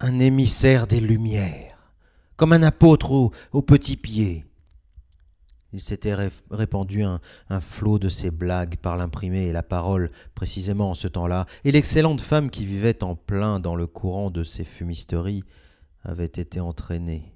émissaire 0.00 0.86
des 0.86 0.98
Lumières, 0.98 1.92
comme 2.36 2.54
un 2.54 2.62
apôtre 2.62 3.12
au, 3.12 3.30
au 3.52 3.60
petit 3.60 3.98
pied. 3.98 4.46
Il 5.74 5.80
s'était 5.80 6.14
ré- 6.14 6.30
répandu 6.50 7.02
un, 7.02 7.20
un 7.50 7.60
flot 7.60 7.98
de 7.98 8.08
ces 8.08 8.30
blagues 8.30 8.76
par 8.78 8.96
l'imprimé 8.96 9.48
et 9.48 9.52
la 9.52 9.62
parole, 9.62 10.10
précisément 10.34 10.90
en 10.90 10.94
ce 10.94 11.08
temps-là, 11.08 11.44
et 11.62 11.72
l'excellente 11.72 12.22
femme 12.22 12.48
qui 12.48 12.64
vivait 12.64 13.04
en 13.04 13.16
plein 13.16 13.60
dans 13.60 13.76
le 13.76 13.86
courant 13.86 14.30
de 14.30 14.44
ces 14.44 14.64
fumisteries 14.64 15.44
avait 16.04 16.24
été 16.24 16.58
entraînée. 16.58 17.34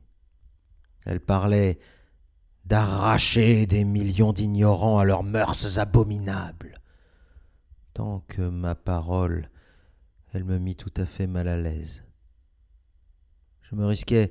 Elle 1.04 1.20
parlait 1.20 1.78
d'arracher 2.64 3.66
des 3.66 3.84
millions 3.84 4.32
d'ignorants 4.32 4.98
à 4.98 5.04
leurs 5.04 5.24
mœurs 5.24 5.78
abominables. 5.78 6.77
Que 8.28 8.42
ma 8.42 8.76
parole, 8.76 9.50
elle 10.32 10.44
me 10.44 10.58
mit 10.58 10.76
tout 10.76 10.92
à 10.96 11.04
fait 11.04 11.26
mal 11.26 11.48
à 11.48 11.56
l'aise. 11.56 12.04
Je 13.62 13.74
me 13.74 13.84
risquais 13.84 14.30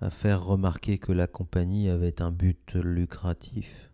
à 0.00 0.08
faire 0.08 0.44
remarquer 0.44 0.98
que 0.98 1.10
la 1.10 1.26
compagnie 1.26 1.88
avait 1.88 2.22
un 2.22 2.30
but 2.30 2.74
lucratif. 2.74 3.90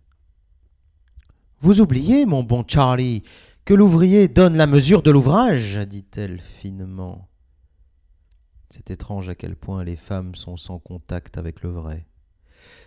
Vous 1.59 1.81
oubliez, 1.81 2.27
mon 2.27 2.43
bon 2.43 2.65
Charlie, 2.69 3.23
que 3.65 3.73
l'ouvrier 3.73 4.29
donne 4.29 4.59
la 4.59 4.67
mesure 4.67 5.01
de 5.01 5.11
l'ouvrage, 5.11 5.79
dit-elle 5.79 6.39
finement. 6.39 7.31
C'est 8.69 8.91
étrange 8.91 9.31
à 9.31 9.35
quel 9.35 9.57
point 9.57 9.85
les 9.85 9.97
femmes 9.97 10.35
sont 10.35 10.59
sans 10.59 10.79
contact 10.79 11.39
avec 11.39 11.63
le 11.63 11.71
vrai. 11.71 12.07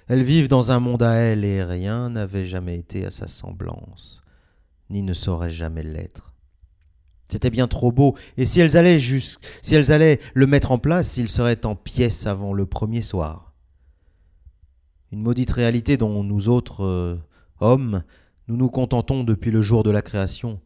Elles 0.08 0.24
vivent 0.24 0.50
dans 0.50 0.72
un 0.72 0.80
monde 0.80 1.02
à 1.02 1.14
elles 1.14 1.46
et 1.46 1.64
rien 1.64 2.12
n'avait 2.12 2.46
jamais 2.46 2.78
été 2.78 3.06
à 3.06 3.12
sa 3.12 3.28
semblance, 3.28 4.22
ni 4.90 5.04
ne 5.04 5.14
saurait 5.14 5.50
jamais 5.50 5.84
l'être. 5.84 6.34
C'était 7.28 7.52
bien 7.52 7.68
trop 7.68 7.92
beau, 7.92 8.18
et 8.38 8.46
si 8.46 8.60
elles 8.60 8.76
allaient 8.76 9.00
jus- 9.00 9.38
si 9.62 9.76
elles 9.76 9.92
allaient 9.92 10.20
le 10.34 10.48
mettre 10.48 10.72
en 10.72 10.80
place, 10.80 11.18
il 11.18 11.30
serait 11.30 11.66
en 11.66 11.76
pièces 11.76 12.26
avant 12.26 12.54
le 12.54 12.66
premier 12.66 13.04
soir. 13.04 13.54
Une 15.12 15.22
maudite 15.22 15.52
réalité 15.52 15.98
dont 15.98 16.24
nous 16.24 16.50
autres 16.50 16.84
euh, 16.84 17.20
hommes, 17.60 18.04
nous 18.48 18.58
nous 18.58 18.70
contentons 18.70 19.24
depuis 19.24 19.52
le 19.52 19.62
jour 19.62 19.84
de 19.84 19.92
la 19.92 20.02
création, 20.02 20.60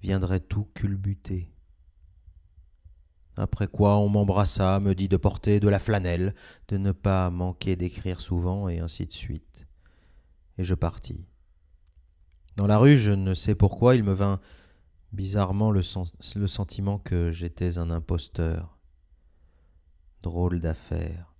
viendrait 0.00 0.40
tout 0.40 0.68
culbuter. 0.74 1.48
Après 3.36 3.66
quoi 3.66 3.96
on 3.96 4.08
m'embrassa, 4.08 4.78
me 4.78 4.94
dit 4.94 5.08
de 5.08 5.16
porter 5.16 5.58
de 5.58 5.68
la 5.68 5.78
flanelle, 5.78 6.34
de 6.68 6.76
ne 6.76 6.92
pas 6.92 7.30
manquer 7.30 7.76
d'écrire 7.76 8.20
souvent, 8.20 8.68
et 8.68 8.78
ainsi 8.78 9.06
de 9.06 9.12
suite. 9.12 9.66
Et 10.58 10.64
je 10.64 10.74
partis. 10.74 11.24
Dans 12.56 12.66
la 12.66 12.78
rue, 12.78 12.98
je 12.98 13.12
ne 13.12 13.34
sais 13.34 13.54
pourquoi, 13.54 13.94
il 13.94 14.04
me 14.04 14.12
vint 14.12 14.40
bizarrement 15.12 15.70
le, 15.70 15.82
sen- 15.82 16.04
le 16.36 16.46
sentiment 16.46 16.98
que 16.98 17.30
j'étais 17.30 17.78
un 17.78 17.90
imposteur. 17.90 18.78
Drôle 20.22 20.60
d'affaire. 20.60 21.34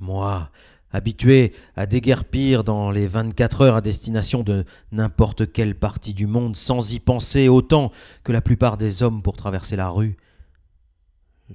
Moi, 0.00 0.50
habitué 0.90 1.54
à 1.76 1.86
déguerpir 1.86 2.64
dans 2.64 2.90
les 2.90 3.08
vingt-quatre 3.08 3.62
heures 3.62 3.76
à 3.76 3.80
destination 3.80 4.42
de 4.42 4.64
n'importe 4.92 5.52
quelle 5.52 5.78
partie 5.78 6.14
du 6.14 6.26
monde, 6.26 6.56
sans 6.56 6.92
y 6.92 7.00
penser 7.00 7.48
autant 7.48 7.90
que 8.22 8.32
la 8.32 8.40
plupart 8.40 8.76
des 8.76 9.02
hommes 9.02 9.22
pour 9.22 9.36
traverser 9.36 9.76
la 9.76 9.90
rue, 9.90 10.16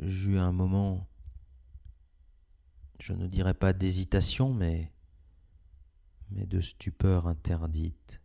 j'eus 0.02 0.38
un 0.38 0.52
moment, 0.52 1.08
je 3.00 3.14
ne 3.14 3.28
dirais 3.28 3.54
pas 3.54 3.74
d'hésitation, 3.74 4.54
mais 4.54 4.92
de 6.30 6.62
stupeur 6.62 7.28
interdite 7.28 8.22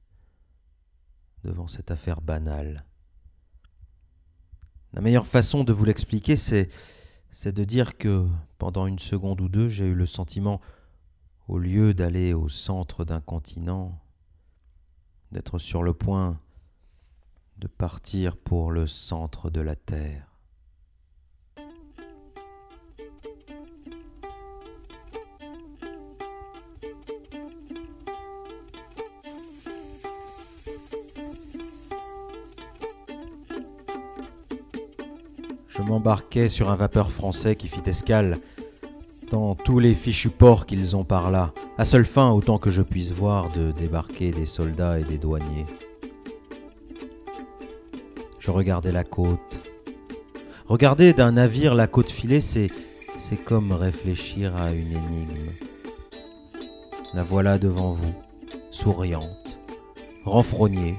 devant 1.44 1.68
cette 1.68 1.90
affaire 1.90 2.20
banale. 2.20 2.84
La 4.92 5.00
meilleure 5.00 5.26
façon 5.26 5.64
de 5.64 5.72
vous 5.72 5.84
l'expliquer, 5.84 6.36
c'est, 6.36 6.68
de 7.44 7.64
dire 7.64 7.98
que 7.98 8.26
pendant 8.58 8.86
une 8.86 8.98
seconde 8.98 9.40
ou 9.40 9.48
deux, 9.48 9.68
j'ai 9.68 9.86
eu 9.86 9.94
le 9.94 10.06
sentiment, 10.06 10.60
au 11.48 11.58
lieu 11.58 11.94
d'aller 11.94 12.32
au 12.32 12.48
centre 12.48 13.04
d'un 13.04 13.20
continent, 13.20 14.00
d'être 15.32 15.58
sur 15.58 15.82
le 15.82 15.92
point 15.92 16.40
de 17.58 17.66
partir 17.66 18.36
pour 18.36 18.70
le 18.70 18.86
centre 18.86 19.50
de 19.50 19.60
la 19.60 19.76
Terre. 19.76 20.33
M'embarquai 35.94 36.48
sur 36.48 36.72
un 36.72 36.74
vapeur 36.74 37.12
français 37.12 37.54
qui 37.54 37.68
fit 37.68 37.88
escale 37.88 38.40
dans 39.30 39.54
tous 39.54 39.78
les 39.78 39.94
fichus 39.94 40.28
ports 40.28 40.66
qu'ils 40.66 40.96
ont 40.96 41.04
par 41.04 41.30
là, 41.30 41.52
à 41.78 41.84
seule 41.84 42.04
fin, 42.04 42.32
autant 42.32 42.58
que 42.58 42.68
je 42.68 42.82
puisse 42.82 43.12
voir, 43.12 43.52
de 43.52 43.70
débarquer 43.70 44.32
des 44.32 44.44
soldats 44.44 44.98
et 44.98 45.04
des 45.04 45.18
douaniers. 45.18 45.66
Je 48.40 48.50
regardais 48.50 48.90
la 48.90 49.04
côte. 49.04 49.70
Regarder 50.66 51.12
d'un 51.12 51.30
navire 51.30 51.76
la 51.76 51.86
côte 51.86 52.10
filée, 52.10 52.40
c'est, 52.40 52.70
comme 53.44 53.70
réfléchir 53.70 54.56
à 54.56 54.72
une 54.72 54.90
énigme. 54.90 55.52
La 57.14 57.22
voilà 57.22 57.58
devant 57.58 57.92
vous, 57.92 58.14
souriante, 58.72 59.58
renfrognée, 60.24 60.96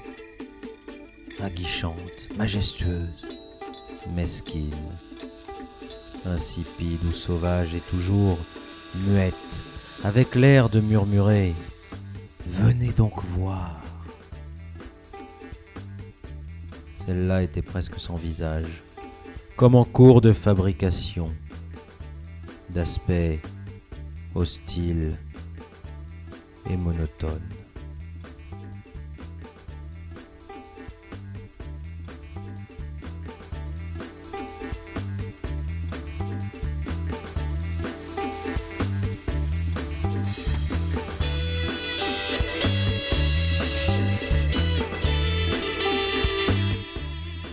aguichante, 1.41 2.30
majestueuse 2.38 3.24
mesquine, 4.14 4.72
insipide 6.26 7.03
ou 7.10 7.14
sauvage 7.14 7.76
et 7.76 7.80
toujours 7.80 8.38
muette, 9.08 9.60
avec 10.03 10.36
l'air 10.36 10.70
de 10.70 10.80
murmurer 10.80 11.53
Venez 12.47 12.91
donc 12.91 13.24
voir. 13.24 13.82
Celle-là 16.93 17.43
était 17.43 17.62
presque 17.62 17.99
sans 17.99 18.16
visage, 18.16 18.84
comme 19.56 19.76
en 19.76 19.84
cours 19.84 20.22
de 20.22 20.32
fabrication, 20.32 21.34
d'aspect 22.70 23.39
hostile 24.36 25.18
et 26.70 26.78
monotone. 26.78 27.64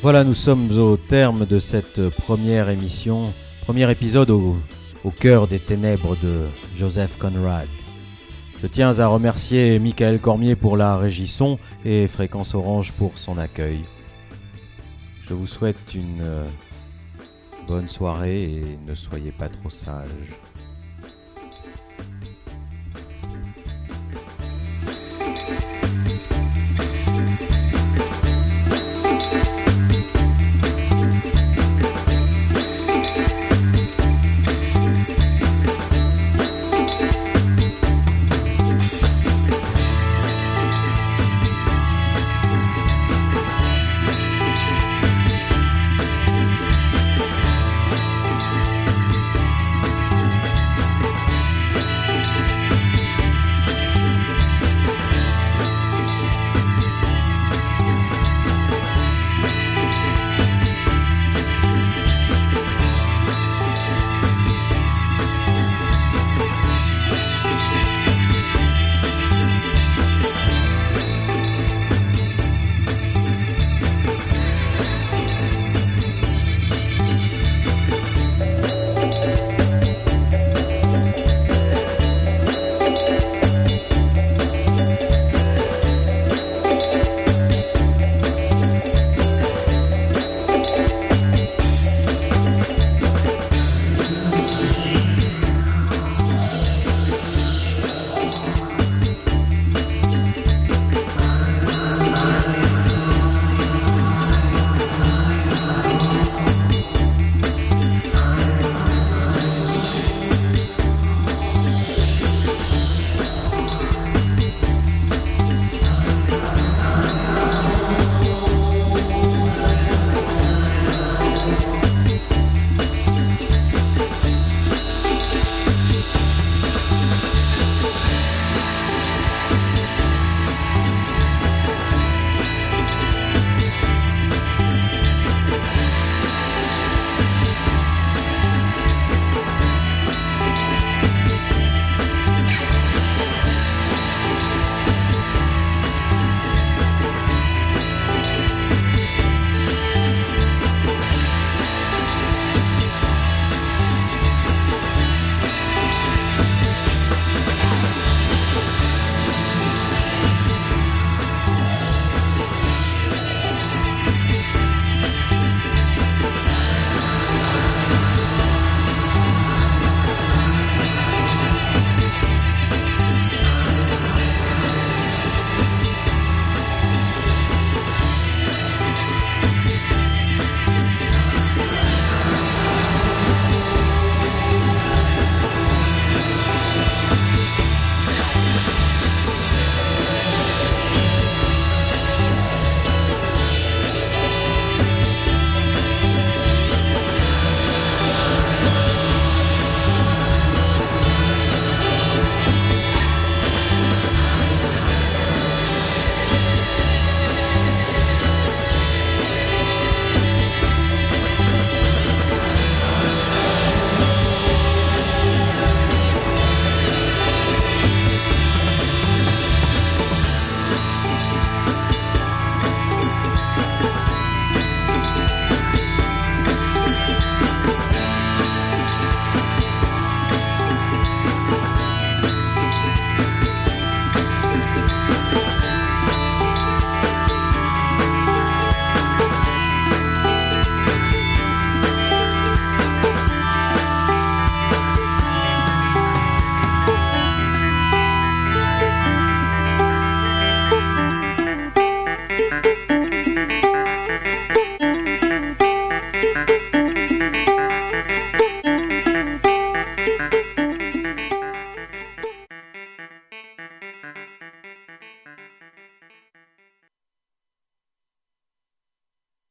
Voilà, 0.02 0.24
nous 0.24 0.34
sommes 0.34 0.76
au 0.80 0.96
terme 0.96 1.46
de 1.46 1.60
cette 1.60 2.08
première 2.08 2.70
émission, 2.70 3.32
premier 3.60 3.88
épisode 3.88 4.30
au, 4.30 4.56
cœur 5.20 5.46
des 5.46 5.60
ténèbres 5.60 6.16
de 6.16 6.40
Joseph 6.76 7.16
Conrad. 7.20 7.68
Je 8.60 8.66
tiens 8.66 8.98
à 8.98 9.06
remercier 9.06 9.78
Michael 9.78 10.18
Cormier 10.18 10.56
pour 10.56 10.76
la 10.76 10.96
régisson 10.96 11.56
et 11.84 12.08
Fréquence 12.08 12.52
Orange 12.56 12.90
pour 12.90 13.16
son 13.16 13.38
accueil. 13.38 13.78
Je 15.28 15.34
vous 15.34 15.46
souhaite 15.46 15.94
une 15.94 16.20
euh, 16.20 16.46
bonne 17.68 17.86
soirée 17.86 18.42
et 18.42 18.78
ne 18.84 18.96
soyez 18.96 19.30
pas 19.30 19.48
trop 19.48 19.70
sages. 19.70 20.08